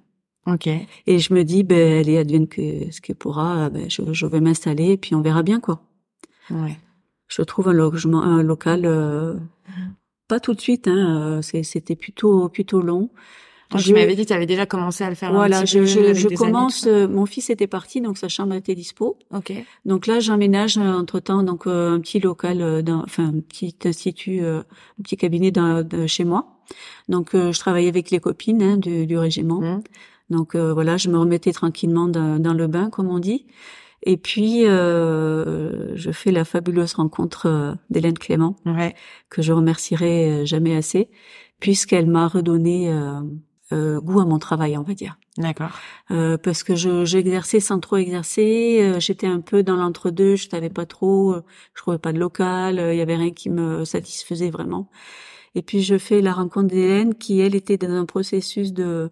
Ok. 0.53 0.67
Et 0.67 1.19
je 1.19 1.33
me 1.33 1.43
dis, 1.43 1.63
ben, 1.63 1.99
allez, 1.99 2.17
advienne 2.17 2.47
que 2.47 2.91
ce 2.91 3.01
qui 3.01 3.13
pourra. 3.13 3.69
Ben, 3.69 3.89
je, 3.89 4.01
je 4.11 4.25
vais 4.25 4.41
m'installer 4.41 4.91
et 4.91 4.97
puis 4.97 5.15
on 5.15 5.21
verra 5.21 5.43
bien 5.43 5.59
quoi. 5.59 5.81
Ouais. 6.49 6.77
Je 7.27 7.41
trouve 7.43 7.69
un 7.69 7.73
logement, 7.73 8.23
un 8.23 8.41
local. 8.41 8.83
Euh, 8.85 9.35
pas 10.27 10.39
tout 10.39 10.53
de 10.53 10.61
suite. 10.61 10.87
Hein, 10.87 11.41
c'était 11.41 11.95
plutôt 11.95 12.49
plutôt 12.49 12.81
long. 12.81 13.09
Donc, 13.71 13.81
je... 13.81 13.93
m'avais 13.93 14.15
dit 14.15 14.23
que 14.23 14.29
tu 14.29 14.33
avais 14.33 14.47
déjà 14.47 14.65
commencé 14.65 15.03
à 15.03 15.09
le 15.09 15.15
faire. 15.15 15.31
Voilà, 15.31 15.59
un 15.59 15.65
je, 15.65 15.79
peu 15.79 15.85
je, 15.85 16.13
je 16.15 16.27
commence. 16.29 16.87
amis, 16.87 16.95
euh, 16.95 17.07
mon 17.07 17.27
fils 17.27 17.51
était 17.51 17.67
parti, 17.67 18.01
donc 18.01 18.17
sa 18.17 18.27
chambre 18.27 18.55
était 18.55 18.73
dispo. 18.73 19.19
Ok. 19.31 19.53
Donc 19.85 20.07
là, 20.07 20.19
j'emménage 20.19 20.79
entre 20.79 21.19
temps 21.19 21.43
donc 21.43 21.67
euh, 21.67 21.91
un 21.93 21.99
petit 21.99 22.19
local, 22.19 22.63
euh, 22.63 22.81
dans, 22.81 23.03
enfin 23.03 23.27
un 23.27 23.39
petit 23.41 23.75
institut, 23.85 24.41
euh, 24.41 24.61
un 24.61 25.03
petit 25.03 25.17
cabinet 25.17 25.51
dans, 25.51 25.87
de 25.87 26.07
chez 26.07 26.23
moi. 26.23 26.47
Donc 27.09 27.35
euh, 27.35 27.51
je 27.51 27.59
travaillais 27.59 27.89
avec 27.89 28.09
les 28.09 28.19
copines 28.19 28.63
hein, 28.63 28.77
du, 28.77 29.05
du 29.05 29.17
régiment. 29.17 29.61
Mhm. 29.61 29.83
Donc 30.29 30.55
euh, 30.55 30.73
voilà, 30.73 30.97
je 30.97 31.09
me 31.09 31.17
remettais 31.17 31.51
tranquillement 31.53 32.07
dans, 32.07 32.39
dans 32.39 32.53
le 32.53 32.67
bain, 32.67 32.89
comme 32.89 33.09
on 33.09 33.19
dit. 33.19 33.45
Et 34.03 34.15
puis 34.17 34.65
euh, 34.65 35.95
je 35.95 36.11
fais 36.11 36.31
la 36.31 36.45
fabuleuse 36.45 36.93
rencontre 36.93 37.47
euh, 37.47 37.73
d'Hélène 37.89 38.17
Clément, 38.17 38.55
Ouais. 38.65 38.95
que 39.29 39.41
je 39.41 39.51
remercierai 39.51 40.41
euh, 40.41 40.45
jamais 40.45 40.75
assez, 40.75 41.09
puisqu'elle 41.59 42.07
m'a 42.07 42.27
redonné 42.27 42.91
euh, 42.91 43.19
euh, 43.73 43.99
goût 43.99 44.19
à 44.21 44.25
mon 44.25 44.39
travail, 44.39 44.77
on 44.77 44.83
va 44.83 44.93
dire. 44.93 45.17
D'accord. 45.37 45.71
Euh, 46.11 46.37
parce 46.37 46.63
que 46.63 46.75
je 46.75 47.05
j'exerçais 47.05 47.59
sans 47.59 47.79
trop 47.79 47.97
exercer, 47.97 48.79
euh, 48.81 48.99
j'étais 48.99 49.27
un 49.27 49.41
peu 49.41 49.63
dans 49.63 49.75
l'entre-deux, 49.75 50.35
je 50.37 50.47
savais 50.49 50.69
pas 50.69 50.85
trop, 50.85 51.35
je 51.73 51.81
trouvais 51.81 51.99
pas 51.99 52.13
de 52.13 52.19
local, 52.19 52.79
euh, 52.79 52.93
il 52.93 52.97
y 52.97 53.01
avait 53.01 53.15
rien 53.17 53.31
qui 53.31 53.49
me 53.49 53.83
satisfaisait 53.85 54.49
vraiment. 54.49 54.89
Et 55.55 55.61
puis 55.61 55.81
je 55.81 55.97
fais 55.97 56.21
la 56.21 56.33
rencontre 56.33 56.67
d'Hélène 56.67 57.15
qui 57.15 57.39
elle 57.41 57.55
était 57.55 57.77
dans 57.77 57.91
un 57.91 58.05
processus 58.05 58.71
de 58.73 59.11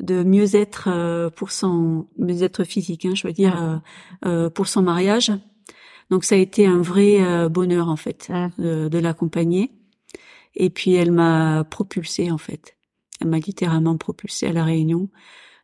de 0.00 0.22
mieux-être 0.22 0.88
euh, 0.88 1.30
pour 1.30 1.50
son 1.50 2.06
mieux-être 2.18 2.64
physique, 2.64 3.04
hein, 3.06 3.12
je 3.14 3.26
veux 3.26 3.32
dire 3.32 3.60
euh, 3.62 3.76
euh, 4.26 4.50
pour 4.50 4.66
son 4.68 4.82
mariage. 4.82 5.32
Donc 6.10 6.24
ça 6.24 6.34
a 6.34 6.38
été 6.38 6.66
un 6.66 6.80
vrai 6.82 7.20
euh, 7.22 7.48
bonheur 7.48 7.88
en 7.88 7.96
fait 7.96 8.30
de, 8.58 8.88
de 8.88 8.98
l'accompagner. 8.98 9.70
Et 10.56 10.70
puis 10.70 10.94
elle 10.94 11.12
m'a 11.12 11.64
propulsée 11.64 12.30
en 12.30 12.38
fait. 12.38 12.76
Elle 13.20 13.28
m'a 13.28 13.38
littéralement 13.38 13.96
propulsée 13.96 14.46
à 14.48 14.52
la 14.52 14.64
Réunion 14.64 15.08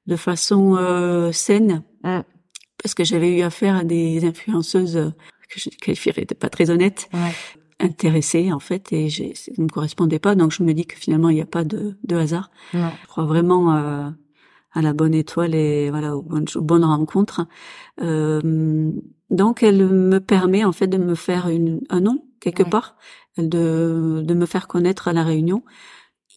de 0.06 0.16
façon 0.16 0.76
euh, 0.76 1.32
saine 1.32 1.82
Mhm. 2.04 2.22
parce 2.80 2.94
que 2.94 3.02
j'avais 3.02 3.36
eu 3.36 3.42
affaire 3.42 3.74
à 3.76 3.82
des 3.84 4.24
influenceuses 4.24 5.12
que 5.48 5.58
je 5.60 5.70
qualifierais 5.70 6.24
de 6.26 6.34
pas 6.34 6.48
très 6.50 6.70
honnêtes, 6.70 7.08
Ouais. 7.12 7.32
intéressées 7.80 8.52
en 8.52 8.58
fait 8.60 8.92
et 8.92 9.10
ça 9.10 9.50
ne 9.58 9.64
me 9.64 9.68
correspondait 9.68 10.18
pas. 10.20 10.34
Donc 10.36 10.52
je 10.52 10.62
me 10.62 10.72
dis 10.72 10.86
que 10.86 10.96
finalement 10.96 11.28
il 11.30 11.34
n'y 11.34 11.40
a 11.42 11.46
pas 11.46 11.64
de, 11.64 11.96
de 12.04 12.16
hasard. 12.16 12.50
Je 12.72 12.78
crois 13.08 13.24
vraiment 13.24 13.74
euh, 13.74 14.08
à 14.76 14.82
la 14.82 14.92
bonne 14.92 15.14
étoile 15.14 15.54
et 15.56 15.90
voilà 15.90 16.16
aux 16.16 16.22
bonnes, 16.22 16.46
aux 16.54 16.62
bonnes 16.62 16.84
rencontres. 16.84 17.46
Euh, 18.02 18.92
donc 19.30 19.62
elle 19.62 19.86
me 19.88 20.20
permet 20.20 20.64
en 20.64 20.72
fait 20.72 20.86
de 20.86 20.98
me 20.98 21.14
faire 21.16 21.48
une, 21.48 21.80
un 21.90 22.00
nom 22.00 22.22
quelque 22.40 22.62
Ouais. 22.62 22.70
part, 22.70 22.96
de, 23.38 24.22
de 24.24 24.34
me 24.34 24.46
faire 24.46 24.68
connaître 24.68 25.08
à 25.08 25.12
la 25.12 25.24
Réunion 25.24 25.62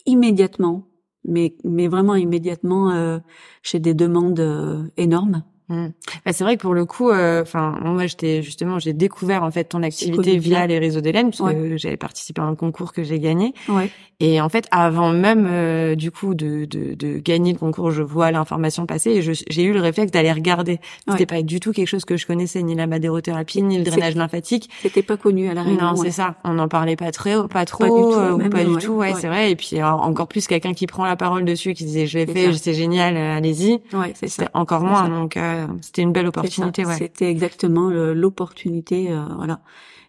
immédiatement, 0.05 0.87
mais 1.25 1.55
mais 1.63 1.87
vraiment 1.87 2.15
immédiatement. 2.15 2.91
Euh, 2.91 3.19
j'ai 3.63 3.79
des 3.79 3.93
demandes 3.93 4.39
euh, 4.39 4.83
énormes. 4.97 5.43
Mm. 5.69 5.87
Bah, 6.25 6.33
c'est 6.33 6.43
vrai 6.43 6.57
que 6.57 6.61
pour 6.61 6.73
le 6.73 6.85
coup, 6.85 7.09
euh, 7.11 7.41
enfin 7.43 7.77
moi 7.83 8.07
j'étais 8.07 8.41
justement 8.41 8.79
j'ai 8.79 8.93
découvert 8.93 9.43
en 9.43 9.51
fait 9.51 9.65
ton 9.65 9.83
activité 9.83 10.37
via 10.37 10.65
les 10.67 10.79
réseaux 10.79 11.01
d'Hélène 11.01 11.29
puisque 11.29 11.43
Ouais. 11.43 11.73
j'avais 11.77 11.95
participé 11.97 12.41
à 12.41 12.45
un 12.45 12.55
concours 12.55 12.91
que 12.91 13.03
j'ai 13.03 13.19
gagné 13.19 13.53
Ouais. 13.69 13.89
et 14.19 14.41
en 14.41 14.49
fait 14.49 14.67
avant 14.71 15.11
même 15.11 15.47
euh, 15.49 15.93
du 15.95 16.09
coup 16.11 16.33
de, 16.33 16.65
de, 16.65 16.95
de 16.95 17.19
gagner 17.19 17.53
le 17.53 17.59
concours, 17.59 17.91
je 17.91 18.01
vois 18.01 18.31
l'information 18.31 18.85
passer 18.87 19.11
et 19.11 19.21
j'ai 19.21 19.63
eu 19.63 19.73
le 19.73 19.79
réflexe 19.79 20.11
d'aller 20.11 20.31
regarder. 20.31 20.79
C'était 21.07 21.19
Ouais. 21.21 21.25
pas 21.27 21.41
du 21.43 21.59
tout 21.59 21.71
quelque 21.71 21.87
chose 21.87 22.03
que 22.05 22.17
je 22.17 22.25
connaissais 22.25 22.63
ni 22.63 22.73
la 22.75 22.87
madérothérapie 22.87 23.61
ni 23.61 23.77
le 23.77 23.83
drainage 23.83 24.15
lymphatique. 24.15 24.69
C'était 24.81 25.03
pas 25.03 25.17
connu 25.17 25.49
à 25.49 25.53
la 25.53 25.61
Réunion. 25.63 25.81
Non, 25.81 25.95
c'est 25.95 26.09
ça. 26.11 26.35
On 26.43 26.53
n'en 26.53 26.67
parlait 26.67 26.95
pas 26.95 27.11
très, 27.11 27.35
pas 27.47 27.65
trop, 27.65 27.83
Pas 27.83 27.89
du 27.89 28.01
tout, 28.01 28.13
euh, 28.19 28.31
ou 28.33 28.37
même, 28.37 28.49
pas 28.49 28.63
du 28.65 28.75
tout. 28.77 28.93
Ouais, 28.93 29.13
c'est 29.19 29.27
vrai. 29.27 29.51
Et 29.51 29.55
puis 29.55 29.77
alors, 29.77 30.01
encore 30.01 30.27
plus 30.27 30.47
quelqu'un 30.47 30.73
qui 30.73 30.87
prend 30.87 31.05
la 31.05 31.15
parole 31.15 31.45
dessus, 31.45 31.73
qui 31.73 31.85
disait 31.85 32.07
je 32.07 32.17
l'ai 32.17 32.25
fait, 32.25 32.51
c'est 32.53 32.73
génial, 32.73 33.15
euh, 33.15 33.37
allez-y. 33.37 33.73
Ouais, 33.93 34.13
c'est 34.15 34.27
ça. 34.27 34.49
Encore 34.55 34.81
moins. 34.81 35.07
Donc 35.09 35.37
c'était 35.81 36.01
une 36.01 36.11
belle 36.11 36.27
opportunité. 36.27 36.85
Ouais. 36.85 36.97
C'était 36.97 37.29
exactement 37.29 37.89
l'opportunité, 37.89 39.11
euh, 39.11 39.23
voilà. 39.35 39.61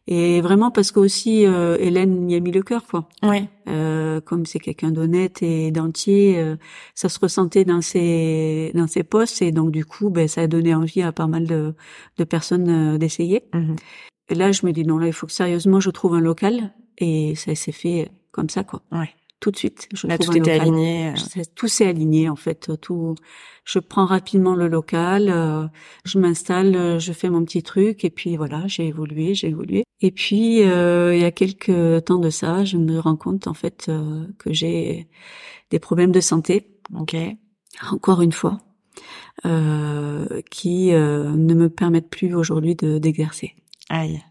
Et 0.07 0.41
vraiment 0.41 0.71
parce 0.71 0.91
que 0.91 0.99
aussi 0.99 1.47
euh, 1.47 1.77
Hélène 1.79 2.29
y 2.29 2.35
a 2.35 2.41
mis 2.41 2.51
le 2.51 2.63
cœur, 2.63 2.85
quoi. 2.87 3.09
Ouais. 3.23 3.49
Euh, 3.69 4.21
comme 4.21 4.45
c'est 4.45 4.59
quelqu'un 4.59 4.91
d'honnête 4.91 5.43
et 5.43 5.71
d'entier, 5.71 6.39
euh, 6.39 6.57
ça 6.95 7.09
se 7.09 7.19
ressentait 7.21 7.65
dans 7.65 7.81
ses 7.81 8.73
dans 8.75 8.89
ses 8.89 9.05
postes 9.05 9.41
et 9.41 9.53
donc 9.53 9.71
du 9.71 9.85
coup, 9.85 10.11
ben 10.11 10.27
ça 10.27 10.41
a 10.43 10.47
donné 10.49 10.75
envie 10.75 11.03
à 11.03 11.13
pas 11.13 11.29
mal 11.29 11.47
de 11.47 11.75
de 12.17 12.25
personnes 12.25 12.95
euh, 12.95 12.99
d'essayer. 12.99 13.45
Mhm. 13.55 13.77
Et 14.31 14.35
là, 14.35 14.51
je 14.51 14.67
me 14.67 14.73
dis 14.73 14.85
non, 14.85 14.99
là, 14.99 15.07
il 15.07 15.13
faut 15.13 15.27
que 15.27 15.33
sérieusement 15.33 15.79
je 15.79 15.91
trouve 15.91 16.15
un 16.15 16.21
local 16.21 16.73
et 16.99 17.35
ça 17.37 17.55
s'est 17.55 17.73
fait 17.73 18.11
comme 18.33 18.49
ça, 18.49 18.65
quoi. 18.65 18.83
Ouais. 18.91 19.11
Tout 19.41 19.51
de 19.51 19.57
suite. 19.57 19.89
Je 19.95 20.07
Là, 20.07 20.19
tout 20.19 20.31
était 20.37 20.39
local. 20.41 20.61
aligné. 20.61 21.09
euh. 21.09 21.43
Tout 21.55 21.67
s'est 21.67 21.87
aligné 21.87 22.29
en 22.29 22.37
fait. 22.37 22.71
Tout. 22.83 23.15
Je 23.65 23.79
prends 23.79 24.05
rapidement 24.05 24.55
le 24.55 24.69
local, 24.69 25.29
euh, 25.31 25.67
je 26.05 26.19
m'installe, 26.19 26.77
euh, 26.77 26.99
je 26.99 27.13
fais 27.13 27.31
mon 27.31 27.43
petit 27.45 27.63
truc 27.63 28.05
et 28.05 28.11
puis 28.11 28.37
voilà, 28.37 28.65
j'ai 28.67 28.87
évolué, 28.89 29.35
j'ai 29.35 29.49
évolué. 29.49 29.85
Et 30.03 30.11
puis 30.11 30.63
euh, 30.65 31.15
il 31.15 31.21
y 31.23 31.25
a 31.25 31.31
quelques 31.31 32.05
temps 32.05 32.19
de 32.19 32.31
ça, 32.31 32.65
je 32.65 32.77
me 32.77 32.99
rends 32.99 33.17
compte 33.17 33.47
en 33.47 33.55
fait 33.55 33.87
euh, 33.89 34.27
que 34.39 34.53
j'ai 34.53 35.09
des 35.71 35.79
problèmes 35.79 36.13
de 36.13 36.21
santé, 36.21 36.69
Ok. 36.99 37.17
encore 37.93 38.21
une 38.23 38.33
fois, 38.33 38.61
euh, 39.47 40.41
qui 40.51 40.93
euh, 40.93 41.31
ne 41.31 41.55
me 41.55 41.69
permettent 41.71 42.11
plus 42.11 42.35
aujourd'hui 42.35 42.75
de 42.77 42.99
d'exercer. 42.99 43.55
Aïe. 43.89 44.23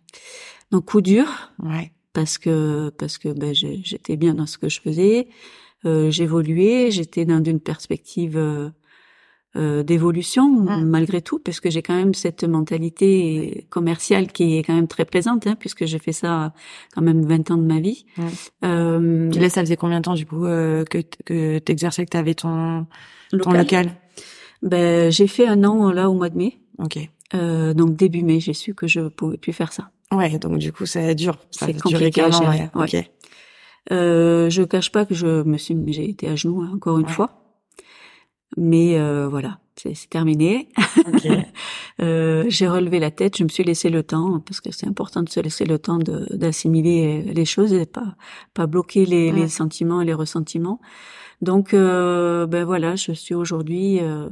Donc 0.72 0.86
coup 0.86 1.02
dur, 1.02 1.26
Ouais. 1.60 1.92
Parce 2.20 2.38
que 2.38 2.90
parce 3.02 3.18
que 3.18 3.30
ben, 3.42 3.54
j'étais 3.90 4.18
bien 4.18 4.34
dans 4.40 4.46
ce 4.54 4.58
que 4.58 4.68
je 4.76 4.80
faisais, 4.82 5.28
euh, 5.86 6.12
j'évoluais, 6.12 6.92
j'étais 6.92 7.24
dans 7.24 7.42
une 7.54 7.62
perspective 7.72 8.36
euh, 8.38 8.70
euh, 9.56 9.84
d'évolution 9.84 10.48
Mm. 10.50 10.84
malgré 10.96 11.22
tout, 11.22 11.40
parce 11.40 11.60
que 11.62 11.70
j'ai 11.74 11.82
quand 11.82 11.96
même 11.96 12.14
cette 12.14 12.44
mentalité 12.44 13.66
commerciale 13.70 14.26
qui 14.36 14.58
est 14.58 14.64
quand 14.66 14.76
même 14.76 14.90
très 14.96 15.06
présente, 15.06 15.48
hein, 15.48 15.56
puisque 15.62 15.86
j'ai 15.86 15.98
fait 16.08 16.12
ça 16.24 16.54
quand 16.94 17.02
même 17.10 17.22
20 17.26 17.50
ans 17.52 17.58
de 17.58 17.68
ma 17.74 17.80
vie. 17.80 18.06
Mm. 18.18 18.24
Euh, 18.66 19.30
Puis 19.32 19.40
là, 19.40 19.50
ça 19.50 19.62
faisait 19.62 19.78
combien 19.78 20.00
de 20.02 20.06
temps 20.10 20.16
du 20.24 20.26
coup 20.26 20.46
euh, 20.46 20.84
que 20.92 21.00
que 21.26 21.60
t'exerçais, 21.60 22.04
que 22.06 22.12
t'avais 22.12 22.36
ton 22.36 22.86
ton 23.44 23.52
local? 23.54 23.86
Ben, 24.62 25.10
j'ai 25.10 25.28
fait 25.28 25.48
un 25.48 25.64
an 25.64 25.90
là 25.94 26.10
au 26.10 26.14
mois 26.14 26.30
de 26.30 26.38
mai, 26.38 26.52
Ok. 26.86 26.98
euh, 27.34 27.74
donc 27.74 27.96
début 27.96 28.24
mai, 28.24 28.40
j'ai 28.42 28.54
su 28.64 28.74
que 28.80 28.88
je 28.88 29.02
pouvais 29.08 29.38
plus 29.38 29.54
faire 29.54 29.72
ça. 29.72 29.84
Ouais. 30.14 30.40
Donc 30.40 30.58
du 30.58 30.72
coup, 30.74 30.86
ça 30.86 31.14
dure. 31.14 31.38
Ça 31.52 31.66
C'est 31.68 31.72
a 31.72 31.74
duré 31.74 31.82
compliqué 32.12 32.22
à 32.22 32.32
gérer, 32.32 32.70
Ouais. 32.76 32.84
Ok. 33.02 33.12
Euh, 33.92 34.50
je 34.50 34.62
cache 34.64 34.92
pas 34.92 35.06
que 35.06 35.16
je 35.16 35.44
me 35.44 35.58
suis, 35.58 35.76
j'ai 35.88 36.10
été 36.10 36.28
à 36.28 36.36
genoux 36.36 36.62
hein, 36.62 36.72
encore 36.76 37.00
une 37.00 37.06
Ouais. 37.06 37.12
fois, 37.12 37.42
mais 38.58 39.00
euh, 39.00 39.28
voilà, 39.28 39.60
c'est 39.76 39.94
terminé. 40.10 40.70
Ok. 41.08 41.28
Euh, 42.02 42.46
j'ai 42.48 42.70
relevé 42.70 42.98
la 42.98 43.12
tête, 43.12 43.36
je 43.38 43.44
me 43.44 43.50
suis 43.50 43.66
laissé 43.66 43.90
le 43.90 44.04
temps 44.04 44.40
parce 44.40 44.62
que 44.62 44.72
c'est 44.72 44.88
important 44.88 45.22
de 45.22 45.28
se 45.28 45.42
laisser 45.42 45.66
le 45.66 45.80
temps 45.80 45.98
de- 45.98 46.28
d'assimiler 46.34 47.24
les 47.24 47.44
choses 47.44 47.74
et 47.74 47.86
pas 47.86 48.16
pas 48.54 48.68
bloquer 48.68 49.06
les, 49.06 49.34
les 49.34 49.50
sentiments 49.50 50.00
et 50.02 50.06
les 50.06 50.14
ressentiments. 50.14 50.80
Donc 51.42 51.74
euh, 51.74 52.48
ben 52.48 52.64
voilà, 52.64 52.96
je 52.96 53.12
suis 53.12 53.36
aujourd'hui 53.36 54.00
euh, 54.00 54.30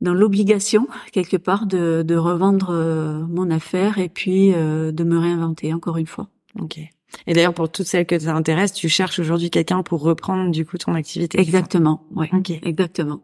dans 0.00 0.14
l'obligation 0.14 0.86
quelque 1.12 1.36
part 1.36 1.66
de, 1.66 2.02
de 2.06 2.16
revendre 2.16 2.70
euh, 2.70 3.18
mon 3.28 3.50
affaire 3.50 3.98
et 3.98 4.08
puis 4.08 4.52
euh, 4.54 4.92
de 4.92 5.04
me 5.04 5.18
réinventer 5.18 5.72
encore 5.74 5.96
une 5.98 6.06
fois. 6.06 6.28
Ok. 6.58 6.78
Et 7.26 7.32
d'ailleurs, 7.34 7.54
pour 7.54 7.70
toutes 7.70 7.86
celles 7.86 8.06
que 8.06 8.18
ça 8.18 8.34
intéresse, 8.34 8.72
tu 8.72 8.88
cherches 8.88 9.18
aujourd'hui 9.18 9.50
quelqu'un 9.50 9.82
pour 9.82 10.00
reprendre 10.00 10.50
du 10.52 10.64
coup 10.64 10.78
ton 10.78 10.94
activité. 10.94 11.40
Exactement, 11.40 12.06
ouais, 12.14 12.30
Ok. 12.32 12.50
exactement. 12.62 13.22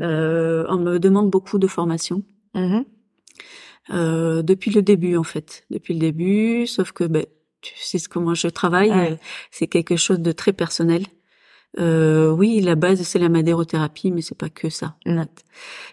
Euh, 0.00 0.64
on 0.68 0.76
me 0.78 0.98
demande 0.98 1.30
beaucoup 1.30 1.58
de 1.58 1.66
formation. 1.66 2.22
Mhm. 2.54 2.84
Euh, 3.92 4.42
depuis 4.42 4.70
le 4.70 4.82
début 4.82 5.16
en 5.16 5.24
fait, 5.24 5.64
depuis 5.70 5.94
le 5.94 6.00
début. 6.00 6.66
Sauf 6.66 6.92
que 6.92 7.04
ben, 7.04 7.26
tu 7.60 7.74
sais 7.76 7.98
ce- 7.98 8.08
comment 8.08 8.34
je 8.34 8.48
travaille, 8.48 8.90
Ouais. 8.90 9.12
euh, 9.12 9.16
c'est 9.50 9.66
quelque 9.66 9.96
chose 9.96 10.20
de 10.20 10.32
très 10.32 10.52
personnel. 10.52 11.04
Euh, 11.78 12.30
oui, 12.30 12.60
la 12.60 12.74
base 12.74 13.02
c'est 13.02 13.18
la 13.18 13.28
madérothérapie, 13.28 14.10
mais 14.10 14.22
c'est 14.22 14.36
pas 14.36 14.48
que 14.48 14.68
ça. 14.68 14.96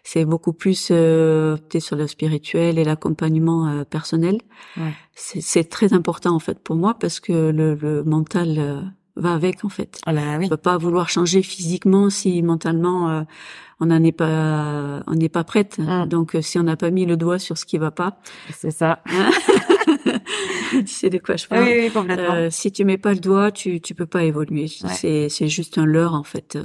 C'est 0.03 0.25
beaucoup 0.25 0.53
plus 0.53 0.89
euh, 0.91 1.57
sur 1.79 1.95
le 1.95 2.07
spirituel 2.07 2.77
et 2.77 2.83
l'accompagnement 2.83 3.67
euh, 3.67 3.83
personnel. 3.83 4.37
Ouais. 4.77 4.93
C'est 5.15 5.69
très 5.69 5.93
important 5.93 6.35
en 6.35 6.39
fait 6.39 6.59
pour 6.59 6.75
moi 6.75 6.95
parce 6.99 7.19
que 7.19 7.51
le, 7.51 7.75
le 7.75 8.03
mental 8.03 8.55
euh, 8.57 8.81
va 9.15 9.33
avec 9.33 9.65
en 9.65 9.69
fait. 9.69 9.99
Ah 10.05 10.13
bah 10.13 10.37
oui. 10.37 10.45
On 10.45 10.49
peut 10.49 10.57
pas 10.57 10.77
vouloir 10.77 11.09
changer 11.09 11.41
physiquement 11.41 12.09
si 12.09 12.41
mentalement 12.43 13.09
euh, 13.09 13.21
on 13.79 13.87
n'en 13.87 14.03
est 14.03 14.11
pas 14.11 15.01
on 15.07 15.13
n'est 15.13 15.29
pas 15.29 15.43
prête. 15.43 15.79
Mm. 15.79 16.05
Donc 16.07 16.37
si 16.41 16.59
on 16.59 16.63
n'a 16.63 16.77
pas 16.77 16.91
mis 16.91 17.05
le 17.05 17.17
doigt 17.17 17.39
sur 17.39 17.57
ce 17.57 17.65
qui 17.65 17.77
va 17.77 17.91
pas, 17.91 18.19
C'est 18.51 18.71
ça. 18.71 19.03
tu 20.79 20.87
sais 20.87 21.09
de 21.09 21.17
quoi 21.17 21.35
je 21.35 21.47
parle. 21.47 21.63
Oui, 21.63 21.73
oui 21.77 21.91
complètement. 21.91 22.35
Euh, 22.35 22.49
si 22.49 22.71
tu 22.71 22.85
mets 22.85 22.97
pas 22.97 23.13
le 23.13 23.19
doigt, 23.19 23.51
tu 23.51 23.81
tu 23.81 23.93
peux 23.95 24.05
pas 24.05 24.23
évoluer. 24.23 24.67
C'est 24.67 25.29
c'est 25.29 25.47
juste 25.47 25.77
un 25.77 25.85
leurre 25.85 26.15
en 26.15 26.23
fait. 26.23 26.57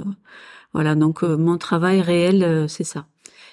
Voilà, 0.73 0.95
donc 0.95 1.23
mon 1.23 1.57
travail 1.57 2.01
réel, 2.01 2.65
c'est 2.67 2.83
ça. 2.83 3.07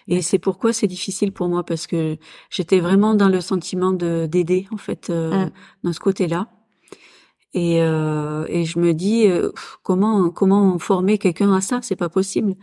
Et 0.09 0.23
c'est 0.23 0.39
pourquoi 0.39 0.73
c'est 0.73 0.87
difficile 0.87 1.33
pour 1.33 1.49
moi 1.49 1.65
parce 1.65 1.87
que 1.87 2.19
j'étais 2.51 2.81
vraiment 2.81 3.15
dans 3.15 3.29
le 3.29 3.41
sentiment 3.41 3.93
de 3.93 4.27
d'aider 4.27 4.67
en 4.71 4.77
fait 4.77 5.09
euh, 5.11 5.47
mm. 5.47 5.51
dans 5.85 5.93
ce 5.93 6.01
côté-là. 6.01 6.49
Et, 7.55 7.83
euh, 7.83 8.47
et 8.49 8.65
je 8.65 8.81
me 8.81 8.93
dis 8.93 9.29
euh, 9.29 9.53
comment 9.83 10.29
comment 10.31 10.79
former 10.79 11.19
quelqu'un 11.19 11.53
à 11.55 11.61
ça? 11.61 11.81
C'est 11.83 11.97
pas 11.97 12.09
possible 12.09 12.55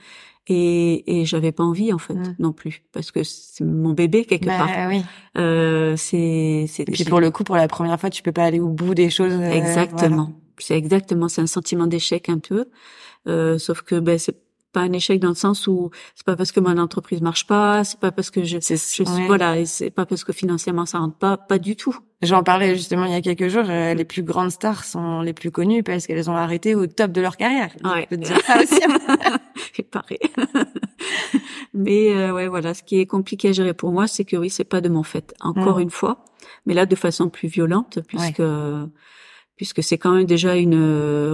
et, 0.48 1.22
et 1.22 1.26
j'avais 1.26 1.52
pas 1.52 1.64
envie 1.64 1.94
en 1.94 1.98
fait 1.98 2.16
mm. 2.16 2.36
non 2.40 2.52
plus 2.52 2.84
parce 2.92 3.12
que 3.12 3.24
c'est 3.24 3.64
mon 3.64 3.94
bébé 3.94 4.26
quelque 4.26 4.46
bah, 4.46 4.58
part 4.58 4.90
oui. 4.90 5.04
euh, 5.38 5.96
c'est 5.96 6.66
c'est 6.68 6.84
et 6.84 6.92
puis 6.92 7.06
pour 7.06 7.20
le 7.20 7.30
coup 7.30 7.44
pour 7.44 7.56
la 7.56 7.68
première 7.68 8.00
fois 8.00 8.10
tu 8.10 8.24
peux 8.24 8.32
pas 8.32 8.46
aller 8.46 8.60
au 8.60 8.70
bout 8.70 8.96
des 8.96 9.10
choses 9.10 9.34
euh, 9.34 9.52
exactement 9.52 10.34
c'est 10.58 10.78
exactement 10.78 11.28
c'est 11.28 11.42
un 11.42 11.48
sentiment 11.48 11.86
d'échec 11.86 12.28
un 12.30 12.40
peu 12.40 12.66
euh, 13.28 13.60
sauf 13.60 13.82
que 13.84 14.00
ben 14.00 14.18
c'est 14.18 14.36
pas 14.72 14.82
un 14.82 14.94
échec 14.94 15.20
dans 15.20 15.30
le 15.30 15.36
sens 15.36 15.68
où 15.68 15.90
c'est 16.16 16.26
pas 16.26 16.36
parce 16.36 16.52
que 16.52 16.60
mon 16.60 16.78
entreprise 16.78 17.22
marche 17.22 17.48
pas, 17.48 17.84
c'est 17.84 18.00
pas 18.00 18.12
parce 18.12 18.32
que 18.32 18.44
je, 18.44 18.58
je 18.60 19.26
voilà, 19.28 19.66
c'est 19.66 19.90
pas 19.90 20.06
parce 20.06 20.24
que 20.24 20.34
financièrement 20.34 20.86
ça 20.86 21.00
rentre 21.00 21.18
pas, 21.18 21.38
pas 21.38 21.60
du 21.60 21.76
tout. 21.76 21.98
J'en 22.22 22.44
parlais 22.44 22.76
justement 22.76 23.06
il 23.06 23.12
y 23.12 23.16
a 23.16 23.22
quelques 23.22 23.48
jours. 23.48 23.66
Euh, 23.68 23.94
les 23.94 24.06
plus 24.06 24.22
grandes 24.22 24.52
stars 24.52 24.84
sont 24.84 25.22
les 25.22 25.34
plus 25.34 25.50
connues 25.50 25.82
parce 25.82 26.06
qu'elles 26.06 26.30
ont 26.30 26.36
arrêté 26.36 26.76
au 26.76 26.86
top 26.86 27.12
de 27.12 27.22
leur 27.22 27.36
carrière. 27.36 27.72
Ouais. 27.84 28.04
Je 28.04 28.16
peux 28.16 28.18
te 28.18 28.26
dire 28.26 28.40
ça 28.46 28.62
aussi. 28.62 28.80
c'est 29.74 29.90
pareil. 29.90 30.20
mais 31.74 32.16
euh, 32.16 32.32
ouais, 32.32 32.48
voilà, 32.48 32.74
ce 32.74 32.84
qui 32.84 33.00
est 33.00 33.08
compliqué 33.08 33.50
à 33.50 33.52
gérer 33.54 33.74
pour 33.74 33.92
moi, 33.92 34.08
c'est 34.08 34.24
que 34.24 34.38
oui, 34.38 34.52
c'est 34.52 34.64
pas 34.64 34.82
de 34.82 34.90
mon 34.90 35.04
fait. 35.04 35.34
Encore 35.42 35.78
mm. 35.78 35.82
une 35.82 35.90
fois, 35.90 36.24
mais 36.66 36.76
là 36.76 36.86
de 36.86 36.96
façon 36.96 37.30
plus 37.30 37.48
violente 37.48 38.00
puisque 38.08 38.44
puisque 39.56 39.84
c'est 39.84 39.98
quand 39.98 40.12
même 40.12 40.26
déjà 40.26 40.56
une 40.56 40.74
euh, 40.74 41.34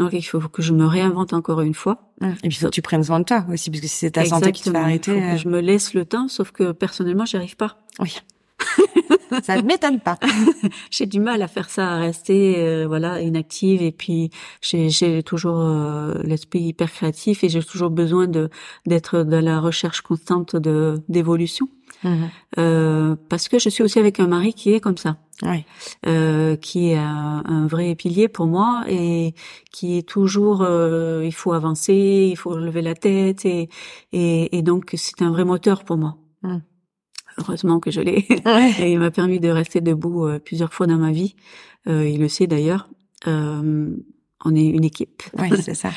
Donc 0.00 0.14
il 0.14 0.22
faut 0.22 0.40
que 0.40 0.62
je 0.62 0.72
me 0.72 0.86
réinvente 0.86 1.34
encore 1.34 1.60
une 1.60 1.74
fois. 1.74 2.10
Et 2.22 2.26
puis 2.26 2.38
il 2.44 2.54
faut 2.54 2.66
que 2.66 2.70
tu 2.70 2.80
prennes 2.80 3.04
soin 3.04 3.20
de 3.20 3.24
toi 3.24 3.44
aussi, 3.52 3.70
parce 3.70 3.82
que 3.82 3.86
c'est 3.86 4.12
ta 4.12 4.24
santé 4.24 4.50
qui 4.52 4.62
te 4.62 4.70
fait 4.70 4.76
arrêter. 4.76 5.12
Il 5.12 5.20
faut 5.20 5.20
que 5.20 5.34
euh. 5.34 5.36
je 5.36 5.48
me 5.48 5.60
laisse 5.60 5.92
le 5.92 6.06
temps, 6.06 6.26
sauf 6.28 6.52
que 6.52 6.72
personnellement, 6.72 7.26
j'y 7.26 7.36
arrive 7.36 7.56
pas. 7.56 7.76
Oui. 7.98 8.16
ça 9.42 9.56
ne 9.56 9.62
m'étonne 9.62 10.00
pas. 10.00 10.18
j'ai 10.90 11.04
du 11.04 11.20
mal 11.20 11.42
à 11.42 11.48
faire 11.48 11.68
ça, 11.68 11.90
à 11.90 11.98
rester 11.98 12.56
euh, 12.58 12.86
voilà 12.86 13.20
inactive 13.20 13.82
et 13.82 13.92
puis 13.92 14.30
j'ai 14.62 15.22
toujours 15.22 15.60
euh, 15.60 16.14
l'esprit 16.24 16.60
hyper 16.60 16.90
créatif 16.90 17.44
et 17.44 17.50
j'ai 17.50 17.62
toujours 17.62 17.90
besoin 17.90 18.26
de 18.26 18.48
d'être 18.86 19.22
dans 19.22 19.44
la 19.44 19.60
recherche 19.60 20.00
constante 20.00 20.56
de 20.56 21.02
d'évolution. 21.08 21.68
Euh, 22.58 23.16
parce 23.28 23.48
que 23.48 23.58
je 23.58 23.68
suis 23.68 23.82
aussi 23.82 23.98
avec 23.98 24.20
un 24.20 24.26
mari 24.26 24.54
qui 24.54 24.72
est 24.72 24.80
comme 24.80 24.96
ça, 24.96 25.18
oui. 25.42 25.64
euh, 26.06 26.56
qui 26.56 26.90
est 26.90 26.96
un, 26.96 27.42
un, 27.44 27.66
vrai 27.66 27.94
pilier 27.94 28.28
pour 28.28 28.46
moi 28.46 28.84
et 28.88 29.34
qui 29.70 29.98
est 29.98 30.08
toujours, 30.08 30.62
euh, 30.62 31.22
il 31.24 31.34
faut 31.34 31.52
avancer, 31.52 32.28
il 32.30 32.36
faut 32.36 32.56
lever 32.56 32.82
la 32.82 32.94
tête 32.94 33.44
et 33.44 33.68
et, 34.12 34.56
et 34.56 34.62
donc 34.62 34.92
c'est 34.94 35.20
un 35.22 35.30
vrai 35.30 35.44
moteur 35.44 35.84
pour 35.84 35.98
moi. 35.98 36.16
Mhm. 36.42 36.62
Heureusement 37.38 37.80
que 37.80 37.90
je 37.90 38.00
l'ai. 38.00 38.26
et 38.80 38.92
il 38.92 38.98
m'a 38.98 39.10
permis 39.10 39.40
de 39.40 39.48
rester 39.48 39.80
debout 39.80 40.26
euh, 40.26 40.38
plusieurs 40.38 40.72
fois 40.72 40.86
dans 40.86 40.98
ma 40.98 41.12
vie. 41.12 41.36
Euh, 41.88 42.08
il 42.08 42.20
le 42.20 42.28
sait 42.28 42.46
d'ailleurs. 42.46 42.88
Euh, 43.26 43.94
on 44.44 44.54
est 44.54 44.66
une 44.66 44.84
équipe. 44.84 45.22
Oui, 45.38 45.50
c'est 45.62 45.74
ça. 45.74 45.90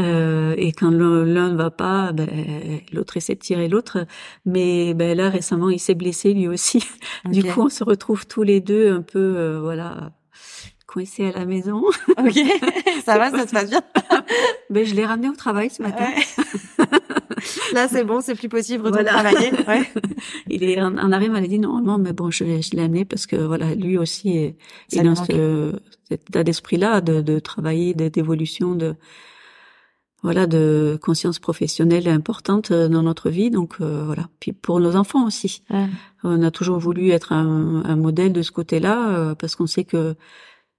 euh, 0.00 0.54
et 0.56 0.72
quand 0.72 0.90
l'un 0.90 1.50
ne 1.50 1.56
va 1.56 1.70
pas, 1.70 2.12
ben, 2.12 2.28
l'autre 2.92 3.16
essaie 3.16 3.34
de 3.34 3.40
tirer 3.40 3.68
l'autre. 3.68 4.06
Mais 4.44 4.94
ben, 4.94 5.16
là, 5.16 5.30
récemment, 5.30 5.70
il 5.70 5.78
s'est 5.78 5.94
blessé 5.94 6.34
lui 6.34 6.48
aussi. 6.48 6.84
Du 7.24 7.42
coup, 7.44 7.62
on 7.62 7.68
se 7.68 7.84
retrouve 7.84 8.26
tous 8.26 8.42
les 8.42 8.60
deux 8.60 8.92
un 8.92 9.02
peu, 9.02 9.18
euh, 9.18 9.60
voilà, 9.60 10.12
coincés 10.86 11.26
à 11.26 11.38
la 11.38 11.46
maison. 11.46 11.82
ok, 12.18 12.38
ça 13.04 13.18
va, 13.18 13.30
ça 13.30 13.46
se 13.46 13.52
passe 13.52 13.70
bien. 13.70 13.82
ben, 14.70 14.84
je 14.84 14.94
l'ai 14.94 15.06
ramené 15.06 15.28
au 15.28 15.34
travail 15.34 15.70
ce 15.70 15.82
matin. 15.82 16.06
Là, 17.74 17.88
c'est 17.88 18.04
bon, 18.04 18.20
c'est 18.20 18.34
plus 18.34 18.48
possible 18.48 18.90
de 18.90 19.02
travailler. 19.02 19.50
Ouais. 19.66 19.88
il 20.48 20.62
est 20.64 20.80
en, 20.80 20.96
en 20.98 21.12
arrêt 21.12 21.28
maladie 21.28 21.58
normalement, 21.58 21.98
mais 21.98 22.12
bon, 22.12 22.30
je, 22.30 22.44
je 22.44 22.76
l'ai 22.76 22.82
amené 22.82 23.04
parce 23.04 23.26
que 23.26 23.36
voilà, 23.36 23.74
lui 23.74 23.96
aussi 23.98 24.30
est, 24.30 24.56
est 24.92 25.02
dans 25.02 25.14
ce, 25.14 25.72
cet 26.08 26.28
état 26.28 26.44
d'esprit-là 26.44 27.00
de, 27.00 27.20
de 27.22 27.38
travailler, 27.38 27.94
d'évolution, 27.94 28.74
de 28.74 28.94
voilà, 30.24 30.46
de 30.46 30.98
conscience 31.02 31.38
professionnelle 31.38 32.08
importante 32.08 32.70
euh, 32.70 32.88
dans 32.88 33.02
notre 33.02 33.28
vie. 33.28 33.50
Donc 33.50 33.76
euh, 33.80 34.04
voilà. 34.06 34.28
Puis 34.40 34.52
pour 34.52 34.80
nos 34.80 34.96
enfants 34.96 35.26
aussi, 35.26 35.62
on 36.22 36.42
a 36.42 36.50
toujours 36.50 36.78
voulu 36.78 37.10
être 37.10 37.32
un, 37.32 37.84
un 37.84 37.96
modèle 37.96 38.32
de 38.32 38.40
ce 38.42 38.50
côté-là 38.50 39.10
euh, 39.10 39.34
parce 39.34 39.54
qu'on 39.54 39.66
sait 39.66 39.84
que 39.84 40.16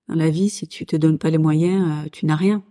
dans 0.10 0.16
la 0.16 0.32
vie, 0.32 0.50
si 0.50 0.68
tu 0.68 0.86
te 0.86 0.96
donnes 0.96 1.20
pas 1.20 1.30
les 1.30 1.38
moyens, 1.38 2.10
tu 2.12 2.26
n'as 2.26 2.36
rien. 2.36 2.64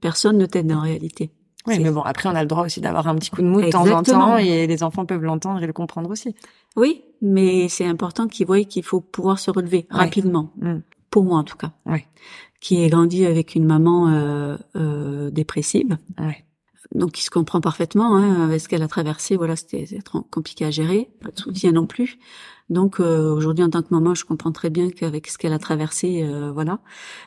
Personne 0.00 0.36
ne 0.38 0.46
t'aide 0.46 0.70
en 0.72 0.80
réalité. 0.80 1.30
Oui, 1.66 1.78
mais 1.80 1.90
bon, 1.90 2.02
après, 2.02 2.28
on 2.28 2.34
a 2.34 2.42
le 2.42 2.48
droit 2.48 2.64
aussi 2.64 2.80
d'avoir 2.80 3.08
un 3.08 3.14
petit 3.16 3.30
coup 3.30 3.40
de 3.40 3.46
mou 3.46 3.62
de 3.62 3.70
temps 3.70 3.88
en 3.88 4.02
temps 4.02 4.36
et 4.36 4.66
les 4.66 4.82
enfants 4.82 5.06
peuvent 5.06 5.22
l'entendre 5.22 5.62
et 5.62 5.66
le 5.66 5.72
comprendre 5.72 6.10
aussi. 6.10 6.34
Oui, 6.76 7.02
mais 7.22 7.68
c'est 7.68 7.86
important 7.86 8.28
qu'ils 8.28 8.46
voient 8.46 8.62
qu'il 8.64 8.82
faut 8.82 9.00
pouvoir 9.00 9.38
se 9.38 9.50
relever 9.50 9.86
rapidement. 9.90 10.50
Mm. 10.58 10.78
Pour 11.10 11.24
moi, 11.24 11.38
en 11.38 11.44
tout 11.44 11.56
cas. 11.56 11.72
Oui. 11.86 12.04
Qui 12.60 12.82
est 12.82 12.88
grandi 12.88 13.24
avec 13.24 13.54
une 13.54 13.64
maman 13.64 14.08
euh, 14.08 14.56
euh, 14.76 15.30
dépressive. 15.30 15.96
Oui. 16.18 16.34
Donc, 16.94 17.12
qui 17.12 17.24
se 17.24 17.30
comprend 17.30 17.60
parfaitement 17.60 18.16
hein, 18.16 18.44
avec 18.44 18.60
ce 18.60 18.68
qu'elle 18.68 18.82
a 18.82 18.88
traversé. 18.88 19.36
Voilà, 19.36 19.56
c'était 19.56 19.86
compliqué 20.30 20.64
à 20.64 20.70
gérer, 20.70 21.10
pas 21.22 21.30
de 21.30 21.38
soutien 21.38 21.72
non 21.72 21.86
plus. 21.86 22.18
Donc 22.70 22.98
euh, 22.98 23.30
aujourd'hui, 23.30 23.64
en 23.64 23.70
tant 23.70 23.82
que 23.82 23.92
maman, 23.92 24.14
je 24.14 24.24
comprends 24.24 24.52
très 24.52 24.70
bien 24.70 24.90
qu'avec 24.90 25.26
ce 25.28 25.38
qu'elle 25.38 25.52
a 25.52 25.58
traversé, 25.58 26.22
euh, 26.22 26.50
voilà. 26.52 26.80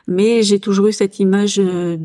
Mais 0.06 0.42
j'ai 0.42 0.58
toujours 0.58 0.88
eu 0.88 0.92
cette 0.92 1.20
image 1.20 1.60
euh, 1.60 1.96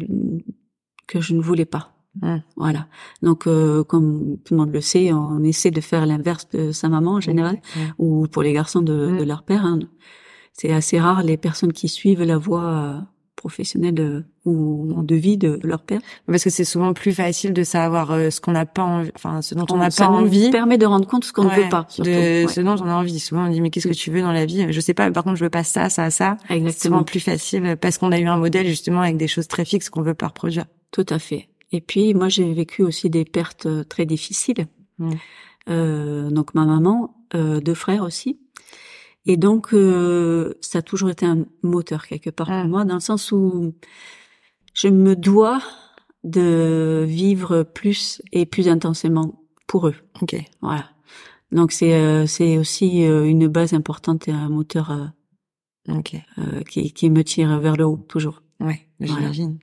que 1.08 1.20
je 1.20 1.34
ne 1.34 1.42
voulais 1.42 1.66
pas. 1.66 1.93
Mmh. 2.22 2.38
Voilà. 2.58 2.88
Donc, 3.22 3.48
euh, 3.48 3.84
comme 3.84 4.38
tout 4.46 4.54
le 4.54 4.60
monde 4.60 4.72
le 4.72 4.82
sait, 4.82 5.12
on 5.14 5.44
essaie 5.44 5.72
de 5.72 5.82
faire 5.82 6.06
l'inverse 6.06 6.48
de 6.50 6.72
sa 6.72 6.90
maman 6.90 7.14
en 7.14 7.22
général, 7.22 7.56
mmh. 7.56 7.80
ou 7.98 8.28
pour 8.28 8.44
les 8.44 8.54
garçons 8.54 8.82
de, 8.82 9.08
mmh. 9.08 9.18
de 9.18 9.24
leur 9.24 9.44
père. 9.44 9.66
Hein. 9.66 9.80
C'est 10.54 10.72
assez 10.72 11.00
rare 11.00 11.24
les 11.24 11.38
personnes 11.38 11.74
qui 11.74 11.90
suivent 11.90 12.22
la 12.22 12.38
voie 12.38 12.64
euh, 12.64 13.00
professionnelle 13.36 13.96
de, 13.96 14.24
ou 14.46 15.02
de 15.02 15.16
vie 15.16 15.38
de 15.38 15.60
leur 15.64 15.82
père. 15.82 16.00
Parce 16.28 16.44
que 16.44 16.50
c'est 16.52 16.64
souvent 16.64 16.94
plus 16.94 17.12
facile 17.12 17.54
de 17.54 17.64
savoir 17.64 18.12
euh, 18.12 18.30
ce 18.30 18.40
qu'on 18.40 18.52
n'a 18.52 18.68
pas 18.68 18.84
envie, 18.84 19.12
enfin 19.16 19.42
ce 19.42 19.56
dont 19.56 19.66
on 19.72 19.78
n'a 19.78 19.90
pas 19.90 20.08
envie. 20.08 20.52
permet 20.52 20.78
de 20.78 20.86
rendre 20.86 21.08
compte 21.08 21.26
ce 21.26 21.34
qu'on 21.34 21.46
ne 21.46 21.50
veut 21.50 21.70
pas. 21.70 21.86
Surtout. 21.90 22.10
De 22.10 22.46
ce 22.48 22.62
dont 22.62 22.76
on 22.80 22.88
a 22.88 22.94
envie. 22.94 23.20
Souvent 23.20 23.48
on 23.48 23.50
dit 23.50 23.60
mais 23.60 23.72
qu'est-ce 23.72 23.88
que 23.88 23.94
tu 23.94 24.12
veux 24.12 24.22
dans 24.22 24.32
la 24.32 24.46
vie? 24.46 24.72
Je 24.72 24.80
sais 24.80 24.94
pas. 24.94 25.10
Par 25.12 25.24
contre 25.24 25.38
je 25.38 25.44
veux 25.44 25.50
pas 25.50 25.64
ça, 25.64 25.90
ça, 25.90 26.12
ça. 26.12 26.38
Exactement. 26.50 26.72
C'est 26.72 26.88
souvent 26.88 27.04
plus 27.04 27.20
facile 27.20 27.78
parce 27.82 27.98
qu'on 27.98 28.12
a 28.12 28.20
eu 28.20 28.28
un 28.28 28.38
modèle 28.38 28.68
justement 28.68 29.02
avec 29.02 29.18
des 29.18 29.28
choses 29.28 29.48
très 29.48 29.66
fixes 29.66 29.90
qu'on 29.90 30.04
veut 30.04 30.14
pas 30.14 30.28
reproduire. 30.28 30.66
Tout 30.92 31.06
à 31.10 31.18
fait. 31.18 31.50
Et 31.74 31.82
puis 31.82 32.14
moi 32.14 32.30
j'ai 32.30 32.54
vécu 32.54 32.84
aussi 32.84 33.10
des 33.10 33.26
pertes 33.26 33.66
euh, 33.66 33.84
très 33.84 34.06
difficiles. 34.06 34.68
Mmh. 35.00 35.12
Euh, 35.70 36.30
donc 36.30 36.54
ma 36.54 36.66
maman, 36.66 37.16
euh, 37.36 37.60
deux 37.60 37.74
frères 37.74 38.04
aussi. 38.04 38.40
Et 39.26 39.38
donc 39.38 39.74
euh, 39.74 40.54
ça 40.62 40.80
a 40.80 40.82
toujours 40.82 41.10
été 41.10 41.26
un 41.26 41.46
moteur 41.64 42.08
quelque 42.08 42.30
part 42.30 42.48
pour 42.48 42.56
mmh. 42.56 42.70
moi, 42.70 42.86
dans 42.86 42.96
le 42.96 43.00
sens 43.00 43.32
où 43.32 43.74
je 44.74 44.88
me 44.88 45.16
dois 45.16 45.62
de 46.24 47.04
vivre 47.08 47.64
plus 47.64 48.22
et 48.32 48.46
plus 48.46 48.68
intensément 48.68 49.44
pour 49.68 49.88
eux. 49.88 49.96
Ok. 50.22 50.36
Voilà. 50.62 50.90
Donc 51.52 51.72
c'est 51.72 52.26
c'est 52.28 52.58
aussi 52.58 53.04
une 53.04 53.48
base 53.48 53.74
importante 53.74 54.28
et 54.28 54.32
un 54.32 54.50
moteur 54.50 55.12
okay. 55.88 56.24
qui 56.70 56.94
qui 56.94 57.10
me 57.10 57.24
tire 57.24 57.60
vers 57.60 57.76
le 57.76 57.86
haut 57.86 58.04
toujours. 58.08 58.42
Ouais, 58.60 58.88
j'imagine. 59.00 59.60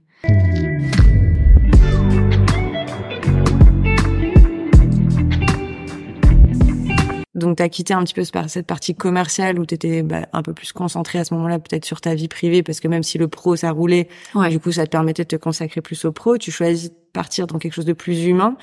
Donc, 7.41 7.57
tu 7.57 7.63
as 7.63 7.69
quitté 7.69 7.93
un 7.95 8.05
petit 8.05 8.15
peu 8.15 8.23
cette 8.25 8.67
partie 8.67 8.95
commerciale 8.95 9.59
où 9.59 9.67
tu 9.67 9.75
étais 9.75 10.03
bah, 10.03 10.27
un 10.33 10.43
peu 10.43 10.53
plus 10.53 10.73
concentré 10.73 11.19
à 11.19 11.25
ce 11.25 11.35
moment-là, 11.35 11.59
peut-être 11.59 11.85
sur 11.85 12.01
ta 12.01 12.15
vie 12.15 12.29
privée, 12.29 12.63
parce 12.63 12.79
que 12.79 12.87
même 12.87 13.03
si 13.03 13.19
le 13.19 13.27
pro, 13.27 13.57
ça 13.57 13.71
roulait, 13.73 14.09
du 14.49 14.61
coup, 14.61 14.71
ça 14.73 14.87
te 14.87 14.91
permettait 14.91 15.25
de 15.25 15.29
te 15.29 15.37
consacrer 15.37 15.81
plus 15.81 16.05
au 16.05 16.13
pro. 16.13 16.39
Tu 16.39 16.51
choisis 16.51 16.91
de 16.91 16.97
partir 17.13 17.47
dans 17.49 17.59
quelque 17.59 17.75
chose 17.75 17.85
de 17.85 17.93
plus 17.93 18.25
humain, 18.27 18.57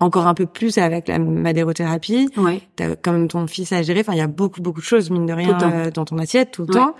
encore 0.00 0.26
un 0.26 0.34
peu 0.34 0.46
plus 0.46 0.76
avec 0.78 1.08
la 1.08 1.18
madérothérapie. 1.18 2.28
Oui. 2.36 2.62
Tu 2.76 2.82
as 2.82 2.96
quand 2.96 3.12
même 3.12 3.28
ton 3.28 3.46
fils 3.46 3.72
à 3.72 3.82
gérer. 3.82 4.00
Enfin, 4.00 4.12
il 4.12 4.18
y 4.18 4.22
a 4.22 4.26
beaucoup, 4.26 4.60
beaucoup 4.60 4.80
de 4.80 4.84
choses, 4.84 5.10
mine 5.10 5.26
de 5.26 5.32
rien, 5.32 5.58
euh, 5.62 5.90
dans 5.90 6.04
ton 6.04 6.18
assiette 6.18 6.50
tout 6.50 6.62
le 6.62 6.74
temps. 6.74 6.94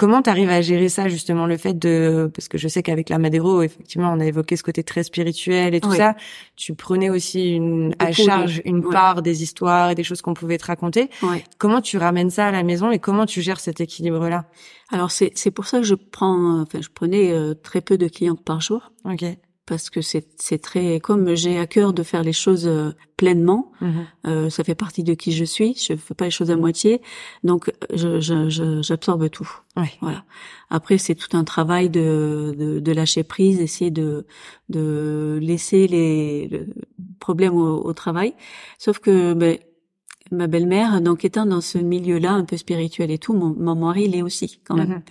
Comment 0.00 0.22
tu 0.22 0.30
arrives 0.30 0.48
à 0.48 0.62
gérer 0.62 0.88
ça 0.88 1.08
justement 1.08 1.44
le 1.44 1.58
fait 1.58 1.78
de 1.78 2.30
parce 2.34 2.48
que 2.48 2.56
je 2.56 2.68
sais 2.68 2.82
qu'avec 2.82 3.10
la 3.10 3.18
Madero 3.18 3.60
effectivement 3.60 4.10
on 4.10 4.18
a 4.18 4.24
évoqué 4.24 4.56
ce 4.56 4.62
côté 4.62 4.82
très 4.82 5.02
spirituel 5.02 5.74
et 5.74 5.80
tout 5.82 5.92
ça, 5.92 6.16
tu 6.56 6.72
prenais 6.72 7.10
aussi 7.10 7.50
une 7.50 7.94
à 7.98 8.10
charge 8.10 8.62
une 8.64 8.82
part 8.82 9.20
des 9.20 9.42
histoires 9.42 9.90
et 9.90 9.94
des 9.94 10.02
choses 10.02 10.22
qu'on 10.22 10.32
pouvait 10.32 10.56
te 10.56 10.64
raconter. 10.64 11.10
Comment 11.58 11.82
tu 11.82 11.98
ramènes 11.98 12.30
ça 12.30 12.46
à 12.46 12.50
la 12.50 12.62
maison 12.62 12.90
et 12.90 12.98
comment 12.98 13.26
tu 13.26 13.42
gères 13.42 13.60
cet 13.60 13.82
équilibre 13.82 14.26
là 14.30 14.46
Alors 14.90 15.10
c'est 15.10 15.32
c'est 15.34 15.50
pour 15.50 15.66
ça 15.66 15.80
que 15.80 15.84
je 15.84 15.96
prends 15.96 16.62
enfin 16.62 16.80
je 16.80 16.88
prenais 16.88 17.32
euh, 17.32 17.52
très 17.52 17.82
peu 17.82 17.98
de 17.98 18.08
clientes 18.08 18.42
par 18.42 18.62
jour. 18.62 18.92
OK. 19.04 19.26
Parce 19.70 19.88
que 19.88 20.00
c'est 20.02 20.26
c'est 20.36 20.60
très 20.60 20.98
comme 21.00 21.34
j'ai 21.36 21.56
à 21.58 21.66
cœur 21.66 21.92
de 21.92 22.02
faire 22.02 22.24
les 22.24 22.32
choses 22.44 22.66
euh, 22.66 22.90
pleinement. 23.16 23.70
Mhm. 23.80 24.06
euh, 24.26 24.50
ça 24.50 24.64
fait 24.64 24.74
partie 24.74 25.04
de 25.04 25.14
qui 25.14 25.30
je 25.32 25.44
suis. 25.44 25.74
Je 25.76 25.94
fais 25.96 26.14
pas 26.14 26.24
les 26.26 26.30
choses 26.38 26.50
à 26.50 26.56
moitié, 26.56 27.00
donc 27.44 27.72
je 27.94 28.20
je- 28.20 28.48
je- 28.50 28.82
j'absorbe 28.82 29.30
tout. 29.30 29.48
Ouais. 29.76 29.92
Voilà. 30.00 30.24
Après, 30.70 30.98
c'est 30.98 31.14
tout 31.14 31.36
un 31.36 31.44
travail 31.44 31.88
de, 31.88 32.54
de, 32.58 32.80
de 32.80 32.92
lâcher 32.92 33.22
prise, 33.22 33.60
essayer 33.60 33.90
de, 33.92 34.26
de 34.68 35.38
laisser 35.40 35.86
les 35.86 36.48
le 36.48 36.66
problèmes 37.20 37.54
au, 37.56 37.80
au 37.88 37.92
travail. 37.92 38.34
Sauf 38.78 38.98
que 38.98 39.34
ben, 39.34 39.56
ma 40.30 40.46
belle-mère, 40.46 41.00
donc 41.00 41.24
étant 41.24 41.46
dans 41.46 41.60
ce 41.60 41.78
milieu-là 41.78 42.32
un 42.32 42.44
peu 42.44 42.56
spirituel 42.56 43.10
et 43.10 43.18
tout, 43.18 43.32
mon, 43.32 43.54
mon 43.58 43.74
mari 43.74 44.08
l'est 44.08 44.22
aussi 44.22 44.60
quand 44.64 44.76
même. 44.76 44.88
Mhm. 44.88 45.02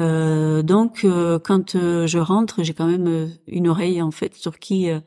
Euh, 0.00 0.62
donc, 0.62 1.04
euh, 1.04 1.38
quand 1.38 1.74
euh, 1.74 2.06
je 2.06 2.18
rentre, 2.18 2.62
j'ai 2.62 2.72
quand 2.72 2.86
même 2.86 3.30
une 3.46 3.68
oreille 3.68 4.00
en 4.00 4.10
fait 4.10 4.34
sur 4.34 4.58
qui, 4.58 4.90
euh, 4.90 5.00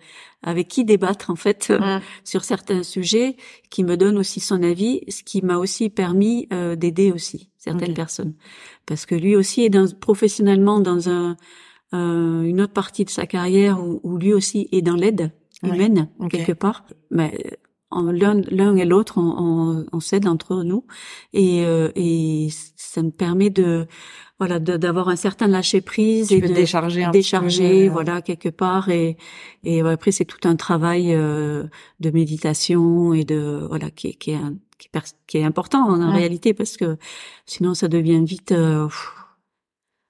avec 0.44 0.68
qui 0.68 0.86
débattre 0.86 1.30
en 1.32 1.36
fait 1.36 1.70
Mhm. 1.72 2.02
sur 2.24 2.44
certains 2.44 2.84
sujets, 2.84 3.38
qui 3.70 3.84
me 3.84 3.98
donne 3.98 4.18
aussi 4.18 4.40
son 4.40 4.62
avis, 4.62 5.02
ce 5.10 5.24
qui 5.24 5.42
m'a 5.42 5.58
aussi 5.58 5.90
permis 5.90 6.48
euh, 6.54 6.76
d'aider 6.76 7.12
aussi 7.12 7.50
certaines 7.58 7.94
personnes, 7.94 8.34
parce 8.86 9.06
que 9.06 9.16
lui 9.16 9.36
aussi 9.36 9.64
est 9.64 9.70
dans, 9.70 9.88
professionnellement 10.00 10.80
dans 10.82 11.10
un, 11.10 11.38
euh, 11.94 12.42
une 12.42 12.60
autre 12.62 12.74
partie 12.74 13.06
de 13.06 13.10
sa 13.10 13.26
carrière 13.26 13.82
où, 13.84 14.00
où 14.04 14.18
lui 14.18 14.34
aussi 14.34 14.68
est 14.72 14.82
dans 14.82 14.96
l'aide 14.96 15.32
humaine 15.64 16.10
Ok. 16.20 16.32
quelque 16.32 16.52
part. 16.52 16.84
Mais 17.10 17.58
l'un 18.02 18.42
l'un 18.50 18.76
et 18.76 18.86
l'autre, 18.86 19.18
on, 19.18 19.36
on, 19.38 19.86
on 19.92 20.00
s'aide 20.00 20.28
entre 20.28 20.64
nous 20.64 20.86
et, 21.34 21.66
euh, 21.66 21.92
et 21.96 22.50
ça 22.76 23.02
me 23.04 23.12
permet 23.12 23.50
de 23.50 23.88
voilà 24.40 24.60
d'avoir 24.60 25.10
un 25.10 25.16
certain 25.16 25.48
lâcher 25.48 25.82
prise 25.82 26.28
Tu 26.30 26.36
et 26.36 26.42
de 26.42 26.48
décharger 26.54 27.04
un 27.04 27.12
décharger 27.12 27.84
peu, 27.86 27.90
euh, 27.90 27.94
voilà 27.94 28.22
quelque 28.22 28.50
part 28.50 28.90
et 28.90 29.18
et 29.64 29.82
après 29.82 30.12
c'est 30.12 30.26
tout 30.26 30.48
un 30.48 30.56
travail 30.56 31.14
euh, 31.14 31.64
de 32.00 32.10
méditation 32.10 33.14
et 33.14 33.24
de 33.24 33.66
voilà 33.70 33.90
qui 33.92 34.08
est 34.08 34.14
qui 34.16 34.32
est, 34.32 34.36
un- 34.36 34.56
qui 34.80 34.88
est, 34.88 34.92
pers- 34.92 35.14
qui 35.28 35.38
est 35.38 35.44
important 35.44 35.88
en, 35.88 36.00
Ouais. 36.12 36.18
réalité 36.20 36.54
parce 36.54 36.76
que 36.78 36.98
sinon 37.46 37.74
ça 37.74 37.88
devient 37.88 38.24
vite 38.26 38.52
euh, 38.52 38.86
pff, 38.88 39.12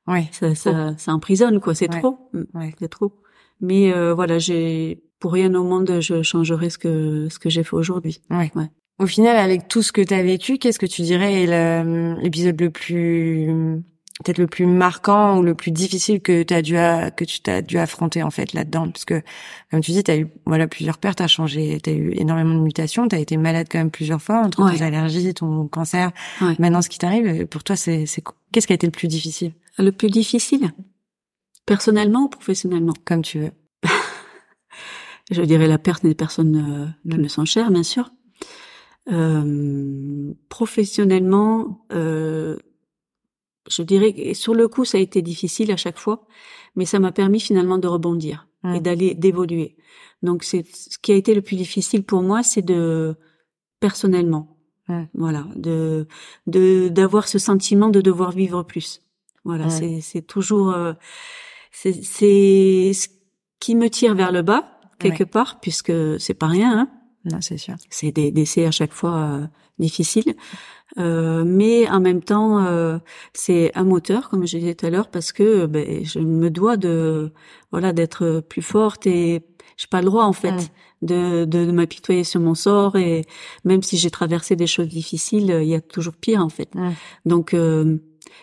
Ouais. 0.07 0.27
ça, 0.31 0.53
ça, 0.55 0.97
ça 0.97 1.13
emprisonne 1.13 1.59
quoi 1.59 1.75
c'est 1.75 1.93
Ouais. 1.93 1.99
trop 1.99 2.17
Ouais. 2.53 2.73
c'est 2.79 2.89
trop 2.89 3.13
mais 3.61 3.93
euh, 3.93 4.13
voilà 4.13 4.39
j'ai 4.39 5.03
pour 5.23 5.31
rien 5.31 5.53
au 5.55 5.63
monde 5.63 5.99
je 6.01 6.21
changerais 6.21 6.69
ce 6.69 6.77
que 6.77 7.29
ce 7.29 7.39
que 7.39 7.49
j'ai 7.49 7.63
fait 7.63 7.77
aujourd'hui 7.77 8.19
Ouais. 8.29 8.51
Ouais. 8.55 8.69
Au 8.99 9.07
final, 9.07 9.37
avec 9.37 9.69
tout 9.69 9.81
ce 9.81 9.91
que 9.93 10.01
tu 10.01 10.13
as 10.13 10.21
vécu, 10.21 10.57
qu'est-ce 10.57 10.77
que 10.79 10.85
tu 10.85 11.01
dirais 11.01 11.43
est 11.43 11.83
l'épisode 12.21 12.59
le 12.59 12.69
plus 12.69 13.81
peut-être 14.23 14.37
le 14.37 14.47
plus 14.47 14.65
marquant 14.67 15.39
ou 15.39 15.43
le 15.43 15.55
plus 15.55 15.71
difficile 15.71 16.19
que 16.21 16.43
tu 16.43 16.53
as 16.53 16.61
dû 16.61 16.75
à- 16.77 17.09
que 17.09 17.23
tu 17.23 17.39
t'as 17.41 17.61
dû 17.61 17.77
affronter 17.77 18.21
en 18.21 18.31
fait 18.31 18.51
là-dedans? 18.53 18.89
Parce 18.91 19.05
que 19.05 19.21
comme 19.71 19.79
tu 19.79 19.91
dis 19.91 20.03
tu 20.03 20.11
as 20.11 20.17
eu 20.17 20.27
voilà 20.45 20.67
plusieurs 20.67 20.97
pertes, 20.97 21.17
tu 21.19 21.23
as 21.23 21.27
changé, 21.27 21.79
tu 21.81 21.89
as 21.89 21.93
eu 21.93 22.11
énormément 22.17 22.53
de 22.55 22.59
mutations, 22.59 23.07
tu 23.07 23.15
as 23.15 23.19
été 23.19 23.37
malade 23.37 23.67
quand 23.71 23.79
même 23.79 23.91
plusieurs 23.91 24.21
fois 24.21 24.39
entre 24.45 24.61
Ouais. 24.63 24.75
tes 24.77 24.83
allergies, 24.83 25.33
ton 25.33 25.67
cancer, 25.69 26.11
Ouais. 26.41 26.55
maintenant 26.59 26.81
ce 26.81 26.89
qui 26.89 26.99
t'arrive, 26.99 27.45
pour 27.47 27.63
toi 27.63 27.75
c'est 27.77 28.05
c'est 28.05 28.21
qu'est-ce 28.51 28.67
qui 28.67 28.73
a 28.73 28.75
été 28.75 28.87
le 28.87 28.91
plus 28.99 29.07
difficile? 29.07 29.53
Le 29.79 29.91
plus 29.93 30.09
difficile? 30.09 30.71
Personnellement 31.65 32.23
ou 32.25 32.29
professionnellement? 32.29 32.93
Comme 33.05 33.21
tu 33.23 33.39
veux. 33.39 33.51
Je 35.31 35.41
dirais 35.41 35.67
la 35.67 35.77
perte 35.77 36.03
des 36.03 36.15
personnes 36.15 36.93
euh, 37.07 37.09
qui 37.09 37.17
me 37.17 37.27
sont 37.27 37.45
chères, 37.45 37.71
bien 37.71 37.83
sûr. 37.83 38.11
Euh, 39.11 40.33
professionnellement, 40.49 41.85
euh, 41.91 42.57
je 43.69 43.83
dirais 43.83 44.13
que 44.13 44.33
sur 44.33 44.53
le 44.53 44.67
coup, 44.67 44.85
ça 44.85 44.97
a 44.97 45.01
été 45.01 45.21
difficile 45.21 45.71
à 45.71 45.77
chaque 45.77 45.99
fois, 45.99 46.25
mais 46.75 46.85
ça 46.85 46.99
m'a 46.99 47.11
permis 47.11 47.39
finalement 47.39 47.77
de 47.77 47.87
rebondir 47.87 48.47
et 48.73 48.79
d'aller 48.79 49.13
d'évoluer. 49.13 49.75
Donc, 50.21 50.45
c'est 50.45 50.65
ce 50.65 50.97
qui 50.97 51.11
a 51.11 51.15
été 51.15 51.35
le 51.35 51.41
plus 51.41 51.57
difficile 51.57 52.03
pour 52.03 52.21
moi, 52.21 52.43
c'est 52.43 52.61
de 52.61 53.13
personnellement, 53.81 54.57
voilà, 55.13 55.45
de 55.57 56.07
de 56.47 56.87
d'avoir 56.87 57.27
ce 57.27 57.39
sentiment 57.39 57.89
de 57.89 57.99
devoir 57.99 58.31
vivre 58.31 58.63
plus. 58.63 59.01
Voilà, 59.45 59.69
c'est 59.69 59.99
c'est 59.99 60.21
toujours 60.21 60.71
euh, 60.71 60.93
c'est 61.71 61.91
c'est 61.91 62.91
ce 62.93 63.09
qui 63.59 63.75
me 63.75 63.89
tire 63.89 64.15
vers 64.15 64.31
le 64.31 64.41
bas 64.41 64.72
quelque 65.09 65.23
part, 65.23 65.59
puisque 65.61 65.93
c'est 66.19 66.33
pas 66.33 66.47
rien. 66.47 66.79
Hein 66.79 66.89
Non, 67.31 67.39
c'est 67.41 67.57
sûr. 67.57 67.75
c'est 67.89 68.11
des 68.11 68.31
décès 68.31 68.65
à 68.65 68.71
chaque 68.71 68.93
fois 68.93 69.15
euh, 69.15 69.47
difficiles. 69.79 70.35
Euh, 70.99 71.43
mais 71.45 71.89
en 71.89 71.99
même 71.99 72.21
temps, 72.21 72.63
euh, 72.65 72.99
c'est 73.33 73.71
un 73.75 73.83
moteur, 73.83 74.29
comme 74.29 74.45
je 74.45 74.57
disais 74.57 74.75
tout 74.75 74.85
à 74.85 74.89
l'heure, 74.89 75.09
parce 75.09 75.31
que 75.31 75.65
ben, 75.65 76.05
je 76.05 76.19
me 76.19 76.49
dois 76.49 76.77
de 76.77 77.31
voilà 77.71 77.93
d'être 77.93 78.41
plus 78.47 78.61
forte 78.61 79.07
et 79.07 79.41
j'ai 79.77 79.87
pas 79.89 80.01
le 80.01 80.05
droit 80.05 80.25
en 80.25 80.33
fait 80.33 80.51
Mm. 81.03 81.05
de, 81.07 81.45
de, 81.45 81.65
de 81.65 81.71
m'apitoyer 81.71 82.23
sur 82.23 82.39
mon 82.39 82.55
sort 82.55 82.95
et 82.95 83.25
même 83.65 83.81
si 83.81 83.97
j'ai 83.97 84.09
traversé 84.11 84.55
des 84.55 84.67
choses 84.67 84.87
difficiles, 84.87 85.57
il 85.61 85.67
y 85.67 85.75
a 85.75 85.81
toujours 85.81 86.13
pire 86.15 86.41
en 86.41 86.49
fait. 86.49 86.73
Mm. 86.75 86.91
Donc 87.25 87.53
euh, 87.53 87.97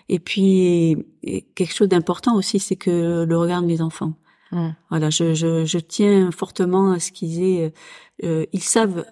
et 0.08 0.18
puis 0.18 0.96
et 1.22 1.42
quelque 1.54 1.74
chose 1.74 1.88
d'important 1.88 2.36
aussi, 2.36 2.58
c'est 2.58 2.76
que 2.76 3.24
le 3.24 3.38
regard 3.38 3.62
de 3.62 3.66
mes 3.66 3.80
enfants. 3.80 4.14
Voilà, 4.90 5.10
je, 5.10 5.34
je, 5.34 5.64
je 5.64 5.78
tiens 5.78 6.30
fortement 6.30 6.92
à 6.92 6.98
ce 6.98 7.12
qu'ils 7.12 7.42
aient. 7.42 7.72
euh, 8.24 8.44
ils 8.52 8.62
savent 8.62 9.04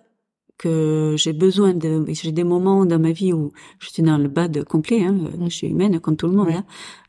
que 0.59 1.15
j'ai 1.17 1.33
besoin 1.33 1.73
de. 1.73 2.05
J'ai 2.09 2.33
des 2.33 2.43
moments 2.43 2.85
dans 2.85 2.99
ma 2.99 3.13
vie 3.13 3.33
où 3.33 3.53
je 3.79 3.91
suis 3.91 4.03
dans 4.03 4.19
le 4.19 4.27
bad 4.29 4.65
complet. 4.65 5.05
Hein, 5.05 5.17
Je 5.45 5.49
suis 5.51 5.69
humaine 5.69 6.01
comme 6.01 6.17
tout 6.17 6.27
le 6.27 6.33
monde. 6.33 6.49
Ouais. 6.49 6.55
Hein, 6.57 6.65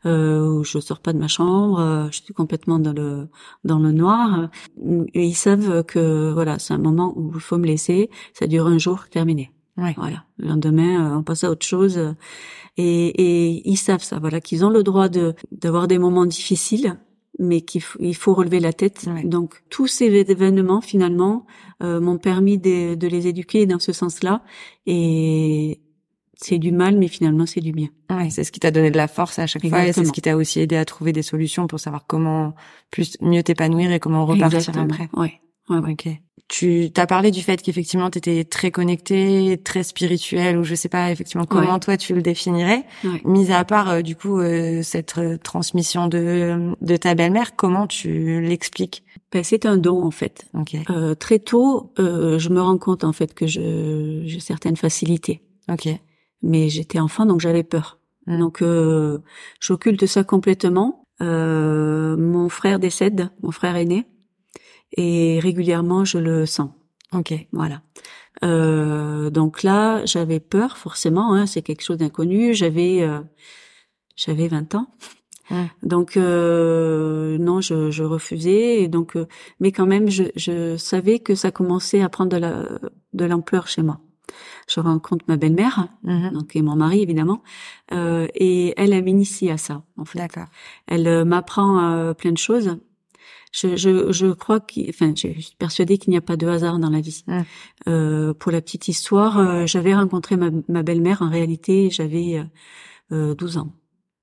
euh, 0.06 0.46
où 0.48 0.62
je 0.62 0.78
sors 0.78 1.00
pas 1.00 1.12
de 1.12 1.18
ma 1.18 1.26
chambre. 1.26 1.80
euh, 1.80 2.06
je 2.12 2.22
suis 2.22 2.32
complètement 2.32 2.78
dans 2.78 2.92
le 2.92 3.26
dans 3.64 3.80
le 3.80 3.90
noir. 3.90 4.50
Et 5.14 5.24
ils 5.26 5.34
savent 5.34 5.82
que 5.82 6.30
voilà, 6.32 6.60
c'est 6.60 6.74
un 6.74 6.78
moment 6.78 7.12
où 7.16 7.32
il 7.34 7.40
faut 7.40 7.58
me 7.58 7.66
laisser. 7.66 8.08
Ça 8.34 8.46
dure 8.46 8.68
un 8.68 8.78
jour, 8.78 9.08
terminé. 9.10 9.50
Ouais. 9.76 9.94
Voilà. 9.96 10.24
Le 10.38 10.46
lendemain, 10.50 11.10
euh, 11.14 11.18
on 11.18 11.24
passe 11.24 11.42
à 11.42 11.50
autre 11.50 11.66
chose. 11.66 11.98
Et, 12.76 13.06
et 13.08 13.68
ils 13.68 13.76
savent 13.76 14.04
ça. 14.04 14.20
Voilà, 14.20 14.40
qu'ils 14.40 14.64
ont 14.64 14.70
le 14.70 14.84
droit 14.84 15.08
de 15.08 15.34
d'avoir 15.50 15.88
des 15.88 15.98
moments 15.98 16.26
difficiles, 16.26 16.96
mais 17.40 17.62
qu'il 17.62 17.80
faut, 17.80 17.98
il 18.00 18.14
faut 18.14 18.34
relever 18.34 18.60
la 18.60 18.72
tête. 18.72 19.06
Ouais. 19.06 19.24
Donc 19.24 19.62
tous 19.70 19.86
ces 19.86 20.04
événements 20.04 20.82
finalement 20.82 21.46
euh, 21.82 21.98
m'ont 21.98 22.18
permis 22.18 22.58
de, 22.58 22.94
de 22.94 23.08
les 23.08 23.26
éduquer 23.26 23.66
dans 23.66 23.78
ce 23.78 23.92
sens-là. 23.92 24.42
Et 24.86 25.80
c'est 26.36 26.58
du 26.58 26.70
mal, 26.70 26.98
mais 26.98 27.08
finalement 27.08 27.46
c'est 27.46 27.60
du 27.62 27.72
bien. 27.72 27.88
Ouais, 28.10 28.28
c'est 28.30 28.44
ce 28.44 28.52
qui 28.52 28.60
t'a 28.60 28.70
donné 28.70 28.90
de 28.90 28.96
la 28.96 29.08
force 29.08 29.38
à 29.38 29.46
chaque 29.46 29.66
fois 29.66 29.86
et 29.86 29.92
c'est 29.92 30.04
ce 30.04 30.12
qui 30.12 30.20
t'a 30.20 30.36
aussi 30.36 30.60
aidé 30.60 30.76
à 30.76 30.84
trouver 30.84 31.12
des 31.12 31.22
solutions 31.22 31.66
pour 31.66 31.80
savoir 31.80 32.06
comment 32.06 32.54
plus 32.90 33.16
mieux 33.22 33.42
t'épanouir 33.42 33.90
et 33.90 33.98
comment 33.98 34.26
repartir 34.26 34.58
Exactement. 34.58 34.84
après. 34.84 35.08
Ouais. 35.14 35.40
Ouais, 35.70 35.78
ouais. 35.78 35.92
Ok. 35.92 36.08
Tu 36.52 36.90
t'as 36.92 37.06
parlé 37.06 37.30
du 37.30 37.42
fait 37.42 37.62
qu'effectivement 37.62 38.10
t'étais 38.10 38.42
très 38.42 38.72
connecté, 38.72 39.56
très 39.62 39.84
spirituel 39.84 40.58
ou 40.58 40.64
je 40.64 40.74
sais 40.74 40.88
pas 40.88 41.12
effectivement 41.12 41.46
comment 41.46 41.74
Ouais. 41.74 41.78
toi 41.78 41.96
tu 41.96 42.12
le 42.12 42.22
définirais. 42.22 42.84
Ouais. 43.04 43.22
Mis 43.24 43.52
à 43.52 43.64
part 43.64 43.88
euh, 43.88 44.02
du 44.02 44.16
coup 44.16 44.40
euh, 44.40 44.82
cette 44.82 45.16
euh, 45.18 45.36
transmission 45.38 46.08
de 46.08 46.72
de 46.80 46.96
ta 46.96 47.14
belle-mère, 47.14 47.54
comment 47.54 47.86
tu 47.86 48.40
l'expliques? 48.40 49.04
Ben, 49.30 49.44
c'est 49.44 49.64
un 49.64 49.76
don 49.76 50.02
en 50.04 50.10
fait. 50.10 50.46
Ok. 50.54 50.74
Euh, 50.90 51.14
très 51.14 51.38
tôt, 51.38 51.92
euh, 52.00 52.40
je 52.40 52.48
me 52.48 52.60
rends 52.60 52.78
compte 52.78 53.04
en 53.04 53.12
fait 53.12 53.32
que 53.32 53.46
je 53.46 54.22
j'ai 54.24 54.40
certaines 54.40 54.76
facilités. 54.76 55.42
Ok. 55.70 55.88
mais 56.42 56.68
j'étais 56.68 56.98
enfant 56.98 57.26
donc 57.26 57.38
j'avais 57.40 57.62
peur. 57.62 58.00
Mm. 58.26 58.38
Donc 58.40 58.60
euh, 58.60 59.18
j'occulte 59.60 60.04
ça 60.06 60.24
complètement. 60.24 61.04
Euh, 61.22 62.16
mon 62.16 62.48
frère 62.48 62.80
décède, 62.80 63.30
mon 63.42 63.52
frère 63.52 63.76
aîné, 63.76 64.06
et 64.96 65.38
régulièrement 65.40 66.04
je 66.04 66.18
le 66.18 66.46
sens. 66.46 66.70
Ok. 67.12 67.34
Voilà. 67.52 67.82
Euh, 68.44 69.30
donc 69.30 69.62
là 69.62 70.04
j'avais 70.06 70.40
peur 70.40 70.76
forcément, 70.76 71.34
hein, 71.34 71.46
c'est 71.46 71.62
quelque 71.62 71.82
chose 71.82 71.98
d'inconnu. 71.98 72.54
J'avais 72.54 73.02
euh, 73.02 73.20
j'avais 74.16 74.48
20 74.48 74.74
ans. 74.74 74.86
Donc 75.82 76.16
euh, 76.16 77.36
non, 77.38 77.60
je, 77.60 77.90
je 77.90 78.04
refusais. 78.04 78.82
Et 78.82 78.88
donc, 78.88 79.16
euh, 79.16 79.26
mais 79.58 79.72
quand 79.72 79.86
même, 79.86 80.08
je, 80.08 80.24
je 80.36 80.76
savais 80.76 81.18
que 81.18 81.34
ça 81.34 81.50
commençait 81.50 82.02
à 82.02 82.08
prendre 82.08 82.30
de 82.30 82.36
la 82.36 82.68
de 83.14 83.24
l'ampleur 83.24 83.66
chez 83.66 83.82
moi. 83.82 83.98
Je 84.68 84.78
rencontre 84.78 85.24
ma 85.26 85.36
belle-mère, 85.36 85.88
Mhm. 86.04 86.30
donc 86.34 86.54
et 86.54 86.62
mon 86.62 86.76
mari 86.76 87.02
évidemment, 87.02 87.42
euh, 87.92 88.28
et 88.36 88.74
elle, 88.76 88.92
elle 88.92 89.02
m'initie 89.02 89.50
à 89.50 89.56
ça. 89.56 89.82
En 89.96 90.04
fait, 90.04 90.18
D'accord. 90.18 90.46
elle 90.86 91.08
euh, 91.08 91.24
m'apprend 91.24 92.14
plein 92.14 92.30
de 92.30 92.38
choses. 92.38 92.78
Je, 93.52 93.76
je, 93.76 94.12
je 94.12 94.26
crois 94.28 94.60
qu'il, 94.60 94.88
enfin, 94.90 95.12
je 95.14 95.28
suis 95.40 95.56
persuadée 95.58 95.98
qu'il 95.98 96.10
n'y 96.12 96.16
a 96.16 96.20
pas 96.20 96.36
de 96.36 96.46
hasard 96.46 96.78
dans 96.78 96.90
la 96.90 97.00
vie. 97.00 97.24
Mm. 97.26 97.40
Euh, 97.88 98.34
pour 98.34 98.52
la 98.52 98.60
petite 98.60 98.88
histoire, 98.88 99.38
euh, 99.38 99.66
j'avais 99.66 99.94
rencontré 99.94 100.36
ma, 100.36 100.50
ma 100.68 100.82
belle-mère. 100.82 101.22
En 101.22 101.30
réalité, 101.30 101.90
j'avais 101.90 102.38
euh, 102.38 102.44
euh, 103.12 103.34
12 103.34 103.58
ans. 103.58 103.72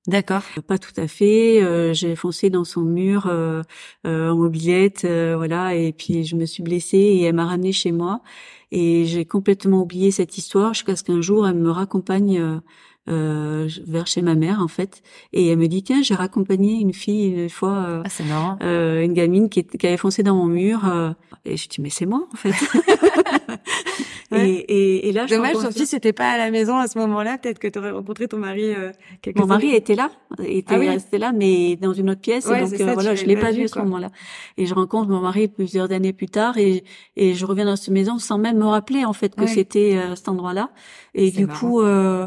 D'accord. 0.06 0.42
Pas 0.66 0.78
tout 0.78 0.98
à 0.98 1.06
fait. 1.06 1.62
euh, 1.62 1.92
j'ai 1.92 2.16
foncé 2.16 2.48
dans 2.48 2.64
son 2.64 2.80
mur 2.80 3.26
euh, 3.26 3.62
euh, 4.06 4.30
en 4.30 4.36
mobilette, 4.36 5.04
euh, 5.04 5.34
voilà, 5.36 5.74
et 5.74 5.92
puis 5.92 6.24
je 6.24 6.34
me 6.34 6.46
suis 6.46 6.62
blessée 6.62 6.96
et 6.96 7.22
elle 7.24 7.34
m'a 7.34 7.44
ramenée 7.46 7.72
chez 7.72 7.92
moi. 7.92 8.22
Et 8.70 9.04
j'ai 9.04 9.26
complètement 9.26 9.82
oublié 9.82 10.10
cette 10.10 10.38
histoire 10.38 10.72
jusqu'à 10.72 10.96
ce 10.96 11.02
qu'un 11.04 11.20
jour 11.20 11.46
elle 11.46 11.56
me 11.56 11.70
raccompagne 11.70 12.60
euh, 13.08 13.18
euh, 13.18 13.68
vers 13.86 14.06
chez 14.06 14.22
ma 14.22 14.34
mère 14.34 14.60
en 14.60 14.68
fait 14.68 15.02
et 15.32 15.48
elle 15.48 15.58
me 15.58 15.66
dit 15.66 15.82
tiens 15.82 16.02
j'ai 16.02 16.14
raccompagné 16.14 16.80
une 16.80 16.92
fille 16.92 17.44
une 17.44 17.50
fois 17.50 17.84
euh, 17.88 18.02
ah. 18.30 18.58
Euh, 18.62 19.02
une 19.02 19.12
gamine 19.12 19.48
qui, 19.48 19.64
qui, 19.64 19.86
avait 19.86 19.96
foncé 19.96 20.22
dans 20.22 20.34
mon 20.34 20.46
mur 20.46 20.80
euh, 20.86 21.10
et 21.44 21.56
je 21.56 21.68
dis 21.68 21.80
mais 21.80 21.90
c'est 21.90 22.06
moi 22.06 22.26
en 22.32 22.36
fait 22.36 22.50
ouais. 24.32 24.48
et, 24.48 24.54
et, 24.58 25.08
et, 25.08 25.12
là 25.12 25.26
dommage 25.26 25.54
ton 25.54 25.70
fils 25.70 25.92
n'était 25.92 26.12
pas 26.12 26.30
à 26.32 26.38
la 26.38 26.50
maison 26.50 26.76
à 26.76 26.86
ce 26.86 26.98
moment-là 26.98 27.38
peut-être 27.38 27.58
que 27.58 27.68
tu 27.68 27.78
aurais 27.78 27.90
rencontré 27.90 28.28
ton 28.28 28.38
mari 28.38 28.74
euh, 28.74 28.92
mon 29.36 29.46
mari 29.46 29.74
était 29.74 29.94
là 29.94 30.10
était 30.44 30.74
ah 30.74 30.78
oui. 30.78 30.88
resté 30.88 31.18
là 31.18 31.32
mais 31.32 31.76
dans 31.76 31.92
une 31.92 32.10
autre 32.10 32.20
pièce 32.20 32.46
ouais, 32.46 32.58
et 32.58 32.68
donc 32.68 32.74
ça, 32.76 32.94
voilà 32.94 33.14
je 33.14 33.24
l'ai 33.24 33.36
pas 33.36 33.50
vu 33.52 33.64
à 33.64 33.68
ce 33.68 33.78
moment-là 33.78 34.10
et 34.56 34.66
je 34.66 34.74
rencontre 34.74 35.08
mon 35.08 35.20
mari 35.20 35.48
plusieurs 35.48 35.90
années 35.92 36.12
plus 36.12 36.28
tard 36.28 36.58
et 36.58 36.84
et 37.16 37.34
je 37.34 37.46
reviens 37.46 37.64
dans 37.64 37.76
cette 37.76 37.92
maison 37.94 38.18
sans 38.18 38.38
même 38.38 38.58
me 38.58 38.66
rappeler 38.66 39.04
en 39.04 39.12
fait 39.12 39.34
que 39.34 39.42
Ouais. 39.42 39.46
c'était 39.46 39.96
euh, 39.96 40.14
cet 40.14 40.28
endroit-là 40.28 40.70
et 41.14 41.30
du 41.30 41.46
marrant. 41.46 41.58
coup 41.58 41.80
euh, 41.80 42.26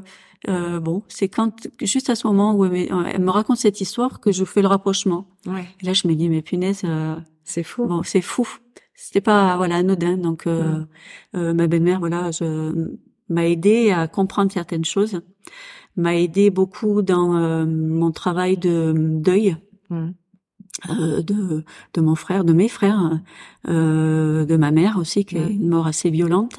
euh, 0.49 0.79
bon, 0.79 1.03
c'est 1.07 1.29
quand 1.29 1.67
juste 1.81 2.09
à 2.09 2.15
ce 2.15 2.25
moment 2.27 2.55
où 2.55 2.65
elle 2.65 2.71
me, 2.71 3.07
elle 3.07 3.21
me 3.21 3.29
raconte 3.29 3.57
cette 3.57 3.79
histoire 3.79 4.19
que 4.19 4.31
je 4.31 4.43
fais 4.43 4.61
le 4.61 4.67
rapprochement. 4.67 5.27
ouais 5.45 5.67
Et 5.81 5.85
là, 5.85 5.93
je 5.93 6.07
me 6.07 6.15
dis 6.15 6.29
mais 6.29 6.41
punaise, 6.41 6.81
euh, 6.83 7.15
c'est 7.43 7.63
fou 7.63 7.85
bon, 7.85 8.01
c'est 8.03 8.21
fou. 8.21 8.47
C'était 8.95 9.21
pas 9.21 9.55
voilà 9.57 9.77
anodin. 9.77 10.17
Donc 10.17 10.47
euh, 10.47 10.83
euh, 11.35 11.53
ma 11.53 11.67
belle-mère, 11.67 11.99
voilà, 11.99 12.31
je, 12.31 12.89
m'a 13.29 13.47
aidé 13.47 13.91
à 13.91 14.07
comprendre 14.07 14.51
certaines 14.51 14.85
choses, 14.85 15.21
m'a 15.95 16.15
aidé 16.15 16.49
beaucoup 16.49 17.01
dans 17.01 17.35
euh, 17.35 17.65
mon 17.65 18.11
travail 18.11 18.57
de 18.57 18.93
deuil 18.95 19.57
euh, 20.89 21.21
de 21.21 21.63
de 21.93 22.01
mon 22.01 22.15
frère, 22.15 22.43
de 22.45 22.53
mes 22.53 22.67
frères, 22.69 23.19
euh, 23.67 24.45
de 24.45 24.55
ma 24.57 24.71
mère 24.71 24.97
aussi, 24.97 25.25
qui 25.25 25.37
est 25.37 25.49
une 25.49 25.69
mort 25.69 25.87
assez 25.87 26.09
violente. 26.09 26.57